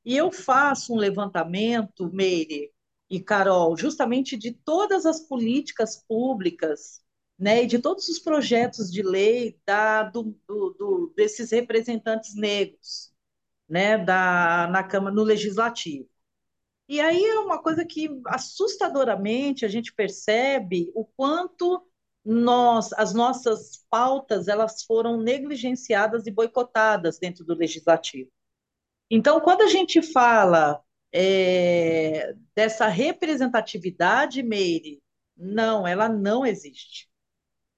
E 0.05 0.17
eu 0.17 0.31
faço 0.33 0.95
um 0.95 0.97
levantamento, 0.97 2.13
Meire, 2.13 2.73
e 3.11 3.21
Carol, 3.21 3.77
justamente 3.77 4.37
de 4.37 4.53
todas 4.53 5.05
as 5.05 5.21
políticas 5.21 5.97
públicas, 6.09 7.03
né, 7.39 7.65
e 7.65 7.67
de 7.67 7.79
todos 7.79 8.09
os 8.09 8.19
projetos 8.19 8.91
de 8.91 9.03
lei 9.03 9.61
da, 9.67 10.05
do, 10.05 10.35
do, 10.49 11.13
desses 11.17 11.51
representantes 11.51 12.35
negros, 12.35 13.13
né, 13.69 13.99
da, 13.99 14.69
na 14.71 14.83
Câmara, 14.83 15.15
no 15.15 15.23
Legislativo. 15.23 16.09
E 16.89 17.01
aí 17.01 17.25
é 17.25 17.39
uma 17.39 17.63
coisa 17.63 17.85
que 17.85 18.09
assustadoramente 18.27 19.65
a 19.65 19.69
gente 19.69 19.93
percebe 19.95 20.91
o 20.95 21.05
quanto 21.05 21.87
nós, 22.25 22.93
as 22.95 23.13
nossas 23.15 23.85
pautas, 23.91 24.49
elas 24.49 24.83
foram 24.85 25.17
negligenciadas 25.17 26.27
e 26.27 26.31
boicotadas 26.31 27.19
dentro 27.19 27.45
do 27.45 27.55
legislativo. 27.55 28.31
Então, 29.11 29.41
quando 29.41 29.63
a 29.63 29.69
gente 29.69 30.01
fala 30.01 30.83
é, 31.13 32.35
dessa 32.55 32.87
representatividade, 32.87 34.43
Meire, 34.43 35.03
não, 35.37 35.87
ela 35.87 36.09
não 36.09 36.47
existe. 36.47 37.12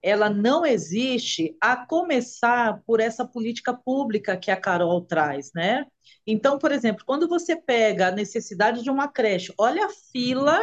Ela 0.06 0.28
não 0.28 0.66
existe 0.66 1.56
a 1.58 1.74
começar 1.74 2.82
por 2.86 3.00
essa 3.00 3.26
política 3.26 3.72
pública 3.72 4.36
que 4.36 4.50
a 4.50 4.56
Carol 4.60 5.00
traz, 5.00 5.50
né? 5.54 5.86
Então, 6.26 6.58
por 6.58 6.70
exemplo, 6.70 7.06
quando 7.06 7.26
você 7.26 7.56
pega 7.56 8.08
a 8.08 8.12
necessidade 8.12 8.82
de 8.82 8.90
uma 8.90 9.08
creche, 9.08 9.54
olha 9.56 9.86
a 9.86 9.88
fila, 9.88 10.60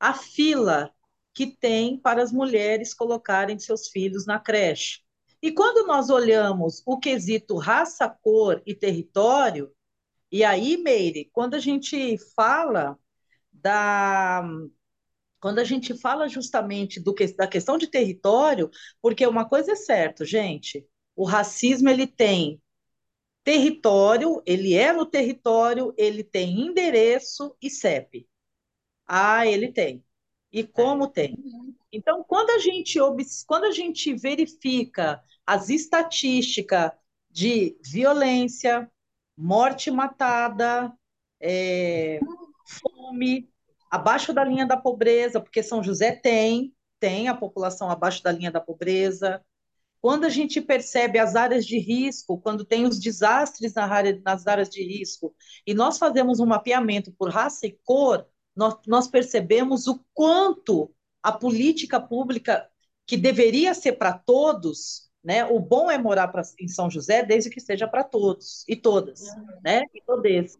a 0.00 0.12
fila 0.14 0.90
que 1.32 1.46
tem 1.46 1.96
para 1.96 2.20
as 2.20 2.32
mulheres 2.32 2.92
colocarem 2.92 3.56
seus 3.56 3.86
filhos 3.88 4.26
na 4.26 4.40
creche. 4.40 5.00
E 5.40 5.52
quando 5.52 5.86
nós 5.86 6.10
olhamos 6.10 6.82
o 6.84 6.98
quesito 6.98 7.56
raça, 7.58 8.08
cor 8.08 8.60
e 8.66 8.74
território, 8.74 9.70
e 10.32 10.42
aí, 10.42 10.76
Meire, 10.76 11.30
quando 11.32 11.54
a 11.54 11.60
gente 11.60 12.18
fala 12.34 12.98
da 13.52 14.42
quando 15.46 15.60
a 15.60 15.64
gente 15.64 15.96
fala 15.96 16.28
justamente 16.28 16.98
do 16.98 17.14
que, 17.14 17.24
da 17.28 17.46
questão 17.46 17.78
de 17.78 17.86
território, 17.86 18.68
porque 19.00 19.24
uma 19.24 19.48
coisa 19.48 19.70
é 19.70 19.76
certa, 19.76 20.24
gente, 20.24 20.84
o 21.14 21.24
racismo 21.24 21.88
ele 21.88 22.04
tem 22.04 22.60
território, 23.44 24.42
ele 24.44 24.74
é 24.74 24.92
no 24.92 25.06
território, 25.06 25.94
ele 25.96 26.24
tem 26.24 26.62
endereço 26.62 27.56
e 27.62 27.70
CEP. 27.70 28.28
Ah, 29.06 29.46
ele 29.46 29.70
tem. 29.70 30.04
E 30.50 30.64
como 30.64 31.06
tem? 31.06 31.38
Então, 31.92 32.24
quando 32.24 32.50
a 32.50 32.58
gente 32.58 32.98
quando 33.46 33.66
a 33.66 33.70
gente 33.70 34.14
verifica 34.14 35.22
as 35.46 35.68
estatísticas 35.68 36.90
de 37.30 37.78
violência, 37.84 38.90
morte 39.36 39.92
matada, 39.92 40.92
é, 41.38 42.18
fome, 42.66 43.48
abaixo 43.90 44.32
da 44.32 44.44
linha 44.44 44.66
da 44.66 44.76
pobreza, 44.76 45.40
porque 45.40 45.62
São 45.62 45.82
José 45.82 46.12
tem, 46.12 46.74
tem 47.00 47.28
a 47.28 47.34
população 47.34 47.90
abaixo 47.90 48.22
da 48.22 48.32
linha 48.32 48.50
da 48.50 48.60
pobreza. 48.60 49.42
Quando 50.00 50.24
a 50.24 50.28
gente 50.28 50.60
percebe 50.60 51.18
as 51.18 51.34
áreas 51.34 51.66
de 51.66 51.78
risco, 51.78 52.38
quando 52.38 52.64
tem 52.64 52.84
os 52.84 52.98
desastres 52.98 53.74
na 53.74 53.86
área, 53.86 54.20
nas 54.24 54.46
áreas 54.46 54.68
de 54.68 54.82
risco, 54.82 55.34
e 55.66 55.74
nós 55.74 55.98
fazemos 55.98 56.38
um 56.38 56.46
mapeamento 56.46 57.12
por 57.12 57.30
raça 57.30 57.66
e 57.66 57.78
cor, 57.84 58.26
nós, 58.54 58.76
nós 58.86 59.08
percebemos 59.08 59.86
o 59.86 60.00
quanto 60.14 60.92
a 61.22 61.32
política 61.32 62.00
pública, 62.00 62.68
que 63.06 63.16
deveria 63.16 63.74
ser 63.74 63.92
para 63.92 64.12
todos, 64.12 65.10
né? 65.22 65.44
O 65.44 65.58
bom 65.58 65.90
é 65.90 65.98
morar 65.98 66.28
pra, 66.28 66.42
em 66.60 66.68
São 66.68 66.88
José 66.88 67.24
desde 67.24 67.50
que 67.50 67.60
seja 67.60 67.88
para 67.88 68.04
todos 68.04 68.64
e 68.68 68.76
todas, 68.76 69.22
uhum. 69.22 69.46
né? 69.64 69.82
E 69.92 70.00
todos. 70.02 70.58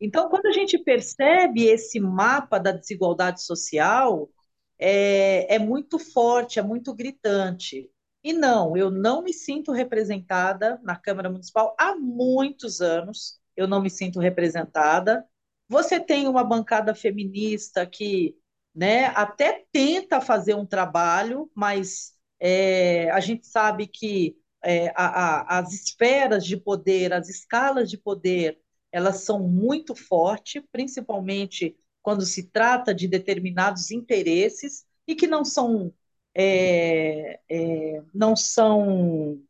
Então, 0.00 0.28
quando 0.28 0.46
a 0.46 0.52
gente 0.52 0.78
percebe 0.78 1.64
esse 1.66 1.98
mapa 2.00 2.58
da 2.58 2.72
desigualdade 2.72 3.42
social, 3.42 4.30
é, 4.78 5.54
é 5.56 5.58
muito 5.58 5.98
forte, 5.98 6.58
é 6.58 6.62
muito 6.62 6.94
gritante. 6.94 7.90
E 8.22 8.32
não, 8.32 8.76
eu 8.76 8.90
não 8.90 9.22
me 9.22 9.32
sinto 9.32 9.72
representada 9.72 10.78
na 10.82 10.96
Câmara 10.96 11.30
Municipal 11.30 11.74
há 11.78 11.96
muitos 11.96 12.80
anos. 12.80 13.40
Eu 13.56 13.66
não 13.66 13.80
me 13.82 13.90
sinto 13.90 14.20
representada. 14.20 15.24
Você 15.68 16.00
tem 16.00 16.26
uma 16.28 16.44
bancada 16.44 16.94
feminista 16.94 17.86
que, 17.86 18.36
né, 18.74 19.06
até 19.08 19.64
tenta 19.72 20.20
fazer 20.20 20.54
um 20.54 20.66
trabalho, 20.66 21.50
mas 21.54 22.14
é, 22.40 23.10
a 23.10 23.20
gente 23.20 23.46
sabe 23.46 23.86
que 23.86 24.36
é, 24.64 24.88
a, 24.96 25.56
a, 25.56 25.58
as 25.60 25.72
esferas 25.72 26.44
de 26.44 26.56
poder, 26.56 27.12
as 27.12 27.28
escalas 27.28 27.90
de 27.90 27.98
poder, 27.98 28.58
elas 28.92 29.22
são 29.22 29.40
muito 29.40 29.94
fortes, 29.94 30.62
principalmente 30.72 31.76
quando 32.02 32.24
se 32.24 32.44
trata 32.50 32.94
de 32.94 33.06
determinados 33.06 33.90
interesses 33.90 34.86
e 35.06 35.14
que 35.14 35.26
não 35.26 35.44
são 35.44 35.92
é, 36.34 37.40
é, 37.50 38.02
não 38.14 38.36
são 38.36 39.42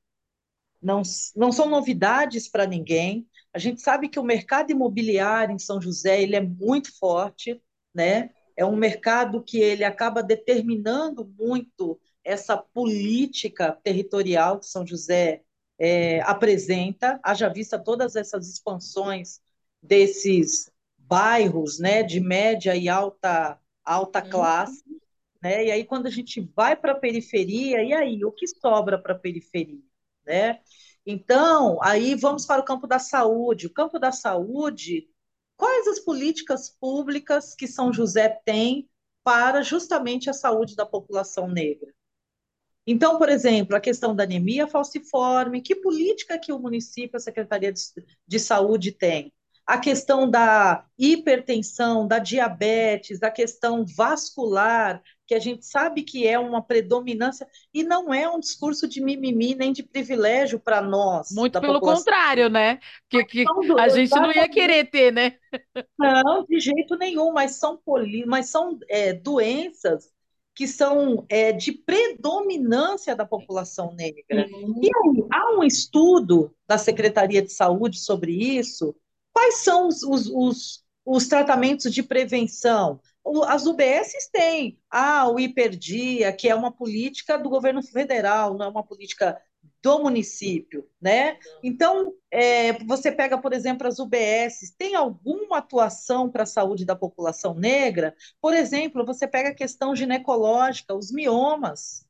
não, 0.81 1.03
não 1.37 1.53
são 1.53 1.69
novidades 1.69 2.49
para 2.49 2.67
ninguém. 2.67 3.29
A 3.53 3.59
gente 3.59 3.81
sabe 3.81 4.09
que 4.09 4.19
o 4.19 4.25
mercado 4.25 4.71
imobiliário 4.71 5.55
em 5.55 5.59
São 5.59 5.81
José 5.81 6.23
ele 6.23 6.37
é 6.37 6.41
muito 6.41 6.97
forte, 6.99 7.61
né? 7.95 8.31
É 8.57 8.65
um 8.65 8.77
mercado 8.77 9.43
que 9.43 9.59
ele 9.59 9.85
acaba 9.85 10.23
determinando 10.23 11.25
muito 11.39 12.01
essa 12.25 12.57
política 12.57 13.73
territorial 13.83 14.59
que 14.61 14.67
São 14.67 14.87
José 14.87 15.43
é, 15.79 16.21
apresenta, 16.23 17.21
haja 17.23 17.49
vista 17.49 17.79
todas 17.79 18.17
essas 18.17 18.49
expansões 18.49 19.41
desses 19.83 20.71
bairros, 20.99 21.79
né, 21.79 22.03
de 22.03 22.21
média 22.21 22.77
e 22.77 22.89
alta 22.89 23.59
alta 23.85 24.21
Uhum. 24.21 24.23
classe, 24.23 24.85
né? 25.43 25.67
E 25.67 25.71
aí 25.71 25.85
quando 25.85 26.07
a 26.07 26.11
gente 26.11 26.41
vai 26.55 26.77
para 26.77 26.93
a 26.93 26.99
periferia, 26.99 27.83
e 27.83 27.93
aí 27.93 28.25
o 28.25 28.33
que 28.33 28.47
sobra 28.47 28.99
para 29.01 29.15
a 29.15 29.19
periferia, 29.19 29.81
né? 30.27 30.61
Então, 31.07 31.79
aí 31.83 32.15
vamos 32.15 32.45
para 32.47 32.61
o 32.61 32.65
campo 32.65 32.87
da 32.87 32.99
saúde. 32.99 33.67
O 33.67 33.73
campo 33.73 33.99
da 33.99 34.13
saúde, 34.13 35.09
quais 35.57 35.87
as 35.89 36.01
políticas 36.01 36.69
públicas 36.71 37.55
que 37.55 37.67
São 37.67 37.93
José 37.93 38.29
tem 38.45 38.89
para 39.25 39.63
justamente 39.63 40.29
a 40.29 40.35
saúde 40.35 40.77
da 40.77 40.85
população 40.87 41.49
negra? 41.49 41.93
Então, 42.91 43.19
por 43.19 43.29
exemplo, 43.29 43.77
a 43.77 43.81
questão 43.81 44.15
da 44.17 44.25
anemia 44.25 44.67
falciforme, 44.67 45.61
que 45.61 45.75
política 45.77 46.39
que 46.39 46.53
o 46.53 46.59
município, 46.59 47.17
a 47.17 47.21
Secretaria 47.21 47.73
de, 47.73 47.81
de 48.27 48.41
Saúde 48.41 48.93
tem? 48.93 49.33
A 49.67 49.77
questão 49.77 50.31
da 50.31 50.87
hipertensão, 50.99 52.09
da 52.09 52.19
diabetes, 52.19 53.21
da 53.21 53.31
questão 53.31 53.85
vascular, 53.85 55.03
que 55.27 55.35
a 55.35 55.39
gente 55.39 55.67
sabe 55.67 56.03
que 56.05 56.27
é 56.27 56.39
uma 56.39 56.63
predominância, 56.63 57.47
e 57.75 57.85
não 57.85 58.15
é 58.15 58.27
um 58.31 58.41
discurso 58.41 58.89
de 58.89 59.03
mimimi 59.03 59.55
nem 59.55 59.71
de 59.71 59.83
privilégio 59.83 60.59
para 60.59 60.81
nós, 60.81 61.29
Muito 61.31 61.61
pelo 61.61 61.75
população. 61.75 61.99
contrário, 62.05 62.49
né? 62.49 62.79
Que, 63.11 63.23
que 63.27 63.45
do- 63.45 63.79
a 63.79 63.89
gente 63.91 64.19
não 64.19 64.33
ia 64.33 64.49
querer 64.49 64.89
ter, 64.91 65.13
né? 65.13 65.35
Não, 65.99 66.45
de 66.47 66.61
jeito 66.61 66.97
nenhum, 66.97 67.33
mas 67.33 67.53
são, 67.57 67.77
poli... 67.77 68.25
mas 68.25 68.49
são 68.49 68.79
é, 68.89 69.13
doenças 69.13 70.11
que 70.59 70.67
são 70.67 71.25
é, 71.29 71.53
de 71.53 71.71
predominância 71.71 73.15
da 73.15 73.25
população 73.25 73.95
negra. 73.95 74.25
E 74.29 74.91
aí, 74.93 75.25
há 75.33 75.57
um 75.57 75.63
estudo 75.63 76.53
da 76.67 76.77
Secretaria 76.77 77.41
de 77.41 77.53
Saúde 77.53 78.01
sobre 78.01 78.33
isso? 78.33 78.93
Quais 79.33 79.59
são 79.59 79.87
os, 79.87 80.03
os, 80.03 80.27
os, 80.27 80.85
os 81.07 81.29
tratamentos 81.29 81.95
de 81.95 82.03
prevenção? 82.03 82.99
As 83.47 83.67
UBSs 83.67 84.33
têm. 84.33 84.81
Ah, 84.91 85.31
o 85.31 85.39
hiperdia, 85.39 86.33
que 86.33 86.49
é 86.49 86.55
uma 86.57 86.73
política 86.73 87.39
do 87.39 87.49
governo 87.49 87.81
federal, 87.81 88.55
não 88.55 88.67
é 88.67 88.69
uma 88.69 88.83
política 88.83 89.41
do 89.89 90.03
município, 90.03 90.87
né? 91.01 91.39
Então, 91.63 92.13
é, 92.31 92.75
você 92.85 93.11
pega, 93.11 93.41
por 93.41 93.55
exemplo, 93.55 93.87
as 93.87 93.99
UBSs, 93.99 94.75
tem 94.77 94.95
alguma 94.95 95.59
atuação 95.59 96.31
para 96.31 96.43
a 96.43 96.47
saúde 96.47 96.85
da 96.85 96.95
população 96.95 97.55
negra? 97.55 98.15
Por 98.39 98.53
exemplo, 98.53 99.07
você 99.07 99.27
pega 99.27 99.49
a 99.49 99.55
questão 99.55 99.97
ginecológica, 99.97 100.95
os 100.95 101.11
miomas. 101.11 102.07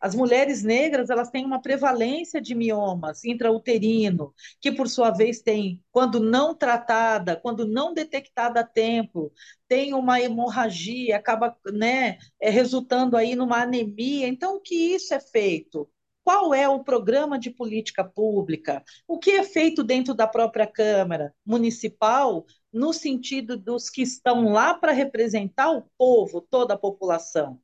As 0.00 0.14
mulheres 0.14 0.62
negras, 0.62 1.10
elas 1.10 1.30
têm 1.30 1.44
uma 1.44 1.60
prevalência 1.60 2.40
de 2.40 2.54
miomas 2.54 3.24
intrauterino, 3.24 4.34
que 4.58 4.72
por 4.72 4.88
sua 4.88 5.10
vez 5.10 5.42
tem, 5.42 5.82
quando 5.92 6.18
não 6.18 6.54
tratada, 6.54 7.36
quando 7.36 7.66
não 7.68 7.92
detectada 7.92 8.60
a 8.60 8.64
tempo, 8.64 9.30
tem 9.68 9.92
uma 9.92 10.18
hemorragia, 10.18 11.16
acaba, 11.16 11.54
né, 11.74 12.18
é, 12.40 12.48
resultando 12.48 13.18
aí 13.18 13.34
numa 13.36 13.60
anemia. 13.62 14.26
Então, 14.28 14.56
o 14.56 14.60
que 14.60 14.74
isso 14.94 15.12
é 15.12 15.20
feito? 15.20 15.88
Qual 16.24 16.54
é 16.54 16.68
o 16.68 16.84
programa 16.84 17.38
de 17.38 17.50
política 17.50 18.04
pública? 18.04 18.84
O 19.08 19.18
que 19.18 19.32
é 19.32 19.42
feito 19.42 19.82
dentro 19.82 20.14
da 20.14 20.26
própria 20.26 20.66
Câmara 20.66 21.34
Municipal, 21.44 22.46
no 22.72 22.92
sentido 22.92 23.56
dos 23.56 23.90
que 23.90 24.02
estão 24.02 24.52
lá 24.52 24.74
para 24.74 24.92
representar 24.92 25.70
o 25.70 25.82
povo, 25.98 26.40
toda 26.40 26.74
a 26.74 26.78
população? 26.78 27.60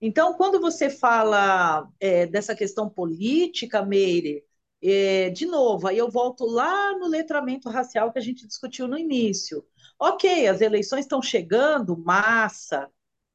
Então, 0.00 0.34
quando 0.34 0.60
você 0.60 0.90
fala 0.90 1.88
é, 1.98 2.26
dessa 2.26 2.54
questão 2.54 2.88
política, 2.88 3.84
Meire, 3.84 4.44
é, 4.82 5.30
de 5.30 5.46
novo, 5.46 5.88
aí 5.88 5.98
eu 5.98 6.10
volto 6.10 6.44
lá 6.44 6.96
no 6.98 7.08
letramento 7.08 7.68
racial 7.70 8.12
que 8.12 8.18
a 8.18 8.22
gente 8.22 8.46
discutiu 8.46 8.86
no 8.86 8.98
início. 8.98 9.64
Ok, 9.98 10.46
as 10.46 10.60
eleições 10.60 11.00
estão 11.06 11.22
chegando, 11.22 11.96
massa. 11.96 12.90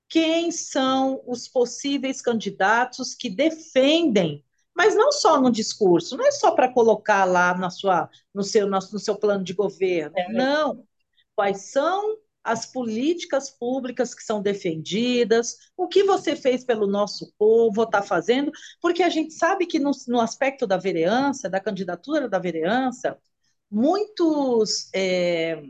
Quem 0.07 0.51
são 0.51 1.23
os 1.25 1.47
possíveis 1.47 2.21
candidatos 2.21 3.15
que 3.15 3.29
defendem, 3.29 4.45
mas 4.75 4.95
não 4.95 5.11
só 5.11 5.39
no 5.39 5.51
discurso, 5.51 6.17
não 6.17 6.25
é 6.25 6.31
só 6.31 6.51
para 6.51 6.71
colocar 6.71 7.25
lá 7.25 7.55
na 7.57 7.69
sua, 7.69 8.09
no, 8.33 8.43
seu, 8.43 8.67
no 8.67 8.81
seu 8.81 9.15
plano 9.15 9.43
de 9.43 9.53
governo, 9.53 10.15
não. 10.29 10.85
Quais 11.35 11.71
são 11.71 12.17
as 12.43 12.65
políticas 12.65 13.49
públicas 13.49 14.15
que 14.15 14.23
são 14.23 14.41
defendidas, 14.41 15.57
o 15.77 15.87
que 15.87 16.03
você 16.03 16.35
fez 16.35 16.63
pelo 16.63 16.87
nosso 16.87 17.31
povo, 17.37 17.83
está 17.83 18.01
fazendo, 18.01 18.51
porque 18.81 19.03
a 19.03 19.09
gente 19.09 19.33
sabe 19.33 19.65
que 19.65 19.79
no, 19.79 19.91
no, 20.07 20.19
aspecto 20.19 20.65
da 20.65 20.77
vereança, 20.77 21.49
da 21.49 21.59
candidatura 21.59 22.27
da 22.27 22.39
vereança, 22.39 23.17
muitos 23.69 24.89
é, 24.93 25.61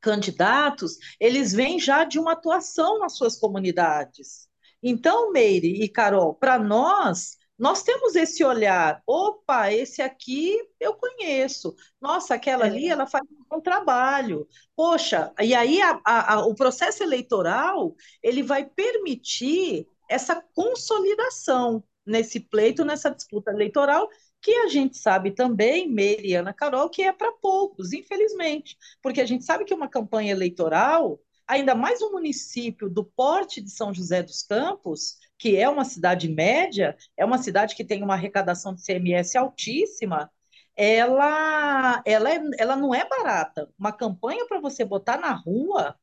candidatos, 0.00 0.98
eles 1.18 1.52
vêm 1.52 1.80
já 1.80 2.04
de 2.04 2.18
uma 2.18 2.32
atuação 2.32 2.98
nas 2.98 3.16
suas 3.16 3.36
comunidades. 3.36 4.48
Então, 4.82 5.32
Meire 5.32 5.82
e 5.82 5.88
Carol, 5.88 6.34
para 6.34 6.58
nós, 6.58 7.36
nós 7.58 7.82
temos 7.82 8.14
esse 8.14 8.44
olhar, 8.44 9.02
opa, 9.06 9.72
esse 9.72 10.02
aqui 10.02 10.58
eu 10.78 10.94
conheço, 10.94 11.74
nossa, 12.00 12.34
aquela 12.34 12.64
é. 12.66 12.68
ali, 12.68 12.88
ela 12.88 13.06
faz 13.06 13.24
um 13.30 13.44
bom 13.48 13.60
trabalho, 13.60 14.46
poxa, 14.74 15.32
e 15.40 15.54
aí 15.54 15.80
a, 15.80 16.00
a, 16.04 16.34
a, 16.34 16.46
o 16.46 16.54
processo 16.54 17.02
eleitoral, 17.02 17.94
ele 18.22 18.42
vai 18.42 18.66
permitir 18.66 19.88
essa 20.08 20.42
consolidação 20.54 21.82
nesse 22.04 22.40
pleito, 22.40 22.84
nessa 22.84 23.10
disputa 23.10 23.50
eleitoral, 23.50 24.08
que 24.40 24.52
a 24.52 24.68
gente 24.68 24.96
sabe 24.96 25.32
também, 25.32 25.88
Meire 25.88 26.28
e 26.28 26.34
Ana 26.34 26.52
Carol, 26.52 26.88
que 26.88 27.02
é 27.02 27.12
para 27.12 27.32
poucos, 27.32 27.92
infelizmente, 27.92 28.76
porque 29.02 29.20
a 29.20 29.26
gente 29.26 29.44
sabe 29.44 29.64
que 29.64 29.74
uma 29.74 29.88
campanha 29.88 30.30
eleitoral, 30.30 31.18
ainda 31.48 31.74
mais 31.74 32.00
um 32.02 32.12
município 32.12 32.88
do 32.88 33.04
porte 33.04 33.60
de 33.60 33.70
São 33.70 33.92
José 33.92 34.22
dos 34.22 34.42
Campos, 34.42 35.16
que 35.38 35.56
é 35.56 35.68
uma 35.68 35.84
cidade 35.84 36.28
média, 36.28 36.96
é 37.16 37.24
uma 37.24 37.38
cidade 37.38 37.74
que 37.74 37.84
tem 37.84 38.02
uma 38.02 38.14
arrecadação 38.14 38.74
de 38.74 38.82
CMS 38.82 39.36
altíssima, 39.36 40.30
ela, 40.76 42.02
ela, 42.04 42.30
é, 42.30 42.40
ela 42.58 42.76
não 42.76 42.94
é 42.94 43.08
barata. 43.08 43.68
Uma 43.78 43.92
campanha 43.92 44.46
para 44.46 44.60
você 44.60 44.84
botar 44.84 45.18
na 45.18 45.32
rua 45.32 45.96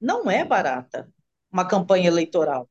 não 0.00 0.30
é 0.30 0.44
barata, 0.44 1.12
uma 1.52 1.66
campanha 1.66 2.08
eleitoral. 2.08 2.68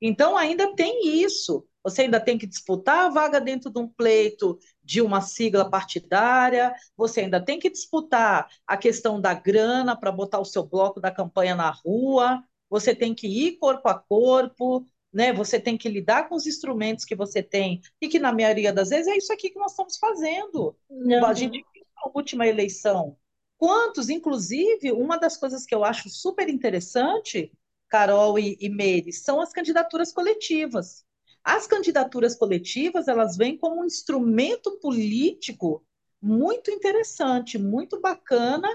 Então, 0.00 0.36
ainda 0.36 0.74
tem 0.74 1.22
isso. 1.22 1.66
Você 1.82 2.02
ainda 2.02 2.20
tem 2.20 2.36
que 2.38 2.46
disputar 2.46 3.06
a 3.06 3.08
vaga 3.08 3.40
dentro 3.40 3.70
de 3.70 3.78
um 3.78 3.88
pleito 3.88 4.58
de 4.82 5.00
uma 5.00 5.20
sigla 5.20 5.68
partidária, 5.68 6.74
você 6.96 7.20
ainda 7.22 7.42
tem 7.42 7.58
que 7.58 7.70
disputar 7.70 8.48
a 8.66 8.76
questão 8.76 9.20
da 9.20 9.32
grana 9.32 9.96
para 9.96 10.12
botar 10.12 10.40
o 10.40 10.44
seu 10.44 10.64
bloco 10.64 11.00
da 11.00 11.10
campanha 11.10 11.54
na 11.54 11.70
rua, 11.70 12.42
você 12.68 12.94
tem 12.94 13.14
que 13.14 13.26
ir 13.26 13.56
corpo 13.58 13.88
a 13.88 13.94
corpo, 13.98 14.86
né? 15.12 15.32
Você 15.32 15.58
tem 15.58 15.76
que 15.76 15.88
lidar 15.88 16.28
com 16.28 16.34
os 16.34 16.46
instrumentos 16.46 17.04
que 17.04 17.14
você 17.14 17.42
tem, 17.42 17.80
e 18.00 18.08
que 18.08 18.18
na 18.18 18.32
maioria 18.32 18.72
das 18.72 18.90
vezes 18.90 19.08
é 19.08 19.16
isso 19.16 19.32
aqui 19.32 19.50
que 19.50 19.58
nós 19.58 19.72
estamos 19.72 19.96
fazendo. 19.98 20.76
Uhum. 20.88 21.24
A 21.24 21.34
gente 21.34 21.64
viu 21.72 21.84
na 21.96 22.12
última 22.14 22.46
eleição. 22.46 23.16
Quantos, 23.58 24.08
inclusive, 24.08 24.90
uma 24.92 25.18
das 25.18 25.36
coisas 25.36 25.66
que 25.66 25.74
eu 25.74 25.84
acho 25.84 26.08
super 26.08 26.48
interessante, 26.48 27.52
Carol 27.88 28.38
e, 28.38 28.56
e 28.60 28.68
Meire, 28.68 29.12
são 29.12 29.40
as 29.40 29.52
candidaturas 29.52 30.12
coletivas. 30.12 31.04
As 31.42 31.66
candidaturas 31.66 32.36
coletivas, 32.36 33.08
elas 33.08 33.36
vêm 33.36 33.56
como 33.56 33.80
um 33.80 33.84
instrumento 33.84 34.78
político 34.78 35.84
muito 36.22 36.70
interessante, 36.70 37.58
muito 37.58 38.00
bacana, 38.00 38.68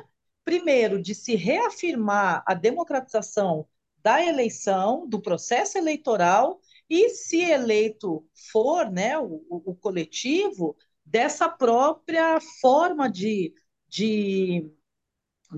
primeiro, 0.44 1.02
de 1.02 1.14
se 1.14 1.36
reafirmar 1.36 2.44
a 2.46 2.54
democratização 2.54 3.68
da 4.06 4.24
eleição, 4.24 5.08
do 5.10 5.20
processo 5.20 5.80
eleitoral, 5.80 6.62
e 6.88 7.10
se 7.10 7.41
eleito 7.41 8.24
for 8.51 8.91
né, 8.91 9.18
o, 9.18 9.43
o 9.49 9.74
coletivo, 9.74 10.78
dessa 11.03 11.49
própria 11.49 12.39
forma 12.62 13.10
de, 13.10 13.51
de, 13.89 14.70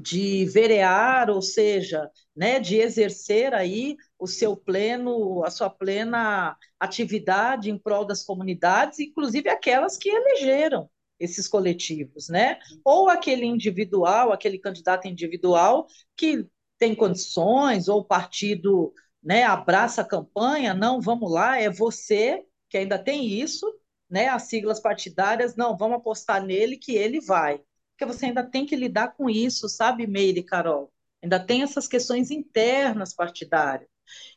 de 0.02 0.45
verear, 0.45 1.30
ou 1.30 1.41
seja, 1.41 2.10
né, 2.34 2.58
de 2.58 2.78
exercer 2.78 3.54
aí 3.54 3.98
o 4.18 4.26
seu 4.26 4.56
pleno, 4.56 5.43
a 5.43 5.52
sua 5.52 5.70
plena 5.70 6.56
atividade 6.80 7.70
em 7.70 7.78
prol 7.78 8.06
das 8.06 8.24
comunidades, 8.24 9.00
inclusive 9.00 9.50
aquelas 9.50 9.98
que 9.98 10.08
elegeram 10.08 10.89
esses 11.20 11.50
coletivos, 11.50 12.30
né? 12.30 12.60
Ou 12.82 13.10
aquele 13.10 13.45
individual, 13.45 14.32
aquele 14.32 14.58
candidato 14.58 15.06
individual 15.06 15.86
que 16.16 16.48
tem 16.78 16.96
condições, 16.96 17.88
ou 17.88 18.00
o 18.02 18.06
partido 18.06 18.94
né, 19.24 19.44
abraça 19.44 20.02
a 20.02 20.06
campanha, 20.08 20.74
não, 20.74 21.02
vamos 21.02 21.32
lá, 21.32 21.60
é 21.60 21.70
você, 21.70 22.46
que 22.70 22.78
ainda 22.78 22.98
tem 23.00 23.28
isso, 23.28 23.66
né? 24.10 24.28
As 24.30 24.44
siglas 24.44 24.80
partidárias, 24.80 25.56
não, 25.56 25.78
vamos 25.78 25.98
apostar 25.98 26.44
nele 26.44 26.78
que 26.78 26.96
ele 26.96 27.20
vai. 27.20 27.60
Porque 27.92 28.06
você 28.06 28.28
ainda 28.28 28.44
tem 28.44 28.66
que 28.66 28.76
lidar 28.76 29.16
com 29.16 29.30
isso, 29.30 29.68
sabe, 29.68 30.08
Meire 30.08 30.40
e 30.40 30.44
Carol? 30.44 30.92
Ainda 31.22 31.40
tem 31.40 31.64
essas 31.64 31.88
questões 31.88 32.32
internas 32.32 33.14
partidárias. 33.14 33.90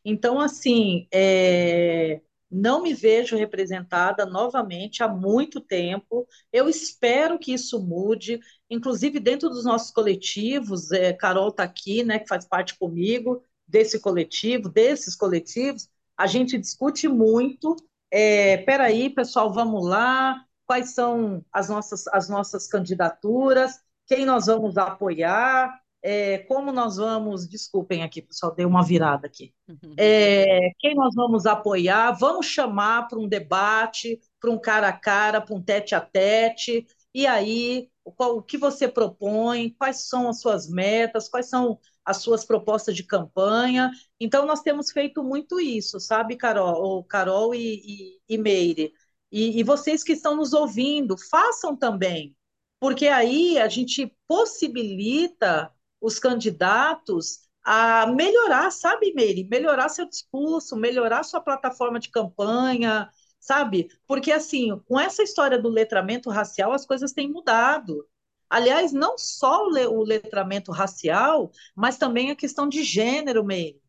Então, 0.05 0.41
assim, 0.41 1.07
é... 1.13 2.21
não 2.51 2.83
me 2.83 2.93
vejo 2.93 3.37
representada 3.37 4.27
novamente 4.27 5.03
há 5.03 5.09
muito 5.09 5.61
tempo. 5.61 6.27
Eu 6.53 6.69
espero 6.69 7.39
que 7.39 7.53
isso 7.53 7.81
mude, 7.81 8.41
inclusive 8.69 9.21
dentro 9.21 9.49
dos 9.49 9.65
nossos 9.65 9.91
coletivos. 9.93 10.91
É, 10.91 11.13
Carol 11.13 11.51
está 11.51 11.63
aqui, 11.63 12.03
né, 12.03 12.19
que 12.19 12.29
faz 12.29 12.45
parte 12.47 12.77
comigo 12.77 13.43
desse 13.67 14.01
coletivo, 14.01 14.69
desses 14.69 15.15
coletivos. 15.15 15.89
A 16.17 16.27
gente 16.27 16.59
discute 16.59 17.07
muito. 17.07 17.77
É, 18.11 18.59
peraí, 18.59 19.09
pessoal, 19.11 19.53
vamos 19.53 19.87
lá. 19.87 20.45
Quais 20.67 20.91
são 20.95 21.45
as 21.53 21.69
nossas, 21.69 22.07
as 22.09 22.29
nossas 22.29 22.67
candidaturas? 22.67 23.81
Quem 24.07 24.27
nós 24.27 24.47
vamos 24.47 24.77
apoiar? 24.77 25.81
É, 26.03 26.39
como 26.39 26.73
nós 26.73 26.97
vamos, 26.97 27.47
desculpem 27.49 28.03
aqui, 28.03 28.23
pessoal, 28.23 28.55
dei 28.55 28.65
uma 28.65 28.83
virada 28.83 29.27
aqui. 29.27 29.53
Uhum. 29.69 29.95
É, 29.99 30.71
quem 30.79 30.95
nós 30.95 31.15
vamos 31.15 31.47
apoiar? 31.47 32.13
Vamos 32.13 32.47
chamar 32.47 33.07
para 33.07 33.19
um 33.19 33.29
debate, 33.29 34.19
para 34.41 34.51
um 34.51 34.59
cara 34.59 34.89
a 34.89 34.93
cara, 34.93 35.41
para 35.41 35.55
um 35.55 35.63
tete 35.63 35.95
a 35.95 36.01
tete. 36.01 36.87
E 37.15 37.27
aí, 37.27 37.91
qual, 38.17 38.37
o 38.39 38.43
que 38.43 38.57
você 38.57 38.89
propõe? 38.89 39.75
Quais 39.79 40.09
são 40.09 40.29
as 40.29 40.41
suas 40.41 40.69
metas? 40.69 41.29
Quais 41.29 41.49
são 41.49 41.79
as 42.05 42.19
suas 42.19 42.45
propostas 42.45 42.97
de 42.97 43.05
campanha? 43.05 43.91
Então, 44.19 44.47
nós 44.47 44.63
temos 44.63 44.91
feito 44.91 45.23
muito 45.23 45.61
isso, 45.61 46.01
sabe, 46.01 46.37
Carol, 46.37 47.05
Carol 47.05 47.55
e, 47.55 48.19
e, 48.29 48.35
e 48.35 48.39
Meire? 48.39 48.93
E, 49.31 49.61
e 49.61 49.63
vocês 49.63 50.03
que 50.03 50.13
estão 50.13 50.35
nos 50.37 50.53
ouvindo, 50.53 51.17
façam 51.17 51.77
também, 51.77 52.35
porque 52.81 53.07
aí 53.07 53.59
a 53.59 53.69
gente 53.69 54.13
possibilita 54.27 55.73
os 56.01 56.19
candidatos 56.19 57.41
a 57.63 58.07
melhorar, 58.07 58.71
sabe, 58.71 59.13
Meire? 59.15 59.45
Melhorar 59.45 59.89
seu 59.89 60.09
discurso, 60.09 60.77
melhorar 60.77 61.23
sua 61.23 61.41
plataforma 61.41 62.01
de 62.01 62.11
campanha, 62.11 63.11
sabe? 63.39 63.89
Porque, 64.07 64.33
assim, 64.33 64.79
com 64.87 64.99
essa 64.99 65.23
história 65.23 65.59
do 65.59 65.69
letramento 65.69 66.31
racial, 66.31 66.73
as 66.73 66.87
coisas 66.87 67.13
têm 67.13 67.31
mudado. 67.31 68.07
Aliás, 68.49 68.93
não 68.93 69.17
só 69.19 69.65
o 69.67 70.03
letramento 70.03 70.73
racial, 70.73 71.51
mas 71.77 71.99
também 71.99 72.31
a 72.31 72.37
questão 72.37 72.69
de 72.69 72.83
gênero, 72.83 73.45
Meire. 73.45 73.81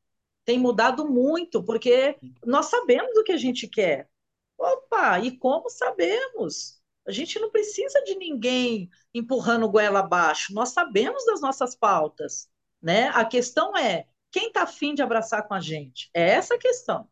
Tem 0.46 0.60
mudado 0.60 1.08
muito, 1.10 1.64
porque 1.64 2.18
nós 2.46 2.68
sabemos 2.68 3.16
o 3.18 3.24
que 3.24 3.32
a 3.32 3.38
gente 3.38 3.68
quer. 3.68 4.10
Opa, 4.58 5.20
e 5.20 5.38
como 5.38 5.70
sabemos? 5.70 6.81
A 7.08 7.12
gente 7.12 7.40
não 7.40 7.50
precisa 7.50 8.02
de 8.04 8.16
ninguém 8.16 8.90
empurrando 9.14 9.70
goela 9.70 10.00
abaixo. 10.00 10.54
Nós 10.54 10.70
sabemos 10.70 11.26
das 11.26 11.42
nossas 11.42 11.76
pautas, 11.76 12.50
né? 12.82 13.10
A 13.10 13.26
questão 13.26 13.76
é 13.76 14.06
quem 14.32 14.48
está 14.48 14.64
afim 14.64 14.94
de 14.94 15.02
abraçar 15.02 15.48
com 15.48 15.54
a 15.54 15.60
gente. 15.60 16.10
É 16.14 16.30
essa 16.32 16.56
a 16.56 16.60
questão. 16.60 17.08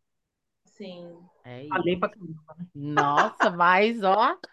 Sim. 0.66 1.18
É. 1.44 1.68
Falei 1.68 1.98
pra 1.98 2.10
caramba, 2.10 2.56
né? 2.58 2.66
Nossa, 2.76 3.50
mas 3.52 4.04
ó. 4.04 4.38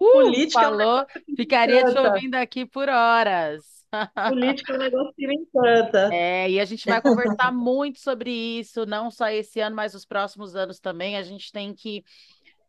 Uh, 0.00 0.12
Política 0.12 0.62
falou, 0.62 1.06
ficaria 1.36 1.84
te 1.84 1.98
ouvindo 1.98 2.36
aqui 2.36 2.64
por 2.64 2.88
horas. 2.88 3.84
Política 4.30 4.72
é 4.72 4.76
um 4.76 4.78
negócio 4.78 5.12
que 5.14 5.26
me 5.26 5.34
encanta. 5.34 6.08
É, 6.14 6.50
e 6.50 6.60
a 6.60 6.64
gente 6.64 6.86
vai 6.86 7.02
conversar 7.02 7.52
muito 7.52 7.98
sobre 7.98 8.30
isso, 8.30 8.86
não 8.86 9.10
só 9.10 9.28
esse 9.28 9.60
ano, 9.60 9.76
mas 9.76 9.94
os 9.94 10.06
próximos 10.06 10.54
anos 10.54 10.80
também. 10.80 11.16
A 11.16 11.22
gente 11.22 11.52
tem 11.52 11.74
que 11.74 12.02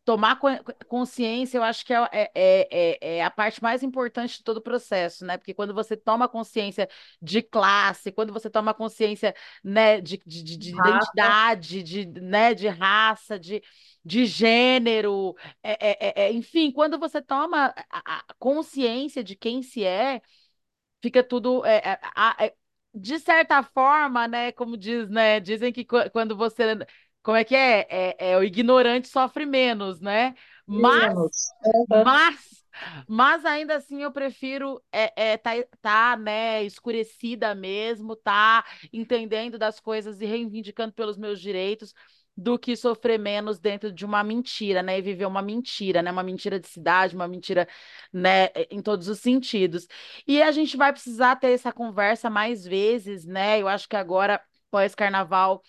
tomar 0.05 0.39
consciência, 0.87 1.57
eu 1.57 1.63
acho 1.63 1.85
que 1.85 1.93
é, 1.93 2.09
é, 2.11 2.31
é, 2.35 3.17
é, 3.17 3.23
a 3.23 3.29
parte 3.29 3.61
mais 3.61 3.83
importante 3.83 4.37
de 4.37 4.43
todo 4.43 4.57
o 4.57 4.61
processo, 4.61 5.25
né? 5.25 5.37
Porque 5.37 5.53
quando 5.53 5.73
você 5.73 5.95
toma 5.95 6.27
consciência 6.27 6.89
de 7.21 7.41
classe, 7.41 8.11
quando 8.11 8.33
você 8.33 8.49
toma 8.49 8.73
consciência 8.73 9.35
né, 9.63 10.01
de, 10.01 10.19
de, 10.25 10.43
de, 10.43 10.57
de 10.57 10.69
identidade, 10.71 11.83
de, 11.83 12.05
né, 12.07 12.53
de 12.53 12.67
raça, 12.67 13.37
de, 13.37 13.61
de 14.03 14.25
gênero, 14.25 15.35
é, 15.61 16.23
é, 16.23 16.31
enfim, 16.31 16.71
quando 16.71 16.97
você 16.97 17.21
toma 17.21 17.73
a, 17.91 18.23
consciência 18.39 19.23
de 19.23 19.35
quem 19.35 19.61
se 19.61 19.83
é, 19.83 20.21
fica 21.01 21.23
tudo. 21.23 21.63
de 22.93 23.19
certa 23.19 23.61
forma, 23.63 24.27
né? 24.27 24.51
Como 24.51 24.75
diz, 24.77 25.09
né? 25.09 25.39
Dizem 25.39 25.71
que 25.71 25.85
quando 25.85 26.35
você 26.35 26.75
como 27.21 27.37
é 27.37 27.43
que 27.43 27.55
é? 27.55 27.87
É, 27.89 28.31
é 28.31 28.37
o 28.37 28.43
ignorante 28.43 29.07
sofre 29.07 29.45
menos, 29.45 29.99
né? 29.99 30.35
Mas, 30.65 31.13
mas, 32.03 32.63
mas 33.07 33.45
ainda 33.45 33.75
assim 33.75 34.03
eu 34.03 34.11
prefiro 34.11 34.81
é, 34.91 35.31
é, 35.31 35.37
tá, 35.37 35.51
tá, 35.81 36.17
né, 36.17 36.63
escurecida 36.63 37.55
mesmo, 37.55 38.15
tá 38.15 38.63
entendendo 38.93 39.57
das 39.57 39.79
coisas 39.79 40.21
e 40.21 40.25
reivindicando 40.25 40.93
pelos 40.93 41.17
meus 41.17 41.41
direitos 41.41 41.93
do 42.39 42.57
que 42.57 42.75
sofrer 42.75 43.19
menos 43.19 43.59
dentro 43.59 43.91
de 43.91 44.05
uma 44.05 44.23
mentira, 44.23 44.81
né? 44.81 44.97
E 44.97 45.01
viver 45.01 45.25
uma 45.25 45.41
mentira, 45.41 46.01
né? 46.01 46.09
Uma 46.09 46.23
mentira 46.23 46.57
de 46.57 46.69
cidade, 46.69 47.13
uma 47.15 47.27
mentira, 47.27 47.67
né? 48.13 48.47
Em 48.71 48.81
todos 48.81 49.09
os 49.09 49.19
sentidos. 49.19 49.87
E 50.25 50.41
a 50.41 50.51
gente 50.51 50.77
vai 50.77 50.93
precisar 50.93 51.35
ter 51.35 51.51
essa 51.51 51.73
conversa 51.73 52.29
mais 52.29 52.63
vezes, 52.63 53.25
né? 53.25 53.61
Eu 53.61 53.67
acho 53.67 53.89
que 53.89 53.95
agora, 53.97 54.41
pós-carnaval, 54.71 55.61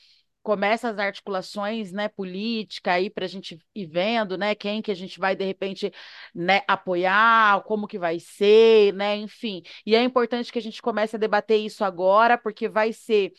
começa 0.43 0.88
as 0.88 0.99
articulações, 0.99 1.93
né, 1.93 2.09
política 2.09 2.93
aí 2.93 3.11
para 3.11 3.24
a 3.24 3.28
gente 3.28 3.59
ir 3.74 3.86
vendo, 3.86 4.38
né, 4.38 4.55
quem 4.55 4.80
que 4.82 4.91
a 4.91 4.95
gente 4.95 5.18
vai 5.18 5.36
de 5.36 5.45
repente, 5.45 5.93
né, 6.34 6.62
apoiar, 6.66 7.62
como 7.64 7.86
que 7.86 7.99
vai 7.99 8.18
ser, 8.18 8.95
né, 8.95 9.16
enfim. 9.16 9.62
E 9.84 9.95
é 9.95 10.03
importante 10.03 10.51
que 10.53 10.59
a 10.59 10.62
gente 10.62 10.80
comece 10.82 11.16
a 11.16 11.18
debater 11.18 11.59
isso 11.59 11.84
agora, 11.84 12.38
porque 12.38 12.68
vai 12.68 12.93
ser 12.93 13.32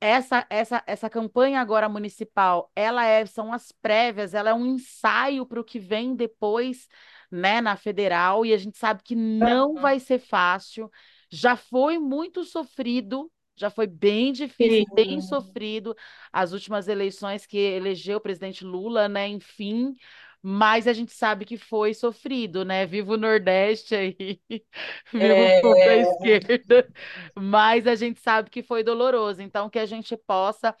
essa 0.00 0.46
essa 0.48 0.82
essa 0.86 1.10
campanha 1.10 1.60
agora 1.60 1.88
municipal, 1.88 2.70
ela 2.74 3.04
é 3.04 3.26
são 3.26 3.52
as 3.52 3.72
prévias, 3.72 4.32
ela 4.34 4.50
é 4.50 4.54
um 4.54 4.66
ensaio 4.66 5.44
para 5.44 5.60
o 5.60 5.64
que 5.64 5.78
vem 5.80 6.14
depois, 6.14 6.86
né, 7.30 7.60
na 7.60 7.76
federal, 7.76 8.46
e 8.46 8.52
a 8.52 8.56
gente 8.56 8.78
sabe 8.78 9.02
que 9.02 9.14
não 9.16 9.74
vai 9.74 9.98
ser 10.00 10.18
fácil. 10.18 10.90
Já 11.30 11.56
foi 11.56 11.98
muito 11.98 12.44
sofrido 12.44 13.30
já 13.58 13.70
foi 13.70 13.86
bem 13.86 14.32
difícil, 14.32 14.86
Sim. 14.88 14.94
bem 14.94 15.20
sofrido 15.20 15.94
as 16.32 16.52
últimas 16.52 16.88
eleições 16.88 17.46
que 17.46 17.58
elegeu 17.58 18.18
o 18.18 18.20
presidente 18.20 18.64
Lula, 18.64 19.08
né? 19.08 19.28
Enfim, 19.28 19.94
mas 20.42 20.86
a 20.86 20.92
gente 20.92 21.12
sabe 21.12 21.44
que 21.44 21.56
foi 21.56 21.94
sofrido, 21.94 22.64
né? 22.64 22.86
Viva 22.86 23.14
o 23.14 23.16
Nordeste 23.16 23.94
aí, 23.94 24.40
viva 25.12 25.24
é... 25.24 25.60
o 25.64 25.74
da 25.74 25.96
esquerda, 25.96 26.88
mas 27.36 27.86
a 27.86 27.94
gente 27.94 28.20
sabe 28.20 28.50
que 28.50 28.62
foi 28.62 28.82
doloroso, 28.82 29.42
então 29.42 29.68
que 29.68 29.78
a 29.78 29.86
gente 29.86 30.16
possa 30.16 30.74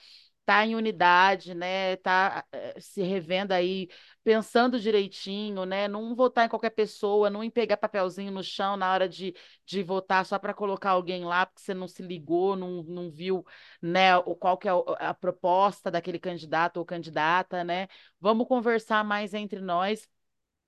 tá 0.48 0.64
em 0.64 0.74
unidade, 0.74 1.52
né? 1.54 1.96
Tá 1.96 2.42
eh, 2.50 2.80
se 2.80 3.02
revendo 3.02 3.52
aí, 3.52 3.86
pensando 4.24 4.80
direitinho, 4.80 5.66
né? 5.66 5.86
Não 5.86 6.14
votar 6.16 6.46
em 6.46 6.48
qualquer 6.48 6.70
pessoa, 6.70 7.28
não 7.28 7.44
em 7.44 7.50
pegar 7.50 7.76
papelzinho 7.76 8.32
no 8.32 8.42
chão 8.42 8.74
na 8.74 8.90
hora 8.90 9.06
de, 9.06 9.34
de 9.66 9.82
votar 9.82 10.24
só 10.24 10.38
para 10.38 10.54
colocar 10.54 10.92
alguém 10.92 11.22
lá, 11.22 11.44
porque 11.44 11.60
você 11.60 11.74
não 11.74 11.86
se 11.86 12.02
ligou, 12.02 12.56
não, 12.56 12.82
não 12.82 13.10
viu, 13.10 13.44
né? 13.82 14.16
O, 14.16 14.34
qual 14.34 14.56
que 14.56 14.66
é 14.66 14.72
a 15.00 15.12
proposta 15.12 15.90
daquele 15.90 16.18
candidato 16.18 16.78
ou 16.78 16.84
candidata, 16.86 17.62
né? 17.62 17.86
Vamos 18.18 18.48
conversar 18.48 19.04
mais 19.04 19.34
entre 19.34 19.60
nós. 19.60 20.08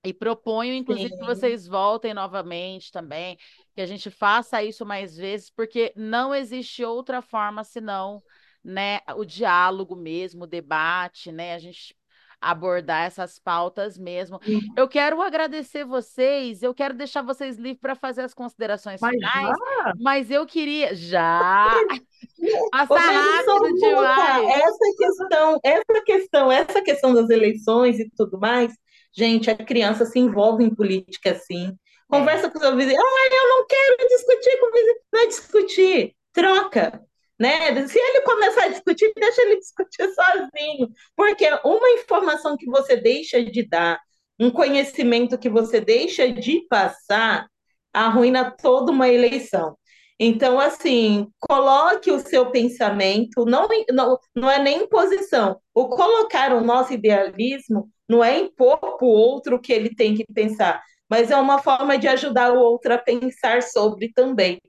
E 0.04 0.12
proponho, 0.12 0.74
inclusive, 0.74 1.08
Sim. 1.08 1.18
que 1.18 1.24
vocês 1.24 1.66
voltem 1.66 2.12
novamente 2.12 2.92
também, 2.92 3.38
que 3.74 3.80
a 3.80 3.86
gente 3.86 4.10
faça 4.10 4.62
isso 4.62 4.84
mais 4.84 5.16
vezes, 5.16 5.48
porque 5.50 5.90
não 5.96 6.34
existe 6.34 6.84
outra 6.84 7.22
forma 7.22 7.64
senão 7.64 8.22
né, 8.64 9.00
o 9.16 9.24
diálogo 9.24 9.96
mesmo, 9.96 10.44
o 10.44 10.46
debate, 10.46 11.32
né, 11.32 11.54
a 11.54 11.58
gente 11.58 11.94
abordar 12.40 13.04
essas 13.04 13.38
pautas 13.38 13.98
mesmo. 13.98 14.40
Eu 14.76 14.88
quero 14.88 15.20
agradecer 15.20 15.84
vocês, 15.84 16.62
eu 16.62 16.72
quero 16.72 16.94
deixar 16.94 17.22
vocês 17.22 17.56
livres 17.56 17.80
para 17.80 17.94
fazer 17.94 18.22
as 18.22 18.32
considerações 18.32 19.00
mas 19.00 19.10
finais, 19.10 19.48
já? 19.48 19.92
mas 20.00 20.30
eu 20.30 20.46
queria 20.46 20.94
já 20.94 21.68
passar 22.88 23.10
rápido 23.10 23.74
demais. 23.74 24.48
Essa 24.48 24.96
questão, 24.96 25.60
essa 25.62 26.02
questão, 26.04 26.52
essa 26.52 26.82
questão 26.82 27.14
das 27.14 27.28
eleições 27.28 28.00
e 28.00 28.10
tudo 28.16 28.38
mais, 28.38 28.72
gente, 29.12 29.50
a 29.50 29.56
criança 29.56 30.06
se 30.06 30.18
envolve 30.18 30.64
em 30.64 30.74
política 30.74 31.32
assim. 31.32 31.76
Conversa 32.08 32.46
é. 32.46 32.50
com 32.50 32.58
o 32.58 32.60
seu 32.60 32.74
vizinho, 32.74 32.98
ah, 32.98 33.28
eu 33.30 33.48
não 33.50 33.66
quero 33.66 34.08
discutir 34.08 34.58
com 34.58 34.66
o 34.66 34.72
vizinho, 34.72 34.96
não 35.12 35.20
é 35.20 35.26
discutir, 35.26 36.16
troca, 36.32 37.04
né? 37.40 37.86
Se 37.86 37.98
ele 37.98 38.20
começar 38.20 38.64
a 38.64 38.68
discutir, 38.68 39.10
deixa 39.16 39.42
ele 39.42 39.56
discutir 39.60 40.12
sozinho, 40.12 40.90
porque 41.16 41.48
uma 41.64 41.90
informação 41.92 42.54
que 42.56 42.66
você 42.66 42.96
deixa 42.96 43.42
de 43.42 43.66
dar, 43.66 43.98
um 44.38 44.50
conhecimento 44.50 45.38
que 45.38 45.48
você 45.48 45.80
deixa 45.80 46.30
de 46.30 46.66
passar, 46.68 47.46
arruina 47.92 48.50
toda 48.50 48.92
uma 48.92 49.08
eleição. 49.08 49.76
Então, 50.18 50.60
assim, 50.60 51.28
coloque 51.38 52.10
o 52.10 52.20
seu 52.20 52.50
pensamento, 52.50 53.46
não, 53.46 53.66
não, 53.90 54.18
não 54.34 54.50
é 54.50 54.58
nem 54.58 54.82
imposição. 54.82 55.58
O 55.74 55.88
colocar 55.88 56.52
o 56.52 56.62
nosso 56.62 56.92
idealismo 56.92 57.88
não 58.06 58.22
é 58.22 58.38
impor 58.38 58.78
para 58.78 59.06
o 59.06 59.08
outro 59.08 59.56
o 59.56 59.60
que 59.60 59.72
ele 59.72 59.94
tem 59.94 60.14
que 60.14 60.26
pensar, 60.26 60.82
mas 61.08 61.30
é 61.30 61.36
uma 61.36 61.58
forma 61.58 61.96
de 61.96 62.06
ajudar 62.06 62.52
o 62.52 62.60
outro 62.60 62.92
a 62.92 62.98
pensar 62.98 63.62
sobre 63.62 64.12
também. 64.12 64.60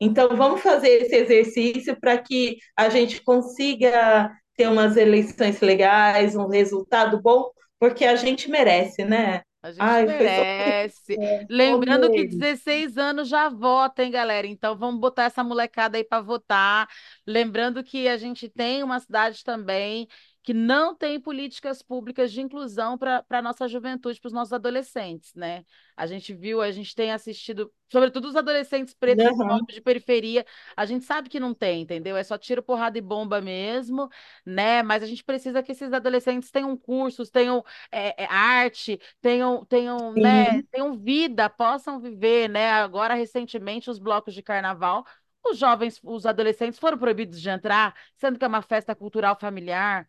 Então, 0.00 0.36
vamos 0.36 0.60
fazer 0.60 1.02
esse 1.02 1.16
exercício 1.16 1.98
para 2.00 2.18
que 2.18 2.58
a 2.76 2.88
gente 2.88 3.22
consiga 3.22 4.30
ter 4.56 4.68
umas 4.68 4.96
eleições 4.96 5.60
legais, 5.60 6.36
um 6.36 6.48
resultado 6.48 7.20
bom, 7.20 7.50
porque 7.78 8.04
a 8.04 8.16
gente 8.16 8.50
merece, 8.50 9.04
né? 9.04 9.42
A 9.60 9.70
gente 9.72 9.80
Ai, 9.80 10.06
foi 10.06 10.14
só... 10.14 10.24
merece. 10.24 11.16
Lembrando 11.50 12.10
que 12.12 12.26
16 12.26 12.96
anos 12.96 13.28
já 13.28 13.48
vota, 13.48 14.04
hein, 14.04 14.10
galera? 14.10 14.46
Então 14.46 14.76
vamos 14.76 15.00
botar 15.00 15.24
essa 15.24 15.42
molecada 15.42 15.96
aí 15.96 16.04
para 16.04 16.22
votar. 16.22 16.88
Lembrando 17.26 17.82
que 17.82 18.08
a 18.08 18.16
gente 18.16 18.48
tem 18.48 18.82
uma 18.84 19.00
cidade 19.00 19.42
também 19.42 20.06
que 20.48 20.54
não 20.54 20.94
tem 20.94 21.20
políticas 21.20 21.82
públicas 21.82 22.32
de 22.32 22.40
inclusão 22.40 22.96
para 22.96 23.22
a 23.28 23.42
nossa 23.42 23.68
juventude, 23.68 24.18
para 24.18 24.28
os 24.28 24.32
nossos 24.32 24.54
adolescentes, 24.54 25.34
né? 25.34 25.62
A 25.94 26.06
gente 26.06 26.32
viu, 26.32 26.62
a 26.62 26.70
gente 26.70 26.94
tem 26.94 27.12
assistido, 27.12 27.70
sobretudo 27.92 28.28
os 28.28 28.34
adolescentes 28.34 28.94
pretos 28.94 29.26
uhum. 29.26 29.58
de 29.66 29.82
periferia, 29.82 30.46
a 30.74 30.86
gente 30.86 31.04
sabe 31.04 31.28
que 31.28 31.38
não 31.38 31.52
tem, 31.52 31.82
entendeu? 31.82 32.16
É 32.16 32.24
só 32.24 32.38
tiro, 32.38 32.62
porrada 32.62 32.96
e 32.96 33.02
bomba 33.02 33.42
mesmo, 33.42 34.08
né? 34.42 34.82
Mas 34.82 35.02
a 35.02 35.06
gente 35.06 35.22
precisa 35.22 35.62
que 35.62 35.72
esses 35.72 35.92
adolescentes 35.92 36.50
tenham 36.50 36.74
cursos, 36.78 37.28
tenham 37.28 37.62
é, 37.92 38.24
é, 38.24 38.26
arte, 38.26 38.98
tenham, 39.20 39.66
tenham, 39.66 40.14
né? 40.14 40.62
tenham 40.70 40.96
vida, 40.96 41.50
possam 41.50 42.00
viver, 42.00 42.48
né? 42.48 42.70
Agora, 42.70 43.12
recentemente, 43.12 43.90
os 43.90 43.98
blocos 43.98 44.32
de 44.32 44.42
carnaval 44.42 45.04
os 45.44 45.58
jovens, 45.58 46.00
os 46.02 46.26
adolescentes 46.26 46.78
foram 46.78 46.98
proibidos 46.98 47.40
de 47.40 47.48
entrar, 47.48 47.94
sendo 48.16 48.38
que 48.38 48.44
é 48.44 48.48
uma 48.48 48.60
festa 48.60 48.94
cultural 48.94 49.38
familiar 49.38 50.08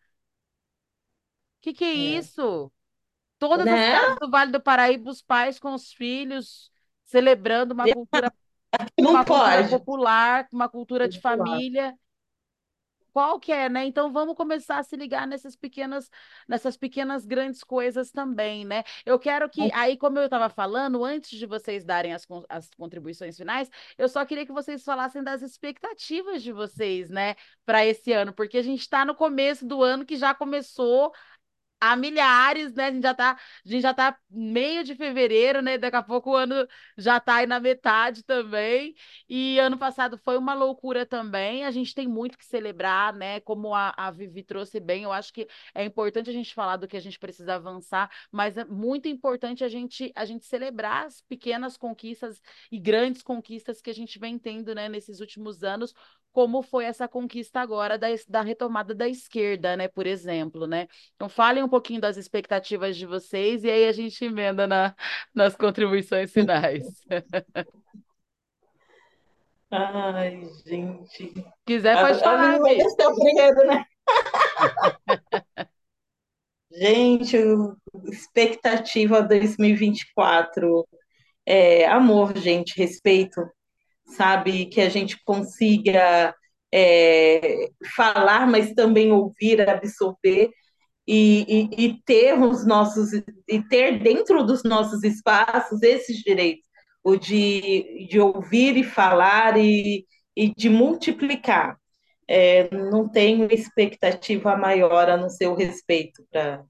que 1.61 1.73
que 1.73 1.83
é, 1.85 1.87
é. 1.87 2.17
isso? 2.19 2.71
Todas 3.37 3.65
as 3.67 3.73
Né? 3.73 3.91
casas 3.91 4.17
do 4.19 4.29
Vale 4.29 4.51
do 4.51 4.61
Paraíba, 4.61 5.09
os 5.09 5.21
pais 5.21 5.59
com 5.59 5.73
os 5.73 5.93
filhos, 5.93 6.71
celebrando 7.05 7.73
uma 7.73 7.85
cultura, 7.85 8.33
Não 8.99 9.11
uma 9.11 9.25
cultura 9.25 9.63
pode. 9.63 9.69
popular, 9.69 10.47
uma 10.51 10.69
cultura 10.69 11.07
de 11.07 11.19
Popular. 11.21 11.47
família. 11.47 11.95
Qual 13.11 13.39
que 13.39 13.51
é, 13.51 13.67
né? 13.67 13.85
Então 13.85 14.13
vamos 14.13 14.35
começar 14.35 14.77
a 14.77 14.83
se 14.83 14.95
ligar 14.95 15.25
nessas 15.27 15.55
pequenas, 15.55 16.09
nessas 16.47 16.77
pequenas 16.77 17.25
grandes 17.25 17.63
coisas 17.63 18.11
também, 18.11 18.63
né? 18.63 18.83
Eu 19.03 19.17
quero 19.17 19.49
que, 19.49 19.69
aí, 19.73 19.97
como 19.97 20.19
eu 20.19 20.25
estava 20.25 20.47
falando, 20.47 21.03
antes 21.03 21.37
de 21.37 21.45
vocês 21.47 21.83
darem 21.83 22.13
as, 22.13 22.25
as 22.47 22.69
contribuições 22.77 23.35
finais, 23.35 23.67
eu 23.97 24.07
só 24.07 24.23
queria 24.25 24.45
que 24.45 24.51
vocês 24.53 24.83
falassem 24.83 25.23
das 25.23 25.41
expectativas 25.41 26.43
de 26.43 26.51
vocês, 26.53 27.09
né, 27.09 27.35
para 27.65 27.83
esse 27.85 28.11
ano, 28.13 28.31
porque 28.31 28.59
a 28.59 28.61
gente 28.61 28.81
está 28.81 29.03
no 29.03 29.15
começo 29.15 29.65
do 29.65 29.81
ano 29.83 30.05
que 30.05 30.15
já 30.15 30.33
começou 30.35 31.11
há 31.79 31.95
milhares, 31.95 32.73
né? 32.73 32.85
A 32.87 32.91
gente 32.91 33.03
já 33.03 33.13
tá, 33.13 33.31
a 33.65 33.69
gente 33.69 33.81
já 33.81 33.93
tá 33.93 34.17
meio 34.29 34.83
de 34.83 34.95
fevereiro, 34.95 35.61
né? 35.61 35.77
Daqui 35.77 35.95
a 35.97 36.03
pouco 36.03 36.31
o 36.31 36.35
ano 36.35 36.67
já 36.97 37.19
tá 37.19 37.35
aí 37.35 37.47
na 37.47 37.59
metade 37.59 38.23
também. 38.23 38.95
E 39.27 39.59
ano 39.59 39.77
passado 39.77 40.17
foi 40.17 40.37
uma 40.37 40.53
loucura 40.53 41.05
também. 41.05 41.65
A 41.65 41.71
gente 41.71 41.93
tem 41.95 42.07
muito 42.07 42.37
que 42.37 42.45
celebrar, 42.45 43.13
né? 43.13 43.39
Como 43.41 43.73
a, 43.73 43.93
a 43.97 44.11
Vivi 44.11 44.43
trouxe 44.43 44.79
bem, 44.79 45.03
eu 45.03 45.11
acho 45.11 45.33
que 45.33 45.47
é 45.73 45.83
importante 45.85 46.29
a 46.29 46.33
gente 46.33 46.53
falar 46.53 46.77
do 46.77 46.87
que 46.87 46.97
a 46.97 47.01
gente 47.01 47.19
precisa 47.19 47.55
avançar, 47.55 48.09
mas 48.31 48.57
é 48.57 48.65
muito 48.65 49.07
importante 49.07 49.63
a 49.63 49.67
gente 49.69 50.11
a 50.15 50.25
gente 50.25 50.45
celebrar 50.45 51.05
as 51.05 51.21
pequenas 51.21 51.77
conquistas 51.77 52.41
e 52.71 52.79
grandes 52.79 53.21
conquistas 53.21 53.81
que 53.81 53.89
a 53.89 53.93
gente 53.93 54.19
vem 54.19 54.37
tendo, 54.37 54.73
né, 54.75 54.89
nesses 54.89 55.19
últimos 55.19 55.63
anos, 55.63 55.93
como 56.31 56.61
foi 56.61 56.85
essa 56.85 57.07
conquista 57.07 57.59
agora 57.59 57.97
da, 57.97 58.07
da 58.27 58.41
retomada 58.41 58.93
da 58.93 59.07
esquerda, 59.07 59.75
né, 59.75 59.87
por 59.87 60.05
exemplo, 60.05 60.67
né? 60.67 60.87
Então 61.15 61.27
falem 61.27 61.63
um 61.63 61.69
pouquinho 61.69 62.01
das 62.01 62.17
expectativas 62.17 62.95
de 62.95 63.05
vocês 63.05 63.63
e 63.63 63.69
aí 63.69 63.87
a 63.87 63.91
gente 63.91 64.23
emenda 64.23 64.67
na, 64.67 64.95
nas 65.33 65.55
contribuições 65.55 66.31
finais. 66.31 66.83
Ai, 69.71 70.41
gente. 70.65 71.33
Quiser, 71.65 71.95
pode 72.01 72.19
falar, 72.19 72.59
vai 72.59 72.75
Bi. 72.75 72.83
descer 72.83 73.05
o 73.07 73.15
brinquedo, 73.15 73.65
né? 73.65 73.85
Gente, 76.71 77.37
expectativa 78.11 79.21
2024 79.21 80.87
é 81.45 81.85
amor, 81.87 82.37
gente, 82.37 82.77
respeito, 82.77 83.41
sabe? 84.15 84.65
Que 84.67 84.81
a 84.81 84.89
gente 84.89 85.21
consiga 85.23 86.33
é, 86.73 87.69
falar, 87.95 88.47
mas 88.47 88.73
também 88.73 89.11
ouvir, 89.11 89.67
absorver 89.67 90.49
e, 91.07 91.69
e, 91.71 91.85
e 91.85 92.03
ter 92.03 92.33
os 92.39 92.65
nossos 92.65 93.11
e 93.47 93.61
ter 93.69 93.99
dentro 94.01 94.43
dos 94.45 94.63
nossos 94.63 95.03
espaços 95.03 95.81
esses 95.83 96.17
direitos, 96.19 96.65
o 97.03 97.15
de, 97.15 98.07
de 98.07 98.19
ouvir 98.19 98.77
e 98.77 98.83
falar 98.83 99.57
e, 99.57 100.05
e 100.35 100.53
de 100.55 100.69
multiplicar. 100.69 101.77
É, 102.27 102.69
não 102.75 103.09
tenho 103.09 103.51
expectativa 103.51 104.55
maior 104.55 105.09
a 105.09 105.17
não 105.17 105.29
ser 105.29 105.47
o 105.47 105.55
respeito 105.55 106.23
para 106.31 106.63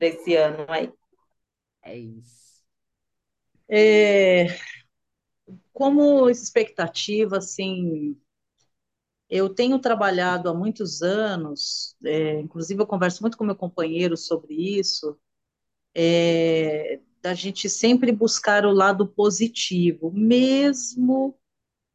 esse 0.00 0.34
ano 0.36 0.66
aí. 0.68 0.92
É 1.82 1.96
isso. 1.96 2.36
É, 3.68 4.46
como 5.76 6.30
expectativa, 6.30 7.36
assim, 7.36 8.16
eu 9.28 9.50
tenho 9.50 9.78
trabalhado 9.78 10.48
há 10.48 10.54
muitos 10.54 11.02
anos, 11.02 11.94
é, 12.02 12.40
inclusive 12.40 12.80
eu 12.80 12.86
converso 12.86 13.22
muito 13.22 13.36
com 13.36 13.44
meu 13.44 13.54
companheiro 13.54 14.16
sobre 14.16 14.54
isso, 14.54 15.18
é, 15.94 17.00
da 17.22 17.34
gente 17.34 17.68
sempre 17.68 18.12
buscar 18.12 18.64
o 18.66 18.72
lado 18.72 19.08
positivo, 19.08 20.12
mesmo 20.12 21.38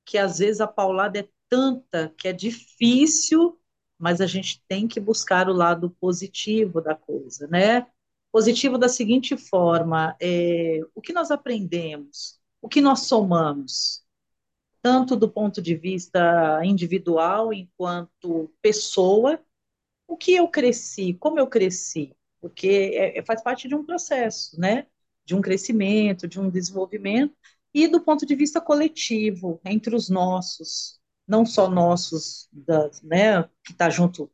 que 0.05 0.17
às 0.19 0.39
vezes 0.39 0.61
a 0.61 0.67
paulada 0.67 1.19
é 1.19 1.29
tanta 1.49 2.13
que 2.17 2.27
é 2.27 2.33
difícil, 2.33 3.59
mas 3.99 4.21
a 4.21 4.27
gente 4.27 4.63
tem 4.67 4.87
que 4.87 4.99
buscar 4.99 5.49
o 5.49 5.53
lado 5.53 5.91
positivo 6.01 6.81
da 6.81 6.95
coisa, 6.95 7.47
né? 7.47 7.87
Positivo 8.31 8.77
da 8.77 8.89
seguinte 8.89 9.37
forma: 9.37 10.17
é, 10.21 10.81
o 10.95 11.01
que 11.01 11.13
nós 11.13 11.31
aprendemos, 11.31 12.40
o 12.61 12.69
que 12.69 12.81
nós 12.81 13.01
somamos, 13.01 14.03
tanto 14.81 15.15
do 15.15 15.29
ponto 15.29 15.61
de 15.61 15.75
vista 15.75 16.61
individual, 16.63 17.53
enquanto 17.53 18.53
pessoa, 18.61 19.39
o 20.07 20.17
que 20.17 20.35
eu 20.35 20.47
cresci, 20.47 21.13
como 21.15 21.39
eu 21.39 21.47
cresci, 21.47 22.15
porque 22.41 22.91
é, 22.95 23.19
é, 23.19 23.23
faz 23.23 23.41
parte 23.43 23.67
de 23.67 23.75
um 23.75 23.85
processo, 23.85 24.59
né? 24.59 24.87
De 25.25 25.35
um 25.35 25.41
crescimento, 25.41 26.27
de 26.27 26.39
um 26.39 26.49
desenvolvimento, 26.49 27.35
e 27.73 27.87
do 27.87 28.01
ponto 28.01 28.25
de 28.25 28.35
vista 28.35 28.59
coletivo, 28.59 29.61
entre 29.63 29.95
os 29.95 30.09
nossos, 30.09 30.99
não 31.27 31.45
só 31.45 31.69
nossos, 31.69 32.49
da, 32.51 32.89
né, 33.03 33.43
que 33.63 33.71
está 33.71 33.89
junto 33.89 34.29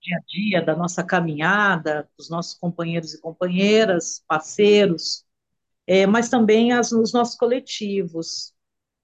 dia 0.00 0.16
a 0.16 0.20
dia, 0.26 0.62
da 0.62 0.74
nossa 0.76 1.04
caminhada, 1.04 2.08
dos 2.16 2.30
nossos 2.30 2.54
companheiros 2.54 3.14
e 3.14 3.20
companheiras, 3.20 4.24
parceiros, 4.26 5.24
é, 5.90 6.06
mas 6.06 6.28
também 6.28 6.70
as, 6.72 6.92
os 6.92 7.12
nossos 7.12 7.34
coletivos. 7.36 8.54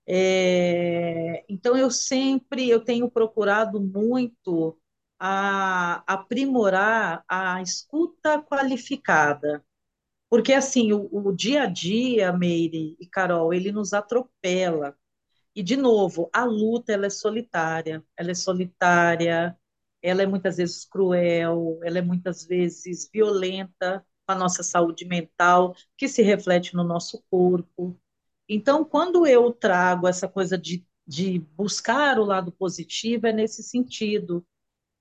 É, 0.06 1.44
então 1.48 1.76
eu 1.76 1.90
sempre 1.90 2.68
eu 2.70 2.84
tenho 2.84 3.10
procurado 3.10 3.80
muito 3.80 4.78
a 5.18 6.04
aprimorar 6.06 7.24
a 7.28 7.60
escuta 7.60 8.40
qualificada, 8.42 9.64
porque 10.30 10.52
assim 10.52 10.92
o, 10.92 11.08
o 11.12 11.32
dia 11.34 11.64
a 11.64 11.66
dia, 11.66 12.32
Meire 12.32 12.96
e 13.00 13.06
Carol, 13.08 13.54
ele 13.54 13.72
nos 13.72 13.92
atropela. 13.92 14.96
E 15.56 15.62
de 15.64 15.76
novo, 15.76 16.30
a 16.32 16.44
luta 16.44 16.92
ela 16.92 17.06
é 17.06 17.10
solitária, 17.10 18.04
ela 18.16 18.30
é 18.32 18.34
solitária, 18.34 19.58
ela 20.02 20.22
é 20.22 20.26
muitas 20.26 20.58
vezes 20.58 20.84
cruel, 20.84 21.80
ela 21.84 21.98
é 21.98 22.02
muitas 22.02 22.44
vezes 22.46 23.10
violenta 23.12 24.06
com 24.26 24.32
a 24.32 24.34
nossa 24.36 24.62
saúde 24.62 25.04
mental, 25.06 25.74
que 25.96 26.08
se 26.08 26.22
reflete 26.22 26.74
no 26.74 26.84
nosso 26.84 27.22
corpo. 27.30 27.98
Então, 28.48 28.84
quando 28.84 29.26
eu 29.26 29.52
trago 29.52 30.08
essa 30.08 30.28
coisa 30.28 30.58
de, 30.58 30.86
de 31.06 31.38
buscar 31.56 32.18
o 32.18 32.24
lado 32.24 32.52
positivo, 32.52 33.26
é 33.26 33.32
nesse 33.32 33.62
sentido, 33.62 34.46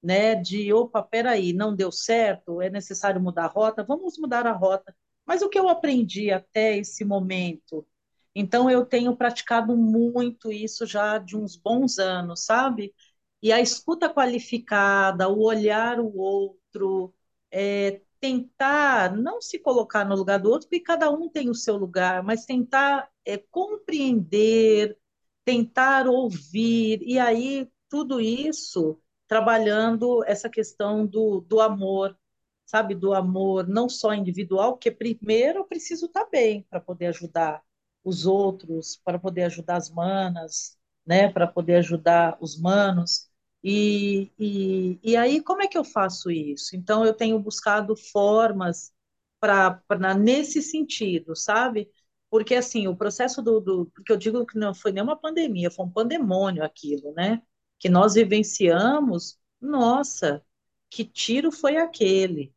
né? 0.02 0.36
De, 0.36 0.72
opa, 0.74 1.02
peraí, 1.04 1.54
não 1.54 1.76
deu 1.76 1.92
certo, 1.92 2.62
é 2.62 2.70
necessário 2.70 3.22
mudar 3.22 3.46
a 3.46 3.48
rota, 3.48 3.84
vamos 3.84 4.18
mudar 4.18 4.46
a 4.48 4.52
rota. 4.54 4.96
Mas 5.26 5.42
o 5.42 5.50
que 5.50 5.58
eu 5.60 5.68
aprendi 5.70 6.32
até 6.32 6.78
esse 6.78 7.04
momento? 7.06 7.88
Então, 8.36 8.70
eu 8.70 8.86
tenho 8.86 9.16
praticado 9.16 9.76
muito 9.78 10.52
isso 10.52 10.86
já 10.86 11.18
de 11.18 11.38
uns 11.38 11.56
bons 11.56 11.98
anos, 12.00 12.44
sabe? 12.46 12.94
E 13.42 13.52
a 13.52 13.62
escuta 13.62 14.10
qualificada, 14.14 15.30
o 15.30 15.42
olhar 15.44 16.00
o 16.00 16.16
outro, 16.18 17.14
é, 17.52 18.02
tentar 18.26 19.16
não 19.16 19.40
se 19.40 19.60
colocar 19.60 20.04
no 20.04 20.16
lugar 20.16 20.40
do 20.40 20.50
outro, 20.50 20.68
porque 20.68 20.84
cada 20.84 21.12
um 21.12 21.30
tem 21.30 21.48
o 21.48 21.54
seu 21.54 21.78
lugar, 21.78 22.24
mas 22.24 22.44
tentar 22.44 23.08
é, 23.24 23.38
compreender, 23.38 24.98
tentar 25.44 26.08
ouvir, 26.08 27.04
e 27.04 27.20
aí 27.20 27.70
tudo 27.88 28.20
isso 28.20 29.00
trabalhando 29.28 30.24
essa 30.26 30.50
questão 30.50 31.06
do, 31.06 31.42
do 31.42 31.62
amor, 31.62 32.18
sabe, 32.66 32.96
do 32.96 33.14
amor 33.14 33.68
não 33.68 33.88
só 33.88 34.12
individual, 34.14 34.74
porque 34.74 34.90
primeiro 34.90 35.60
eu 35.60 35.66
preciso 35.66 36.08
estar 36.08 36.26
bem 36.26 36.64
para 36.68 36.82
poder 36.82 37.08
ajudar 37.08 37.62
os 38.04 38.26
outros, 38.26 39.00
para 39.06 39.20
poder 39.20 39.44
ajudar 39.44 39.76
as 39.78 39.92
manas, 39.92 40.76
né, 41.06 41.30
para 41.32 41.46
poder 41.46 41.76
ajudar 41.76 42.38
os 42.42 42.60
manos, 42.60 43.30
E, 43.68 44.32
e, 44.40 45.00
e 45.04 45.18
aí, 45.18 45.42
como 45.42 45.64
é 45.64 45.68
que 45.68 45.78
eu 45.78 45.84
faço 45.84 46.30
isso? 46.32 46.76
Então, 46.76 47.04
eu 47.06 47.14
tenho 47.16 47.40
buscado 47.40 47.96
formas 47.98 48.94
para 49.40 49.82
nesse 50.18 50.62
sentido, 50.62 51.36
sabe? 51.36 51.90
Porque, 52.30 52.54
assim, 52.56 52.88
o 52.88 52.96
processo 52.96 53.42
do, 53.42 53.60
do. 53.60 53.86
Porque 53.88 54.12
eu 54.12 54.18
digo 54.18 54.46
que 54.46 54.58
não 54.58 54.74
foi 54.76 54.92
nem 54.92 55.04
uma 55.04 55.18
pandemia, 55.20 55.72
foi 55.72 55.86
um 55.86 55.92
pandemônio 55.92 56.64
aquilo, 56.64 57.14
né? 57.14 57.42
Que 57.80 57.90
nós 57.90 58.14
vivenciamos, 58.16 59.40
nossa, 59.60 60.44
que 60.90 61.04
tiro 61.06 61.52
foi 61.52 61.78
aquele? 61.78 62.54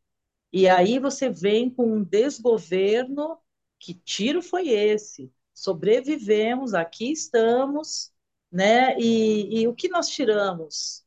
E 0.53 0.69
aí 0.69 0.99
você 0.99 1.31
vem 1.31 1.71
com 1.71 1.85
um 1.95 2.05
desgoverno, 2.05 3.39
que 3.79 3.95
tiro 3.95 4.43
foi 4.43 4.69
esse? 4.71 5.33
Sobrevivemos, 5.55 6.75
aqui 6.75 7.13
estamos, 7.13 8.13
né? 8.51 8.99
E, 8.99 9.61
e 9.63 9.69
o 9.69 9.75
que 9.75 9.89
nós 9.89 10.09
tiramos 10.09 11.05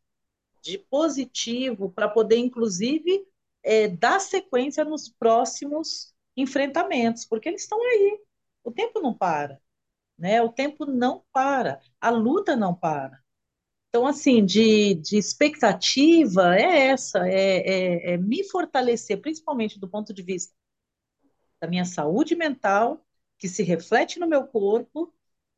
de 0.62 0.78
positivo 0.78 1.92
para 1.92 2.10
poder, 2.10 2.38
inclusive, 2.38 3.26
é, 3.64 3.88
dar 3.88 4.20
sequência 4.20 4.86
nos 4.86 5.10
próximos 5.10 6.14
enfrentamentos, 6.38 7.26
porque 7.26 7.50
eles 7.50 7.64
estão 7.64 7.82
aí. 7.84 8.20
O 8.64 8.72
tempo 8.72 9.00
não 9.02 9.14
para, 9.14 9.60
né? 10.18 10.42
O 10.42 10.50
tempo 10.50 10.86
não 10.86 11.24
para, 11.34 11.82
a 12.00 12.10
luta 12.10 12.56
não 12.56 12.76
para. 12.76 13.22
Então, 13.90 14.08
assim, 14.08 14.46
de, 14.46 14.96
de 14.96 15.18
expectativa 15.18 16.56
é 16.56 16.88
essa, 16.90 17.28
é, 17.28 18.12
é, 18.12 18.14
é 18.14 18.18
me 18.18 18.44
fortalecer, 18.46 19.22
principalmente 19.22 19.80
do 19.80 19.90
ponto 19.90 20.14
de 20.14 20.24
vista 20.24 20.54
da 21.60 21.68
minha 21.68 21.86
saúde 21.86 22.36
mental, 22.36 23.06
que 23.38 23.48
se 23.48 23.64
reflete 23.64 24.20
no 24.20 24.28
meu 24.28 24.46
corpo, 24.48 25.14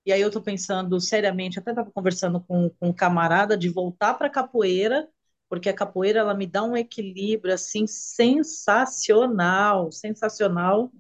e 0.06 0.12
aí 0.12 0.22
eu 0.22 0.28
estou 0.28 0.42
pensando 0.42 1.00
seriamente, 1.00 1.60
até 1.60 1.72
estava 1.72 1.90
conversando 1.92 2.42
com, 2.42 2.70
com 2.70 2.90
um 2.90 2.94
camarada 2.94 3.58
de 3.58 3.70
voltar 3.70 4.16
para 4.16 4.28
a 4.28 4.30
capoeira, 4.30 5.08
porque 5.50 5.70
a 5.70 5.74
capoeira 5.74 6.20
ela 6.20 6.34
me 6.34 6.48
dá 6.48 6.64
um 6.64 6.76
equilíbrio 6.76 7.54
assim 7.54 7.86
sensacional, 7.88 9.92
sensacional 9.92 10.92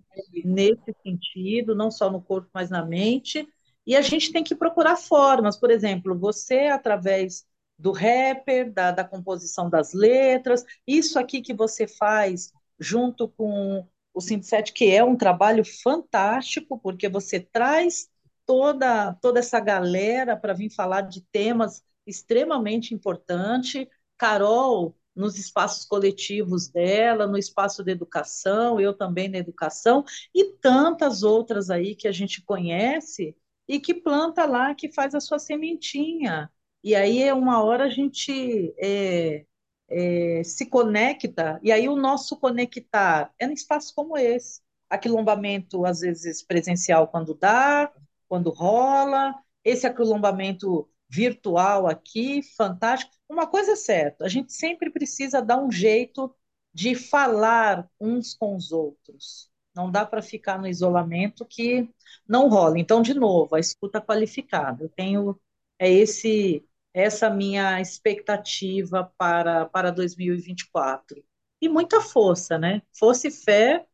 nesse 0.45 0.95
sentido, 1.03 1.75
não 1.75 1.91
só 1.91 2.09
no 2.11 2.21
corpo, 2.21 2.49
mas 2.53 2.69
na 2.69 2.85
mente. 2.85 3.47
E 3.85 3.95
a 3.95 4.01
gente 4.01 4.31
tem 4.31 4.43
que 4.43 4.55
procurar 4.55 4.95
formas, 4.95 5.57
por 5.57 5.71
exemplo, 5.71 6.17
você 6.17 6.67
através 6.67 7.45
do 7.77 7.91
rapper, 7.91 8.71
da, 8.71 8.91
da 8.91 9.03
composição 9.03 9.69
das 9.69 9.93
letras, 9.93 10.63
isso 10.87 11.19
aqui 11.19 11.41
que 11.41 11.53
você 11.53 11.87
faz 11.87 12.51
junto 12.79 13.27
com 13.27 13.85
o 14.13 14.21
Sintset, 14.21 14.71
que 14.71 14.91
é 14.91 15.03
um 15.03 15.17
trabalho 15.17 15.65
fantástico, 15.65 16.79
porque 16.79 17.09
você 17.09 17.39
traz 17.39 18.07
toda, 18.45 19.13
toda 19.15 19.39
essa 19.39 19.59
galera 19.59 20.35
para 20.37 20.53
vir 20.53 20.69
falar 20.69 21.01
de 21.01 21.21
temas 21.31 21.83
extremamente 22.05 22.93
importantes. 22.93 23.87
Carol, 24.17 24.95
nos 25.15 25.37
espaços 25.37 25.85
coletivos 25.85 26.67
dela, 26.67 27.27
no 27.27 27.37
espaço 27.37 27.83
de 27.83 27.91
educação, 27.91 28.79
eu 28.79 28.93
também 28.93 29.29
na 29.29 29.37
educação, 29.37 30.03
e 30.33 30.53
tantas 30.61 31.23
outras 31.23 31.69
aí 31.69 31.95
que 31.95 32.07
a 32.07 32.11
gente 32.11 32.41
conhece 32.41 33.35
e 33.67 33.79
que 33.79 33.93
planta 33.93 34.45
lá, 34.45 34.73
que 34.75 34.91
faz 34.91 35.15
a 35.15 35.19
sua 35.19 35.39
sementinha. 35.39 36.51
E 36.83 36.95
aí, 36.95 37.23
é 37.23 37.33
uma 37.33 37.63
hora, 37.63 37.85
a 37.85 37.89
gente 37.89 38.73
é, 38.77 39.45
é, 39.89 40.43
se 40.43 40.65
conecta, 40.65 41.59
e 41.63 41.71
aí 41.71 41.87
o 41.87 41.95
nosso 41.95 42.37
conectar 42.37 43.33
é 43.39 43.45
em 43.45 43.53
espaços 43.53 43.91
como 43.91 44.17
esse. 44.17 44.61
Aquilombamento, 44.89 45.85
às 45.85 46.01
vezes, 46.01 46.43
presencial 46.43 47.07
quando 47.07 47.33
dá, 47.33 47.91
quando 48.33 48.49
rola, 48.49 49.35
esse 49.63 49.85
aquilombamento 49.85 50.89
virtual 51.07 51.85
aqui, 51.85 52.41
fantástico. 52.41 53.13
Uma 53.29 53.45
coisa 53.45 53.73
é 53.73 53.75
certa, 53.75 54.25
a 54.25 54.27
gente 54.27 54.51
sempre 54.51 54.89
precisa 54.89 55.39
dar 55.39 55.63
um 55.63 55.71
jeito 55.71 56.35
de 56.73 56.95
falar 56.95 57.87
uns 58.01 58.33
com 58.33 58.55
os 58.55 58.71
outros. 58.71 59.51
Não 59.75 59.91
dá 59.91 60.03
para 60.03 60.19
ficar 60.23 60.57
no 60.57 60.65
isolamento 60.67 61.45
que 61.45 61.87
não 62.27 62.49
rola. 62.49 62.79
Então, 62.79 63.03
de 63.03 63.13
novo, 63.13 63.55
a 63.55 63.59
escuta 63.59 64.01
qualificada. 64.01 64.83
Eu 64.83 64.89
tenho 64.89 65.39
é 65.77 65.91
esse 65.91 66.65
essa 66.91 67.29
minha 67.29 67.79
expectativa 67.81 69.13
para 69.15 69.67
para 69.67 69.91
2024. 69.91 71.23
E 71.61 71.69
muita 71.69 72.01
força, 72.01 72.57
né? 72.57 72.81
Força 72.97 73.27
e 73.27 73.31
fé, 73.31 73.85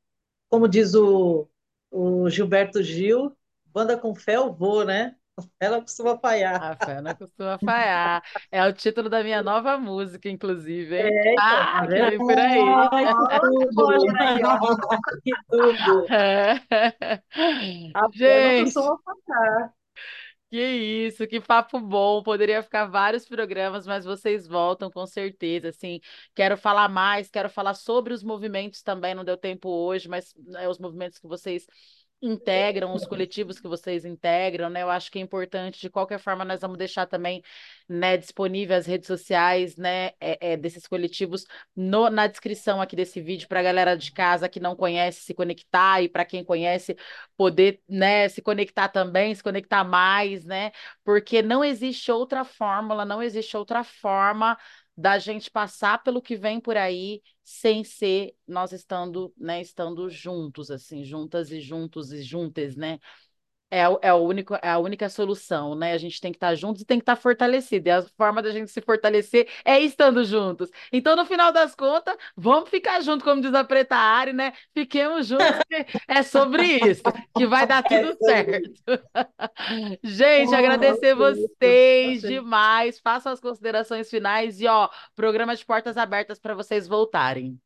como 0.50 0.68
diz 0.68 0.96
o, 0.96 1.50
o 1.92 2.30
Gilberto 2.30 2.82
Gil, 2.84 3.36
banda 3.74 3.98
com 3.98 4.14
fé 4.16 4.36
eu 4.36 4.54
vou, 4.54 4.86
né? 4.86 5.16
Ela 5.60 5.82
costuma 5.82 6.18
falhar. 6.18 6.62
A 6.62 6.76
fé 6.86 7.02
não 7.02 7.16
costuma 7.16 7.58
falhar. 7.60 8.22
É 8.52 8.66
o 8.66 8.74
título 8.74 9.10
da 9.10 9.24
minha 9.24 9.42
nova 9.42 9.78
música, 9.78 10.30
inclusive, 10.30 10.96
hein? 10.96 11.04
É, 11.04 11.32
então, 11.32 11.46
ah, 11.46 11.82
tá 11.82 11.88
que 11.88 11.94
vendo? 11.94 12.18
por 12.18 12.38
aí. 12.38 12.60
Ai, 12.92 13.06
que 15.24 15.32
tudo! 15.50 16.14
É. 16.14 16.54
A 17.94 18.10
fé 18.12 18.58
não 18.58 18.64
costuma 18.66 18.98
falhar. 19.06 19.74
que 20.50 20.62
isso, 20.62 21.28
que 21.28 21.40
papo 21.40 21.80
bom. 21.80 22.24
Poderia 22.24 22.62
ficar 22.64 22.86
vários 22.86 23.26
programas, 23.26 23.86
mas 23.86 24.04
vocês 24.04 24.48
voltam 24.48 24.90
com 24.90 25.06
certeza. 25.06 25.70
Assim, 25.70 26.00
quero 26.36 26.58
falar 26.58 26.90
mais, 26.90 27.30
quero 27.30 27.50
falar 27.50 27.76
sobre 27.76 28.14
os 28.14 28.24
movimentos 28.24 28.82
também. 28.82 29.14
Não 29.14 29.24
deu 29.24 29.38
tempo 29.38 29.70
hoje, 29.70 30.10
mas 30.10 30.34
né, 30.38 30.68
os 30.68 30.80
movimentos 30.80 31.20
que 31.20 31.28
vocês 31.28 31.68
integram, 32.22 32.94
os 32.94 33.06
coletivos 33.06 33.60
que 33.60 33.68
vocês 33.68 34.04
integram, 34.06 34.70
né? 34.70 34.82
Eu 34.84 34.90
acho 34.90 35.12
que 35.12 35.20
é 35.20 35.22
importante. 35.22 35.80
De 35.80 35.90
qualquer 35.90 36.20
forma, 36.20 36.44
nós 36.44 36.62
vamos 36.62 36.78
deixar 36.78 37.06
também, 37.06 37.44
né, 37.88 38.18
disponível 38.18 38.76
as 38.76 38.86
redes 38.86 39.08
sociais, 39.08 39.76
né, 39.78 40.12
é, 40.20 40.54
é, 40.54 40.58
desses 40.58 40.86
coletivos 40.88 41.46
no, 41.76 42.10
na 42.10 42.28
descrição 42.28 42.82
aqui 42.82 42.96
desse 42.96 43.22
vídeo 43.22 43.48
para 43.48 43.60
a 43.62 43.64
galera 43.64 43.96
de 43.96 44.12
casa 44.12 44.50
que 44.50 44.60
não 44.60 44.76
conhece 44.76 45.22
se 45.22 45.34
conectar 45.34 46.02
e 46.02 46.10
para 46.10 46.26
quem 46.26 46.44
conhece 46.44 46.96
poder, 47.38 47.82
né, 47.88 48.28
se 48.30 48.42
conectar 48.42 48.90
também, 48.90 49.34
se 49.34 49.44
conectar 49.44 49.84
mais, 49.84 50.44
né? 50.46 50.72
Porque 51.04 51.42
não 51.42 51.64
existe 51.64 52.12
outra 52.12 52.44
fórmula, 52.44 53.06
não 53.06 53.22
existe 53.24 53.56
outra 53.56 53.84
forma 53.84 54.58
da 55.00 55.18
gente 55.18 55.50
passar 55.50 56.04
pelo 56.04 56.22
que 56.22 56.36
vem 56.36 56.60
por 56.60 56.76
aí 56.76 57.22
sem 57.44 57.84
ser 57.86 58.36
nós 58.48 58.74
estando, 58.74 59.34
né, 59.38 59.62
estando 59.62 60.10
juntos, 60.10 60.70
assim, 60.70 61.04
juntas 61.06 61.52
e 61.52 61.62
juntos 61.62 62.12
e 62.12 62.22
juntas, 62.22 62.76
né? 62.76 63.00
É, 63.72 63.88
o- 63.88 64.00
é, 64.02 64.12
o 64.14 64.18
único, 64.18 64.56
é 64.56 64.70
a 64.70 64.80
única 64.80 65.08
solução, 65.10 65.76
né? 65.76 65.94
A 65.94 65.98
gente 65.98 66.20
tem 66.20 66.32
que 66.32 66.38
estar 66.38 66.56
juntos 66.56 66.82
e 66.82 66.86
tem 66.86 66.98
que 66.98 67.04
estar 67.04 67.16
fortalecido. 67.16 67.88
E 67.88 67.92
a 67.92 68.02
forma 68.18 68.42
da 68.42 68.52
gente 68.52 68.72
se 68.72 68.82
fortalecer 68.82 69.48
é 69.64 69.80
estando 69.80 70.24
juntos. 70.26 70.72
Então, 70.92 71.16
no 71.16 71.24
final 71.26 71.52
das 71.52 71.76
contas, 71.76 72.16
vamos 72.36 72.70
ficar 72.70 73.00
juntos, 73.02 73.24
como 73.24 73.42
diz 73.42 73.54
a 73.54 73.64
Preta 73.64 73.96
Ari, 73.96 74.34
né? 74.34 74.54
Fiquemos 74.74 75.28
juntos, 75.28 75.60
é 76.08 76.24
sobre 76.24 76.64
isso, 76.90 77.04
que 77.36 77.46
vai 77.46 77.68
dar 77.68 77.84
É 77.92 78.00
tudo 78.02 78.18
certo. 78.20 78.72
Gente, 80.04 80.54
agradecer 80.56 81.14
vocês 81.16 81.48
Perfeito. 81.60 82.28
demais. 82.28 83.00
Façam 83.00 83.32
as 83.32 83.40
considerações 83.40 84.10
finais 84.10 84.60
e, 84.62 84.68
ó, 84.68 84.90
programa 85.16 85.56
de 85.56 85.66
portas 85.66 85.98
abertas 85.98 86.40
para 86.40 86.56
vocês 86.56 86.88
voltarem. 86.88 87.60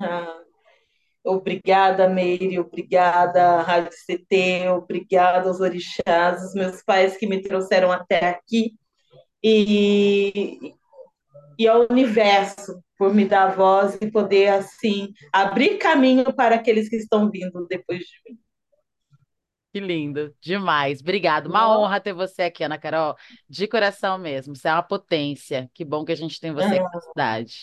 Ah, 0.00 0.42
Obrigada, 1.24 2.08
Meire, 2.08 2.58
obrigada, 2.58 3.60
Rádio 3.62 3.92
CT, 3.92 4.68
obrigada 4.70 5.48
aos 5.48 5.60
orixás, 5.60 6.42
os 6.42 6.54
meus 6.54 6.82
pais 6.82 7.16
que 7.16 7.26
me 7.26 7.40
trouxeram 7.40 7.92
até 7.92 8.28
aqui, 8.28 8.74
e, 9.42 10.74
e 11.58 11.68
ao 11.68 11.86
universo 11.90 12.82
por 12.98 13.14
me 13.14 13.24
dar 13.24 13.54
voz 13.54 13.96
e 14.00 14.10
poder, 14.10 14.48
assim, 14.48 15.12
abrir 15.32 15.78
caminho 15.78 16.32
para 16.34 16.56
aqueles 16.56 16.88
que 16.88 16.96
estão 16.96 17.30
vindo 17.30 17.66
depois 17.68 18.00
de 18.00 18.14
mim. 18.26 18.38
Que 19.72 19.80
lindo, 19.80 20.34
demais. 20.40 21.00
Obrigado. 21.00 21.46
Uma 21.46 21.62
Nossa. 21.62 21.80
honra 21.80 22.00
ter 22.00 22.12
você 22.12 22.42
aqui, 22.42 22.62
Ana 22.62 22.76
Carol. 22.76 23.16
De 23.48 23.66
coração 23.66 24.18
mesmo. 24.18 24.54
Você 24.54 24.68
é 24.68 24.72
uma 24.72 24.82
potência. 24.82 25.70
Que 25.72 25.82
bom 25.82 26.04
que 26.04 26.12
a 26.12 26.16
gente 26.16 26.38
tem 26.38 26.52
você 26.52 26.78
aqui 26.78 26.94
na 26.94 27.00
cidade. 27.00 27.54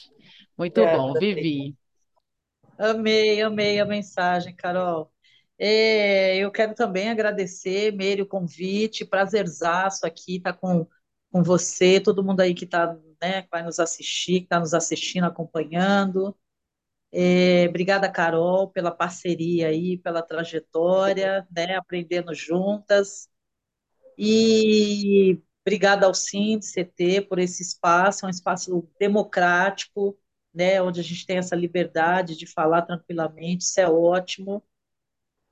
Muito 0.58 0.82
bom, 0.82 1.12
Obrigada, 1.12 1.20
Vivi. 1.20 1.76
Amei, 2.80 3.42
amei 3.42 3.80
a 3.80 3.86
mensagem, 3.86 4.56
Carol. 4.56 5.12
É, 5.60 6.38
eu 6.38 6.52
quero 6.52 6.74
também 6.76 7.10
agradecer, 7.10 7.92
Meire, 7.94 8.22
o 8.22 8.28
convite, 8.28 9.06
prazerzaço 9.06 10.06
aqui 10.08 10.38
estar 10.38 10.54
com, 10.54 10.88
com 11.32 11.44
você, 11.44 12.00
todo 12.02 12.24
mundo 12.24 12.42
aí 12.42 12.56
que 12.56 12.66
tá, 12.66 12.98
né, 13.22 13.46
vai 13.52 13.64
nos 13.64 13.80
assistir, 13.80 14.40
que 14.42 14.46
está 14.46 14.60
nos 14.60 14.74
assistindo, 14.74 15.26
acompanhando. 15.26 16.36
É, 17.12 17.68
obrigada, 17.70 18.12
Carol, 18.12 18.70
pela 18.72 18.92
parceria 18.92 19.70
aí, 19.70 19.98
pela 19.98 20.22
trajetória, 20.24 21.48
né, 21.52 21.76
aprendendo 21.76 22.34
juntas. 22.34 23.30
E 24.18 25.42
obrigada 25.66 26.06
ao 26.08 26.14
CT 26.14 27.22
por 27.22 27.40
esse 27.40 27.64
espaço, 27.64 28.26
é 28.26 28.28
um 28.28 28.32
espaço 28.32 28.90
democrático, 29.00 30.18
né, 30.54 30.82
onde 30.82 31.00
a 31.00 31.04
gente 31.04 31.26
tem 31.26 31.38
essa 31.38 31.56
liberdade 31.56 32.38
de 32.38 32.48
falar 32.48 32.84
tranquilamente, 32.84 33.64
isso 33.66 33.80
é 33.80 33.90
ótimo. 33.90 34.64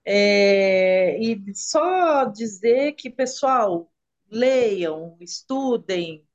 É, 0.05 1.19
e 1.19 1.53
só 1.53 2.25
dizer 2.25 2.93
que, 2.93 3.09
pessoal, 3.09 3.91
leiam, 4.31 5.17
estudem, 5.19 6.25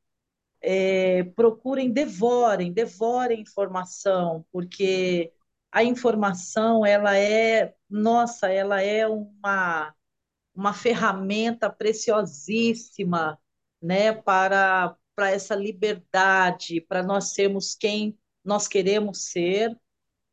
é, 0.60 1.24
procurem, 1.24 1.90
devorem, 1.92 2.72
devorem 2.72 3.40
informação, 3.40 4.44
porque 4.52 5.32
a 5.72 5.82
informação, 5.84 6.84
ela 6.86 7.16
é, 7.16 7.74
nossa, 7.88 8.48
ela 8.50 8.80
é 8.82 9.06
uma, 9.08 9.94
uma 10.54 10.72
ferramenta 10.74 11.70
preciosíssima, 11.70 13.38
né, 13.80 14.12
para, 14.12 14.96
para 15.16 15.30
essa 15.30 15.54
liberdade, 15.54 16.80
para 16.82 17.02
nós 17.02 17.34
sermos 17.34 17.74
quem 17.74 18.18
nós 18.44 18.68
queremos 18.68 19.30
ser 19.30 19.76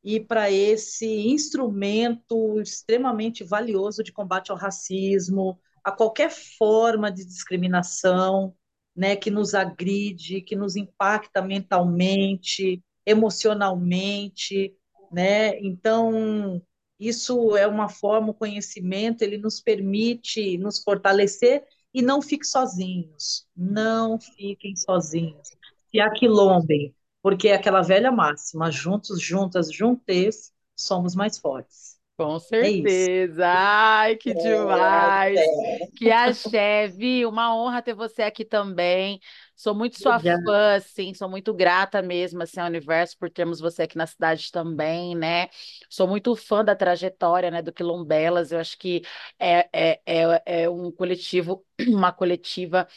e 0.03 0.20
para 0.20 0.49
esse 0.49 1.05
instrumento 1.05 2.60
extremamente 2.62 3.43
valioso 3.43 4.03
de 4.03 4.14
combate 4.14 4.51
ao 4.51 4.57
racismo, 4.57 5.60
a 5.84 5.91
qualquer 5.91 6.32
forma 6.32 7.12
de 7.12 7.26
discriminação, 7.26 8.55
né, 8.95 9.16
que 9.16 9.30
nos 9.30 9.53
agride, 9.53 10.41
que 10.41 10.55
nos 10.55 10.76
impacta 10.76 11.41
mentalmente, 11.41 12.84
emocionalmente, 13.05 14.76
né? 15.12 15.60
Então, 15.60 16.62
isso 16.99 17.55
é 17.55 17.66
uma 17.66 17.89
forma, 17.89 18.32
o 18.32 18.34
conhecimento, 18.34 19.22
ele 19.22 19.38
nos 19.38 19.62
permite 19.62 20.57
nos 20.57 20.84
fortalecer 20.84 21.64
e 21.93 22.01
não 22.01 22.22
fiquem 22.22 22.43
sozinhos, 22.43 23.47
não 23.55 24.20
fiquem 24.20 24.76
sozinhos, 24.76 25.49
se 25.89 25.99
aquilombem, 25.99 26.93
porque 27.30 27.49
é 27.49 27.53
aquela 27.53 27.84
velha 27.84 28.11
máxima, 28.11 28.71
juntos, 28.71 29.21
juntas, 29.21 29.71
juntes, 29.71 30.51
somos 30.75 31.13
mais 31.13 31.38
fortes. 31.38 31.99
Com 32.20 32.38
é 32.61 32.67
certeza. 32.67 33.45
É 33.45 33.47
Ai, 33.47 34.15
que 34.17 34.34
demais. 34.34 35.39
É, 35.39 35.88
que 35.95 36.11
axé, 36.11 36.88
Vi. 36.89 37.26
Uma 37.26 37.55
honra 37.55 37.82
ter 37.82 37.93
você 37.93 38.24
aqui 38.24 38.43
também. 38.43 39.22
Sou 39.55 39.74
muito 39.76 39.97
sua 39.97 40.17
Obrigada. 40.17 40.43
fã, 40.43 40.76
assim, 40.76 41.13
sou 41.13 41.30
muito 41.30 41.53
grata 41.53 42.01
mesmo, 42.01 42.41
assim, 42.43 42.59
ao 42.59 42.67
universo 42.67 43.17
por 43.17 43.30
termos 43.30 43.59
você 43.59 43.84
aqui 43.84 43.97
na 43.97 44.07
cidade 44.07 44.51
também, 44.51 45.15
né? 45.15 45.49
Sou 45.89 46.07
muito 46.07 46.36
fã 46.36 46.63
da 46.63 46.76
trajetória, 46.76 47.51
né, 47.51 47.61
do 47.61 47.72
Quilombelas. 47.74 48.51
Eu 48.51 48.59
acho 48.59 48.78
que 48.78 49.01
é, 49.38 49.70
é, 49.74 50.01
é, 50.05 50.63
é 50.63 50.70
um 50.70 50.91
coletivo, 50.91 51.65
uma 51.88 52.11
coletiva 52.13 52.88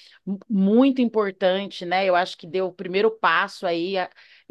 muito 0.48 1.00
importante, 1.00 1.84
né? 1.84 2.04
Eu 2.06 2.14
acho 2.14 2.36
que 2.38 2.46
deu 2.46 2.66
o 2.66 2.72
primeiro 2.72 3.10
passo 3.10 3.66
aí. 3.66 3.96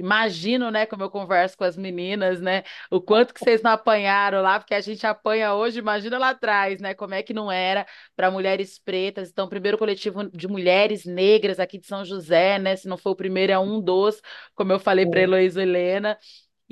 Imagino, 0.02 0.72
né, 0.72 0.86
como 0.88 1.04
eu 1.04 1.10
converso 1.12 1.56
com 1.58 1.64
as 1.64 1.78
meninas, 1.78 2.42
né, 2.42 2.64
o 2.90 3.00
quanto 3.00 3.34
que 3.34 3.40
vocês 3.40 3.62
não 3.62 3.72
apanharam 3.72 4.42
lá, 4.42 4.60
porque 4.60 4.74
a 4.74 4.82
gente 4.82 5.06
apanha 5.06 5.54
hoje, 5.54 5.78
imagina 5.80 6.18
lá 6.18 6.30
atrás, 6.30 6.82
né, 6.82 6.94
como 6.96 7.14
é 7.14 7.22
que 7.22 7.34
não 7.34 7.52
era 7.52 7.86
para 8.16 8.32
mulheres 8.32 8.80
pretas. 8.80 9.30
Então, 9.30 9.48
primeiro 9.48 9.78
coletivo 9.78 10.28
de 10.30 10.48
mulheres 10.48 11.06
negras 11.06 11.60
aqui 11.60 11.78
de 11.78 11.86
São 11.88 12.04
José, 12.04 12.58
né, 12.58 12.76
se 12.76 12.88
não 12.88 12.98
for 12.98 13.12
o 13.12 13.16
primeiro, 13.16 13.52
é 13.54 13.60
um 13.60 13.80
dos, 13.80 14.22
como 14.56 14.72
eu 14.72 14.80
falei 14.80 15.06
para 15.06 15.22
Heloísa 15.22 15.62
Helena. 15.62 16.18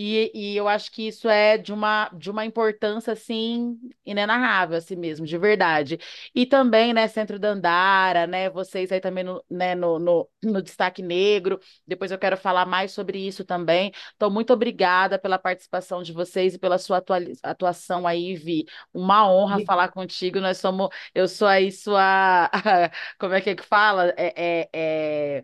E, 0.01 0.31
e, 0.33 0.55
eu 0.55 0.65
acho 0.69 0.89
que 0.93 1.05
isso 1.09 1.27
é 1.27 1.57
de 1.57 1.73
uma, 1.73 2.07
de 2.13 2.31
uma 2.31 2.45
importância, 2.45 3.11
assim, 3.11 3.77
inenarrável, 4.05 4.77
assim 4.77 4.95
mesmo, 4.95 5.25
de 5.25 5.37
verdade. 5.37 5.99
E 6.33 6.45
também, 6.45 6.93
né, 6.93 7.05
Centro 7.09 7.37
Dandara, 7.37 8.25
né, 8.25 8.49
vocês 8.49 8.93
aí 8.93 9.01
também 9.01 9.25
no, 9.25 9.43
né, 9.49 9.75
no, 9.75 9.99
no, 9.99 10.29
no 10.41 10.61
Destaque 10.61 11.01
Negro, 11.01 11.59
depois 11.85 12.11
eu 12.11 12.17
quero 12.17 12.37
falar 12.37 12.65
mais 12.65 12.93
sobre 12.93 13.19
isso 13.19 13.43
também. 13.43 13.91
Então, 14.15 14.29
muito 14.31 14.53
obrigada 14.53 15.19
pela 15.19 15.37
participação 15.37 16.01
de 16.01 16.13
vocês 16.13 16.53
e 16.53 16.59
pela 16.59 16.77
sua 16.77 17.03
atuação 17.43 18.07
aí, 18.07 18.35
Vi. 18.35 18.65
Uma 18.93 19.29
honra 19.29 19.59
falar 19.65 19.89
contigo, 19.89 20.39
nós 20.39 20.59
somos, 20.59 20.87
eu 21.13 21.27
sou 21.27 21.47
aí 21.47 21.73
sua, 21.73 22.49
como 23.19 23.33
é 23.33 23.41
que 23.41 23.49
é 23.49 23.55
que 23.55 23.63
fala? 23.65 24.13
É, 24.15 24.61
é, 24.63 24.69
é... 24.73 25.41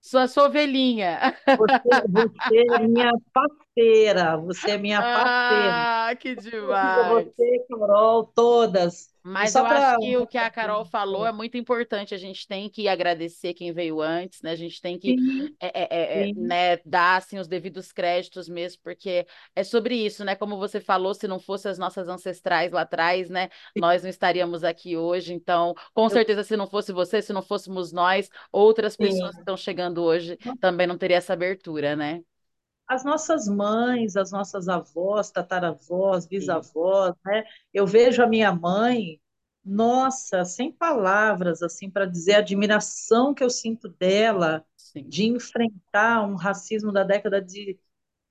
Sua, 0.00 0.26
sua 0.26 0.46
ovelhinha. 0.46 1.36
Você, 1.58 1.80
você 2.08 2.74
é 2.74 2.88
minha 2.88 3.10
parceira, 3.78 4.36
você 4.36 4.70
é 4.72 4.78
minha 4.78 5.00
parceira. 5.00 6.08
Ah, 6.08 6.16
que 6.16 6.34
demais. 6.34 7.26
Você, 7.26 7.66
Carol, 7.68 8.24
todas. 8.24 9.16
Mas 9.22 9.54
eu 9.54 9.62
pra... 9.62 9.90
acho 9.90 9.98
que 9.98 10.16
o 10.16 10.26
que 10.26 10.38
a 10.38 10.48
Carol 10.50 10.84
falou 10.86 11.26
é 11.26 11.32
muito 11.32 11.56
importante. 11.58 12.14
A 12.14 12.18
gente 12.18 12.48
tem 12.48 12.68
que 12.68 12.88
agradecer 12.88 13.52
quem 13.52 13.72
veio 13.72 14.00
antes, 14.00 14.40
né? 14.42 14.52
A 14.52 14.56
gente 14.56 14.80
tem 14.80 14.98
que 14.98 15.16
é, 15.60 15.66
é, 15.66 15.88
é, 15.90 16.30
é 16.30 16.32
né, 16.34 16.76
dar 16.84 17.16
assim, 17.16 17.38
os 17.38 17.46
devidos 17.46 17.92
créditos 17.92 18.48
mesmo, 18.48 18.80
porque 18.82 19.26
é 19.54 19.62
sobre 19.62 19.94
isso, 19.94 20.24
né? 20.24 20.34
Como 20.34 20.56
você 20.56 20.80
falou, 20.80 21.12
se 21.12 21.28
não 21.28 21.38
fossem 21.38 21.70
as 21.70 21.78
nossas 21.78 22.08
ancestrais 22.08 22.72
lá 22.72 22.82
atrás, 22.82 23.28
né? 23.28 23.50
Nós 23.76 24.02
não 24.02 24.08
estaríamos 24.08 24.64
aqui 24.64 24.96
hoje. 24.96 25.34
Então, 25.34 25.74
com 25.92 26.08
certeza, 26.08 26.42
se 26.42 26.56
não 26.56 26.66
fosse 26.66 26.92
você, 26.92 27.20
se 27.20 27.32
não 27.32 27.42
fôssemos 27.42 27.92
nós, 27.92 28.30
outras 28.50 28.96
pessoas 28.96 29.30
Sim. 29.30 29.34
que 29.34 29.40
estão 29.40 29.56
chegando 29.56 30.02
hoje 30.02 30.38
também 30.60 30.86
não 30.86 30.96
teria 30.96 31.18
essa 31.18 31.34
abertura, 31.34 31.94
né? 31.94 32.22
As 32.88 33.04
nossas 33.04 33.46
mães, 33.46 34.16
as 34.16 34.32
nossas 34.32 34.68
avós, 34.68 35.30
tataravós, 35.30 36.26
bisavós, 36.26 37.14
né? 37.24 37.44
Eu 37.72 37.86
vejo 37.86 38.22
a 38.22 38.26
minha 38.26 38.50
mãe, 38.52 39.20
nossa, 39.62 40.44
sem 40.44 40.72
palavras 40.72 41.62
assim 41.62 41.90
para 41.90 42.06
dizer 42.06 42.34
a 42.34 42.38
admiração 42.38 43.34
que 43.34 43.44
eu 43.44 43.50
sinto 43.50 43.88
dela 43.90 44.64
Sim. 44.76 45.06
de 45.06 45.26
enfrentar 45.26 46.26
um 46.26 46.34
racismo 46.34 46.90
da 46.90 47.04
década 47.04 47.42
de, 47.42 47.78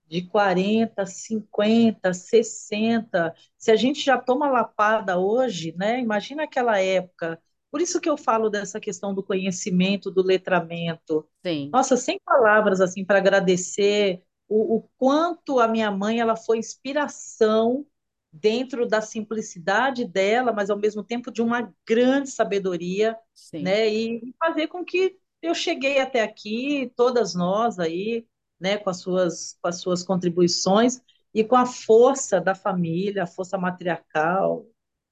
de 0.08 0.24
40, 0.28 1.06
50, 1.06 2.14
60. 2.14 3.36
Se 3.58 3.72
a 3.72 3.76
gente 3.76 4.04
já 4.04 4.18
toma 4.18 4.50
lapada 4.50 5.20
hoje, 5.20 5.74
né? 5.78 6.00
Imagina 6.00 6.44
aquela 6.44 6.80
época. 6.80 7.40
Por 7.70 7.82
isso 7.82 8.02
que 8.02 8.10
eu 8.10 8.18
falo 8.18 8.50
dessa 8.50 8.80
questão 8.80 9.14
do 9.14 9.22
conhecimento, 9.22 10.10
do 10.10 10.24
letramento. 10.24 11.28
Sim. 11.46 11.70
Nossa, 11.72 11.96
sem 11.98 12.20
palavras 12.26 12.82
assim 12.82 13.06
para 13.06 13.20
agradecer 13.20 14.24
o, 14.48 14.78
o 14.78 14.90
quanto 14.98 15.60
a 15.60 15.68
minha 15.68 15.92
mãe 15.92 16.20
ela 16.20 16.36
foi 16.36 16.58
inspiração 16.58 17.86
dentro 18.32 18.88
da 18.88 19.02
simplicidade 19.02 20.06
dela, 20.06 20.52
mas 20.54 20.70
ao 20.70 20.78
mesmo 20.78 21.04
tempo 21.04 21.32
de 21.32 21.42
uma 21.42 21.74
grande 21.86 22.30
sabedoria, 22.30 23.18
Sim. 23.34 23.64
né? 23.64 23.88
E 23.88 24.34
fazer 24.40 24.68
com 24.68 24.84
que 24.86 25.18
eu 25.42 25.54
cheguei 25.56 26.00
até 26.00 26.22
aqui, 26.22 26.92
todas 26.96 27.34
nós 27.34 27.80
aí, 27.80 28.26
né, 28.60 28.78
com 28.78 28.90
as 28.90 29.00
suas 29.02 29.58
com 29.62 29.68
as 29.68 29.80
suas 29.82 30.04
contribuições 30.04 31.02
e 31.34 31.44
com 31.44 31.56
a 31.56 31.66
força 31.66 32.42
da 32.42 32.56
família, 32.56 33.24
a 33.24 33.28
força 33.28 33.58
matriarcal. 33.58 34.66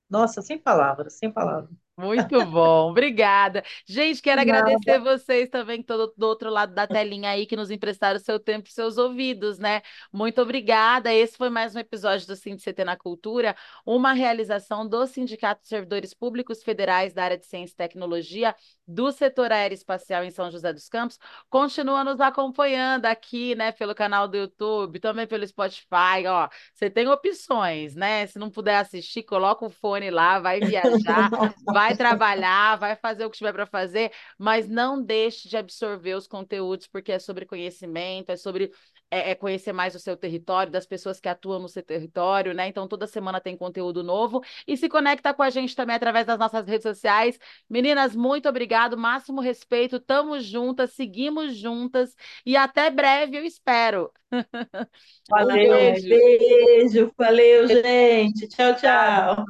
Nossa, 0.09 0.41
sem 0.41 0.57
palavras, 0.57 1.13
sem 1.13 1.31
palavras. 1.31 1.84
Muito 1.97 2.45
bom, 2.47 2.89
obrigada. 2.89 3.63
Gente, 3.87 4.21
quero 4.21 4.45
Nada. 4.45 4.59
agradecer 4.59 4.99
vocês 4.99 5.47
também, 5.47 5.79
estão 5.79 6.11
do 6.17 6.27
outro 6.27 6.49
lado 6.49 6.73
da 6.73 6.85
telinha 6.85 7.29
aí, 7.29 7.45
que 7.45 7.55
nos 7.55 7.71
emprestaram 7.71 8.19
seu 8.19 8.37
tempo 8.37 8.67
e 8.67 8.71
seus 8.73 8.97
ouvidos, 8.97 9.57
né? 9.57 9.81
Muito 10.11 10.41
obrigada. 10.41 11.13
Esse 11.13 11.37
foi 11.37 11.49
mais 11.49 11.73
um 11.73 11.79
episódio 11.79 12.27
do 12.27 12.35
CT 12.35 12.83
na 12.83 12.97
Cultura, 12.97 13.55
uma 13.85 14.11
realização 14.11 14.85
do 14.85 15.07
Sindicato 15.07 15.61
de 15.61 15.69
Servidores 15.69 16.13
Públicos 16.13 16.61
Federais 16.61 17.13
da 17.13 17.23
área 17.23 17.37
de 17.37 17.45
Ciência 17.45 17.73
e 17.73 17.77
Tecnologia 17.77 18.53
do 18.85 19.09
setor 19.13 19.53
aeroespacial 19.53 20.25
em 20.25 20.31
São 20.31 20.51
José 20.51 20.73
dos 20.73 20.89
Campos. 20.89 21.17
Continua 21.49 22.03
nos 22.03 22.19
acompanhando 22.19 23.05
aqui, 23.05 23.55
né, 23.55 23.71
pelo 23.71 23.95
canal 23.95 24.27
do 24.27 24.35
YouTube, 24.35 24.99
também 24.99 25.25
pelo 25.25 25.47
Spotify, 25.47 26.27
ó. 26.27 26.49
Você 26.73 26.89
tem 26.89 27.07
opções, 27.07 27.95
né? 27.95 28.27
Se 28.27 28.37
não 28.37 28.49
puder 28.49 28.75
assistir, 28.75 29.23
coloca 29.23 29.65
o 29.65 29.69
fone 29.69 30.09
lá, 30.11 30.39
vai 30.39 30.59
viajar, 30.59 31.29
vai 31.65 31.84
vai 31.87 31.97
trabalhar, 31.97 32.77
vai 32.77 32.95
fazer 32.95 33.25
o 33.25 33.29
que 33.29 33.37
tiver 33.37 33.53
para 33.53 33.65
fazer, 33.65 34.11
mas 34.37 34.67
não 34.67 35.01
deixe 35.01 35.47
de 35.47 35.57
absorver 35.57 36.15
os 36.15 36.27
conteúdos, 36.27 36.87
porque 36.87 37.11
é 37.11 37.19
sobre 37.19 37.45
conhecimento, 37.45 38.31
é 38.31 38.37
sobre 38.37 38.71
é, 39.11 39.31
é 39.31 39.35
conhecer 39.35 39.71
mais 39.71 39.95
o 39.95 39.99
seu 39.99 40.17
território, 40.17 40.71
das 40.71 40.85
pessoas 40.85 41.19
que 41.19 41.29
atuam 41.29 41.59
no 41.59 41.69
seu 41.69 41.83
território, 41.83 42.53
né? 42.53 42.67
Então, 42.67 42.87
toda 42.87 43.07
semana 43.07 43.39
tem 43.39 43.55
conteúdo 43.55 44.03
novo. 44.03 44.41
E 44.67 44.75
se 44.75 44.89
conecta 44.89 45.33
com 45.33 45.43
a 45.43 45.49
gente 45.49 45.75
também 45.75 45.95
através 45.95 46.25
das 46.25 46.37
nossas 46.39 46.67
redes 46.67 46.83
sociais. 46.83 47.39
Meninas, 47.69 48.15
muito 48.15 48.49
obrigado, 48.49 48.97
máximo 48.97 49.41
respeito, 49.41 49.99
tamo 49.99 50.39
juntas, 50.39 50.93
seguimos 50.93 51.55
juntas 51.55 52.15
e 52.45 52.57
até 52.57 52.89
breve, 52.89 53.37
eu 53.37 53.43
espero. 53.43 54.11
Valeu, 55.29 55.73
um 55.73 55.77
beijo. 55.77 56.09
beijo, 56.09 57.13
valeu, 57.17 57.67
gente. 57.67 58.47
Tchau, 58.49 58.75
tchau. 58.75 59.45